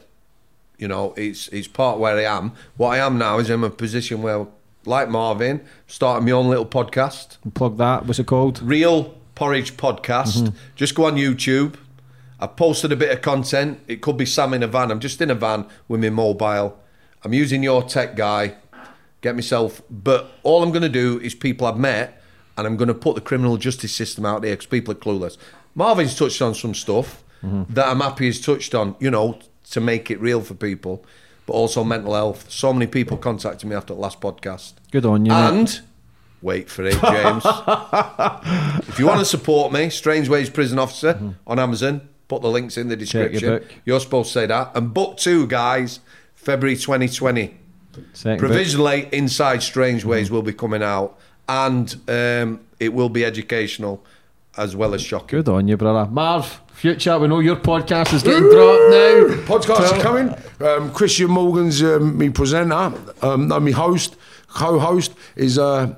[0.78, 2.52] you know, it's it's part where I am.
[2.76, 4.46] What I am now is I'm in a position where,
[4.86, 8.06] like Marvin, starting my own little podcast, Plug that.
[8.06, 8.62] What's it called?
[8.62, 10.42] Real Porridge Podcast.
[10.42, 10.56] Mm-hmm.
[10.76, 11.74] Just go on YouTube.
[12.38, 13.80] I've posted a bit of content.
[13.86, 14.90] It could be Sam in a van.
[14.90, 16.78] I'm just in a van with my mobile.
[17.22, 18.54] I'm using your tech guy.
[19.20, 19.82] Get myself.
[19.90, 22.22] But all I'm going to do is people I've met,
[22.56, 25.36] and I'm going to put the criminal justice system out there because people are clueless.
[25.74, 28.96] Marvin's touched on some stuff that I'm happy he's touched on.
[28.98, 29.38] You know,
[29.70, 31.04] to make it real for people,
[31.46, 32.50] but also mental health.
[32.50, 34.74] So many people contacted me after the last podcast.
[34.90, 35.32] Good on you.
[35.32, 35.38] mate.
[35.38, 35.80] And
[36.42, 37.42] wait for it, James.
[38.88, 42.88] if you want to support me, Strangeways Prison Officer on Amazon, put the links in
[42.88, 43.18] the Mm-hmm.
[43.18, 43.80] Your description.
[43.84, 44.72] You're supposed to say that.
[44.74, 46.00] And book two, guys,
[46.40, 47.54] February 2020.
[48.14, 48.38] Second bit.
[48.38, 50.10] Provisionally, Inside Strange Mm-hmm.
[50.10, 51.18] Ways will be coming out,
[51.48, 54.02] and um, it will be educational
[54.56, 55.38] as well as shocking.
[55.38, 56.10] Good on you, brother.
[56.10, 59.44] Marv, future, we know your podcast is getting dropped now.
[59.44, 60.34] Podcasts Tell- are coming.
[60.60, 62.92] Um, Christian Morgan's um, me presenter,
[63.22, 64.16] um, no, me host,
[64.48, 65.94] co-host is uh,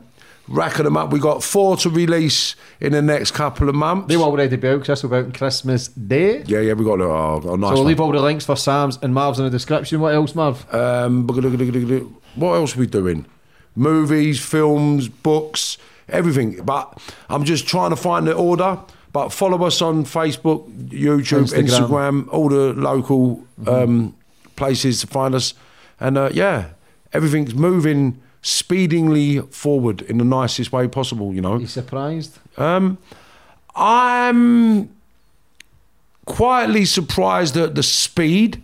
[0.53, 1.11] racking them up.
[1.11, 4.09] We got four to release in the next couple of months.
[4.09, 6.43] They will already be out because this will be out on Christmas Day.
[6.47, 8.57] yeah, yeah, we got a, oh, a nice so we'll leave all the links for
[8.57, 10.01] Sam's and Marv's in the description.
[10.01, 10.73] What else, Marv?
[10.73, 13.27] Um, what else are we doing?
[13.74, 16.62] Movies, films, books, everything.
[16.62, 18.79] But I'm just trying to find the order.
[19.12, 22.24] But follow us on Facebook, YouTube, Instagram.
[22.24, 24.16] Instagram, all the local um,
[24.57, 25.53] places to find us.
[26.01, 26.70] And uh, yeah,
[27.12, 31.59] everything's moving speedingly forward in the nicest way possible, you know.
[31.59, 32.39] you surprised?
[32.59, 32.98] Um,
[33.74, 34.90] I'm
[36.27, 38.60] quietly surprised at the speed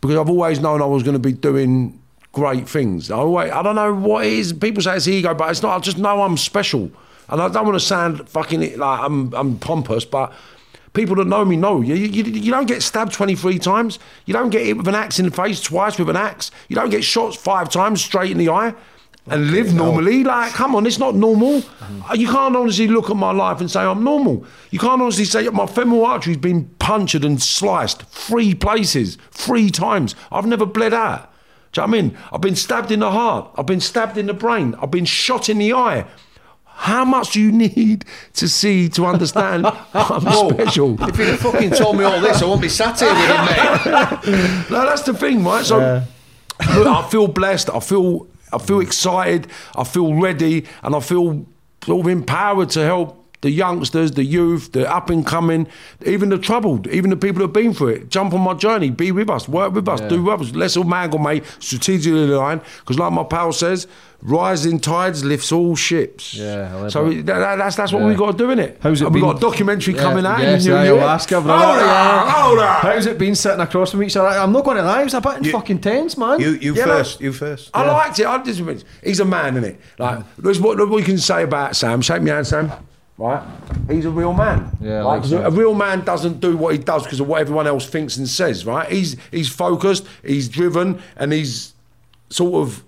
[0.00, 2.00] because I've always known I was going to be doing
[2.32, 3.10] great things.
[3.10, 4.52] I, always, I don't know what it is.
[4.54, 5.76] People say it's ego, but it's not.
[5.76, 6.90] I just know I'm special.
[7.28, 10.32] And I don't want to sound fucking like I'm, I'm pompous, but
[10.94, 11.82] people that know me know.
[11.82, 13.98] You, you, you don't get stabbed 23 times.
[14.24, 16.50] You don't get hit with an axe in the face twice with an axe.
[16.68, 18.74] You don't get shot five times straight in the eye
[19.26, 20.24] and live normally.
[20.24, 21.62] Like, come on, it's not normal.
[22.08, 24.44] Uh, You can't honestly look at my life and say I'm normal.
[24.70, 30.14] You can't honestly say my femoral artery's been punctured and sliced three places, three times.
[30.32, 31.32] I've never bled out.
[31.72, 32.18] Do you know what I mean?
[32.32, 33.50] I've been stabbed in the heart.
[33.56, 34.74] I've been stabbed in the brain.
[34.82, 36.04] I've been shot in the eye.
[36.64, 40.22] How much do you need to see to understand I'm
[40.54, 41.00] special?
[41.02, 43.44] If you'd have fucking told me all this, I wouldn't be sat here with him,
[44.34, 44.70] mate.
[44.70, 45.64] No, that's the thing, right?
[45.64, 46.02] So
[46.74, 47.68] look, I feel blessed.
[47.70, 49.46] I feel I feel excited.
[49.76, 51.46] I feel ready, and I feel
[51.84, 55.66] sort of empowered to help the youngsters, the youth, the up and coming,
[56.04, 58.10] even the troubled, even the people that've been through it.
[58.10, 60.54] Jump on my journey, be with us, work with us, do with us.
[60.54, 62.60] Let's amalgamate, strategically align.
[62.80, 63.86] Because like my pal says,
[64.22, 66.34] rising tides lifts all ships.
[66.34, 68.08] Yeah, I so that- that- that's that's what Yeah.
[68.08, 68.78] we got to do in it.
[68.82, 69.22] How's it and been?
[69.22, 70.92] got a documentary Yeah, coming out yes, in new yeah, year.
[70.94, 71.64] Alaska, brother.
[71.64, 72.80] Hold on, hold on.
[72.82, 74.28] How's it been sitting across from each other?
[74.28, 76.38] I'm not going to lie, it was a bit in fucking tense, man.
[76.40, 77.20] You, you Yeah, first.
[77.20, 77.70] You first.
[77.72, 78.26] I liked it.
[78.26, 79.80] I just, he's a man, isn't it?
[79.98, 80.24] Like, mm.
[80.38, 82.02] there's what we can say about Sam.
[82.02, 82.70] Shake me hand, Sam.
[83.16, 83.42] Right?
[83.90, 84.76] He's a real man.
[84.80, 85.44] Yeah, I Like, Sam.
[85.44, 88.26] a real man doesn't do what he does because of what everyone else thinks and
[88.28, 88.64] says.
[88.66, 88.90] Right?
[88.90, 90.06] He's he's focused.
[90.24, 91.74] He's driven, and he's
[92.30, 92.82] sort of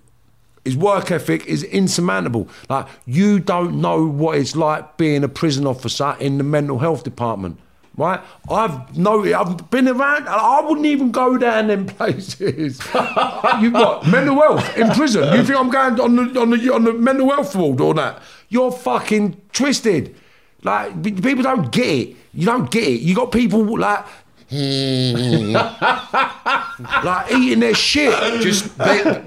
[0.64, 2.48] his work ethic is insurmountable.
[2.68, 7.05] Like you don't know what it's like being a prison officer in the mental health
[7.05, 7.59] department.
[7.94, 8.20] Right?
[8.51, 12.80] I've noted, I've been around, I wouldn't even go down them places.
[13.60, 15.30] You've got mental health in prison.
[15.34, 18.22] You think I'm going on the, on the, on the mental health ward or that?
[18.48, 20.16] You're fucking twisted.
[20.62, 22.16] Like, people don't get it.
[22.32, 23.02] You don't get it.
[23.02, 24.06] You got people like,
[24.52, 25.52] Hmm.
[27.04, 28.12] like eating their shit.
[28.42, 28.64] just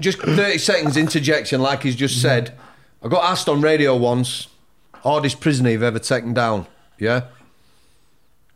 [0.00, 2.54] just 30 seconds interjection like he's just said
[3.02, 4.46] I got asked on radio once
[4.94, 6.66] hardest prisoner you've ever taken down
[6.98, 7.22] yeah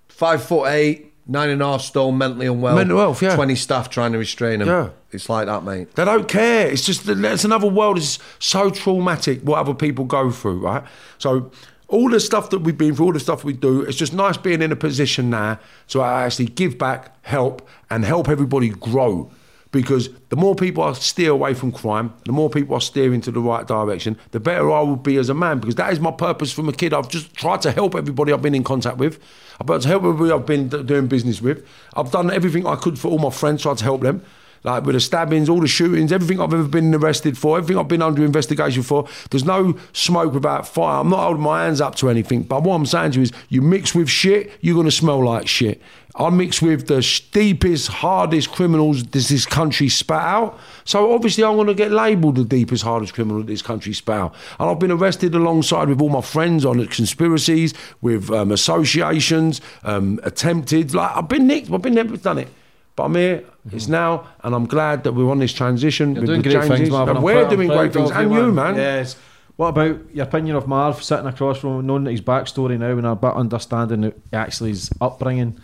[0.08, 3.34] five foot eight nine and a half stone mentally unwell Mental health, yeah.
[3.36, 4.90] 20 staff trying to restrain him Yeah.
[5.12, 6.68] it's like that mate They don't care.
[6.68, 7.98] It's just that it's another world.
[7.98, 10.82] It's so traumatic what other people go through, right?
[11.18, 11.50] So
[11.90, 14.36] all the stuff that we've been through, all the stuff we do, it's just nice
[14.36, 15.58] being in a position now
[15.88, 19.30] to actually give back, help, and help everybody grow.
[19.72, 23.30] because the more people I steer away from crime, the more people I steer into
[23.30, 25.60] the right direction, the better I will be as a man.
[25.60, 26.92] Because that is my purpose from a kid.
[26.92, 29.20] I've just tried to help everybody I've been in contact with.
[29.60, 31.66] I've tried to help everybody I've been doing business with.
[31.94, 34.24] I've done everything I could for all my friends, tried to help them.
[34.62, 37.88] Like with the stabbings, all the shootings, everything I've ever been arrested for, everything I've
[37.88, 39.08] been under investigation for.
[39.30, 41.00] There's no smoke without fire.
[41.00, 42.42] I'm not holding my hands up to anything.
[42.42, 45.48] But what I'm saying to you is, you mix with shit, you're gonna smell like
[45.48, 45.80] shit.
[46.16, 47.00] I mix with the
[47.32, 50.58] deepest, hardest criminals this, this country spat out.
[50.84, 54.34] So obviously I'm going to get labelled the deepest, hardest criminal this country spat out.
[54.58, 60.18] And I've been arrested alongside with all my friends on conspiracies, with um, associations, um,
[60.24, 60.94] attempted.
[60.94, 62.48] Like I've been nicked, I've been never done it.
[62.96, 63.44] But I'm here.
[63.72, 66.12] It's now, and I'm glad that we're on this transition.
[66.14, 66.78] You're with doing the great changes.
[66.78, 67.16] things, Marvin.
[67.16, 68.76] And we're doing great things, and you, man.
[68.76, 69.16] Yes.
[69.56, 73.06] What about your opinion of Marv sitting across from him, knowing his backstory now and
[73.06, 75.60] a bit understanding that actually his upbringing?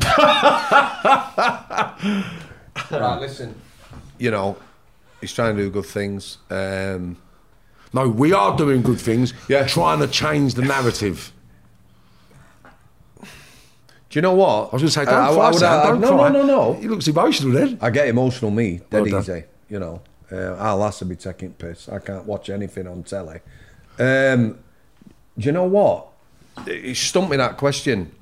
[2.90, 3.54] Right, listen.
[4.18, 4.56] You know,
[5.20, 6.38] he's trying to do good things.
[6.50, 7.16] Um,
[7.92, 9.32] No, we are doing good things.
[9.48, 9.66] Yeah.
[9.66, 11.32] trying to change the narrative.
[14.14, 14.68] Do you know what?
[14.72, 16.28] I was going to say, don't I- I would- Sam, I- don't no, cry.
[16.28, 16.72] no, no, no.
[16.74, 17.78] He looks emotional then.
[17.82, 19.42] I get emotional, me, dead Well easy.
[19.68, 21.88] You know, uh, I'll have to be taking piss.
[21.88, 23.40] I can't watch anything on telly.
[23.98, 24.60] Um,
[25.36, 26.06] do you know what?
[26.64, 28.12] It stumped me that question.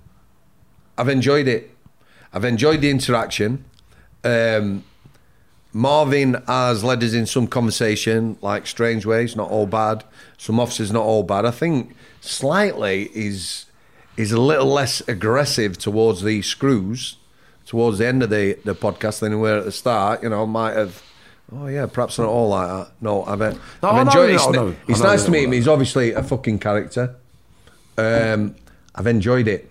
[0.97, 1.77] I've enjoyed it.
[2.33, 3.67] I've enjoyed the interaction.
[4.25, 4.85] Um,
[5.75, 10.05] Marvin has led us in some conversation, like Strangeways, not all bad.
[10.39, 11.45] Some officers, not all bad.
[11.45, 13.67] I think slightly is
[14.17, 17.17] is a little less aggressive towards the screws
[17.65, 20.23] towards the end of the, the podcast than we were at the start.
[20.23, 21.03] You know, might have.
[21.55, 22.93] Oh yeah, perhaps not all like that.
[23.01, 24.33] No, I've, No, I've enjoyed it.
[24.33, 24.77] know, It's, I know.
[24.89, 25.53] it's nice to meet him.
[25.53, 27.15] He's obviously a fucking character.
[27.99, 28.57] Um,
[28.95, 29.71] I've enjoyed it.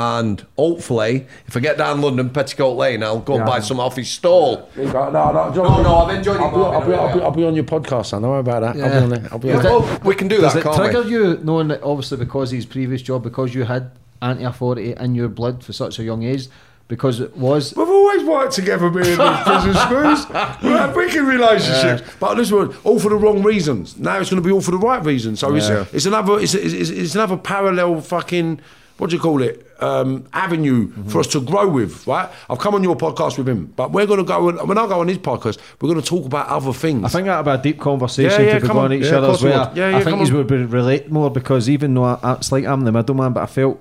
[0.00, 3.96] And hopefully, if I get down London Petticoat Lane, I'll go and buy some off
[3.96, 4.70] his stall.
[4.76, 5.10] No, no,
[5.50, 7.54] No, no, I've enjoyed it, I'll be, I'll, be, I I'll, be, I'll be on
[7.56, 8.22] your podcast, son.
[8.22, 8.76] Don't worry about that.
[8.80, 9.02] I'll be Yeah.
[9.02, 9.28] on there.
[9.32, 11.10] I'll be Does on it- Well, we can do Does that, it can't trigger we?
[11.10, 13.90] you knowing that obviously because of his previous job, because you had
[14.22, 16.46] anti authority in your blood for such a young age,
[16.86, 20.28] because it was We've always worked together, me and the prison screws.
[20.62, 23.98] We have wicked relationships, but this one all for the wrong reasons.
[23.98, 25.40] Now it's going to be all for the right reasons.
[25.40, 25.80] So Yeah.
[25.82, 28.60] it's, it's another, it's, it's, it's another parallel fucking.
[28.98, 29.64] What do you call it?
[29.80, 32.28] Um, avenue for us to grow with, right?
[32.50, 34.48] I've come on your podcast with him, but we're going to go.
[34.48, 37.04] on- When I go on his podcast, we're going to talk about other things.
[37.04, 38.92] I think that'd be a deep conversation Yeah, yeah, to be on.
[38.92, 39.56] each Yeah, other's way.
[39.56, 39.76] would.
[39.76, 42.80] Yeah, I think these would be relate more because even though I, it's like I'm
[42.86, 43.80] the middleman, but I felt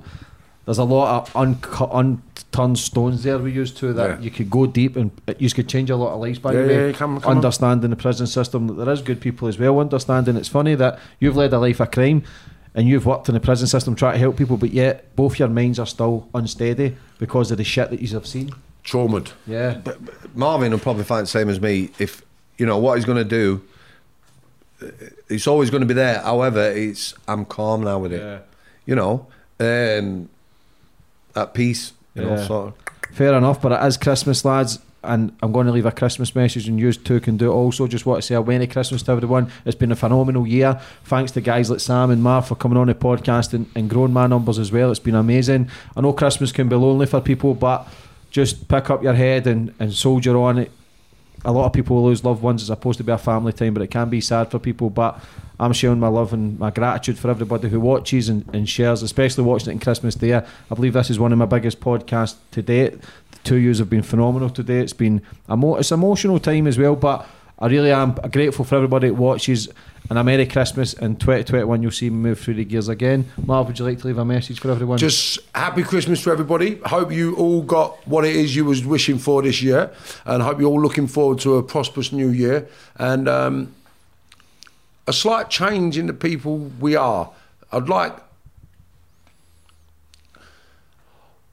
[0.65, 4.19] there's a lot of uncut, unturned stones there we used to that Yeah.
[4.19, 5.09] you could go deep and
[5.39, 6.87] you could change a lot of lives by Yeah, the way.
[6.87, 7.37] yeah, come on, come on.
[7.37, 9.79] understanding the prison system, that there is good people as well.
[9.79, 12.21] Understanding it's funny that you've led a life of crime.
[12.77, 15.47] And you've worked in the prison system trying to help people, but yet both your
[15.49, 18.51] minds are still unsteady because of the shit that you have seen.
[18.85, 19.33] Traumatized.
[19.47, 19.97] Yeah, but
[20.35, 21.89] Marvin will probably find the same as me.
[21.99, 22.21] If
[22.57, 23.63] you know what he's going to do,
[24.81, 24.87] uh,
[25.27, 26.19] it's always going to be there.
[26.21, 28.21] However, it's I'm calm now with it.
[28.21, 28.39] Yeah.
[28.85, 29.27] You know,
[29.59, 30.29] um,
[31.35, 31.93] at peace.
[32.13, 32.45] You know, Yeah.
[32.47, 33.15] sort of.
[33.15, 36.67] Fair enough, but it is Christmas, lads, and I'm going to leave a Christmas message,
[36.67, 37.87] and you two can do it also.
[37.87, 39.49] Just want to say a Merry Christmas to everyone.
[39.65, 40.79] It's been a phenomenal year.
[41.05, 44.13] Thanks to guys like Sam and Marv for coming on the podcast and, and growing
[44.13, 44.91] my numbers as well.
[44.91, 45.69] It's been amazing.
[45.95, 47.87] I know Christmas can be lonely for people, but
[48.29, 50.71] just pick up your head and, and soldier on it.
[51.45, 52.61] A lot of people lose loved ones.
[52.61, 54.89] It's supposed to be a family time, but it can be sad for people.
[54.89, 55.19] But
[55.59, 59.43] I'm showing my love and my gratitude for everybody who watches and, and shares, especially
[59.43, 60.35] watching it on Christmas Day.
[60.35, 60.43] I
[60.73, 62.95] believe this is one of my biggest podcasts to date.
[63.43, 64.79] Two years have been phenomenal today.
[64.79, 67.27] It's been emo- it's emotional time as well, but
[67.59, 69.69] I really am grateful for everybody that watches.
[70.09, 73.25] And a Merry Christmas and 2021 you'll see me move through the gears again.
[73.45, 74.97] Marv, would you like to leave a message for everyone?
[74.97, 76.75] Just happy Christmas to everybody.
[76.85, 79.91] Hope you all got what it is you was wishing for this year,
[80.25, 83.73] and hope you're all looking forward to a prosperous new year and um,
[85.07, 87.29] a slight change in the people we are.
[87.73, 88.15] I'd like.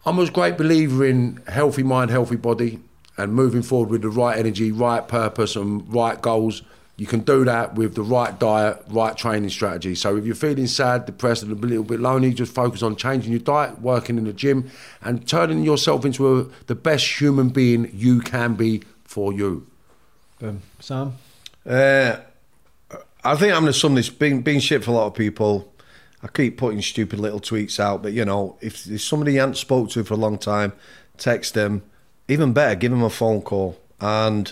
[0.06, 2.81] I'm a great believer in healthy mind, healthy body,
[3.16, 6.62] and moving forward with the right energy, right purpose, and right goals.
[6.97, 9.94] You can do that with the right diet, right training strategy.
[9.94, 13.32] So if you're feeling sad, depressed, and a little bit lonely, just focus on changing
[13.32, 14.70] your diet, working in the gym,
[15.02, 19.66] and turning yourself into a, the best human being you can be for you.
[20.39, 20.62] Boom.
[20.81, 21.14] Sam?
[21.66, 22.16] Uh,
[23.24, 24.10] I think I'm going to sum this.
[24.10, 25.72] Being, being shit for a lot of people,
[26.25, 29.91] I keep putting stupid little tweets out, but you know, if somebody you haven't spoke
[29.91, 30.73] to for a long time,
[31.19, 31.83] text them.
[32.29, 33.79] Even better, give them a phone call.
[34.01, 34.51] And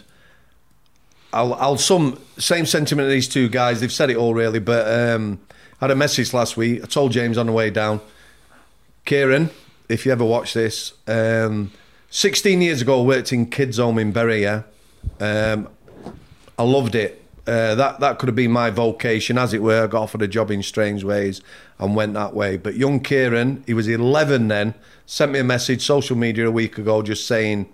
[1.33, 3.81] I'll, I'll sum same sentiment of these two guys.
[3.81, 5.41] They've said it all really, but um,
[5.81, 6.83] I had a message last week.
[6.83, 8.03] I told James on the way down,
[9.07, 9.49] Kieran,
[9.89, 11.73] if you ever watch this, um,
[12.11, 14.43] 16 years ago, I worked in kids' home in Bury.
[14.43, 14.65] Yeah,
[15.21, 15.69] um,
[16.59, 17.22] I loved it.
[17.47, 19.85] Uh, that that could have been my vocation, as it were.
[19.85, 21.41] I got offered a job in Strangeways
[21.79, 22.57] and went that way.
[22.57, 24.75] But young Kieran, he was 11 then,
[25.07, 27.69] sent me a message, social media a week ago, just saying,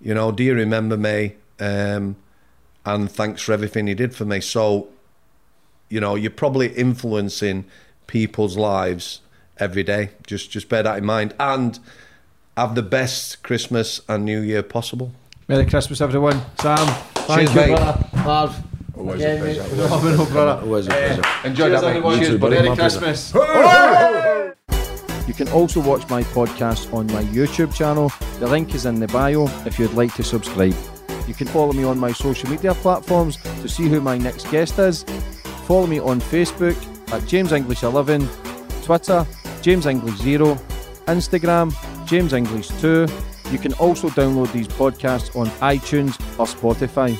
[0.00, 1.34] you know, do you remember me?
[1.60, 2.16] Um,
[2.84, 4.40] and thanks for everything he did for me.
[4.40, 4.88] So,
[5.88, 7.66] you know, you're probably influencing
[8.08, 9.20] people's lives
[9.58, 10.10] every day.
[10.26, 11.78] Just just bear that in mind and
[12.56, 15.12] have the best Christmas and New Year possible.
[15.46, 16.40] Merry Christmas, everyone.
[16.58, 18.08] Sam, thank Cheers, you, brother.
[18.24, 18.73] Marv.
[18.96, 19.62] Always again, a pleasure.
[19.62, 20.62] mate, for coming over, brother.
[20.62, 21.22] Always a pleasure.
[21.44, 21.96] Enjoy Cheers, that, mate.
[21.96, 22.18] everyone.
[22.20, 22.56] You too, buddy.
[22.56, 22.76] Merry My.
[22.76, 23.34] Christmas.
[25.26, 28.12] You can also watch my podcast on my YouTube channel.
[28.40, 30.74] The link is in the bio if you'd like to subscribe.
[31.26, 34.78] You can follow me on my social media platforms to see who my next guest
[34.78, 35.02] is.
[35.66, 36.76] Follow me on Facebook
[37.12, 38.28] at James English 11,
[38.82, 39.26] Twitter
[39.62, 40.56] James English 0,
[41.06, 41.72] Instagram
[42.06, 43.06] James English 2.
[43.50, 47.16] You can also download these podcasts on iTunes or Spotify.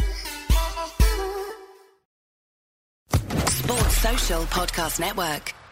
[4.46, 5.63] Podcast Network.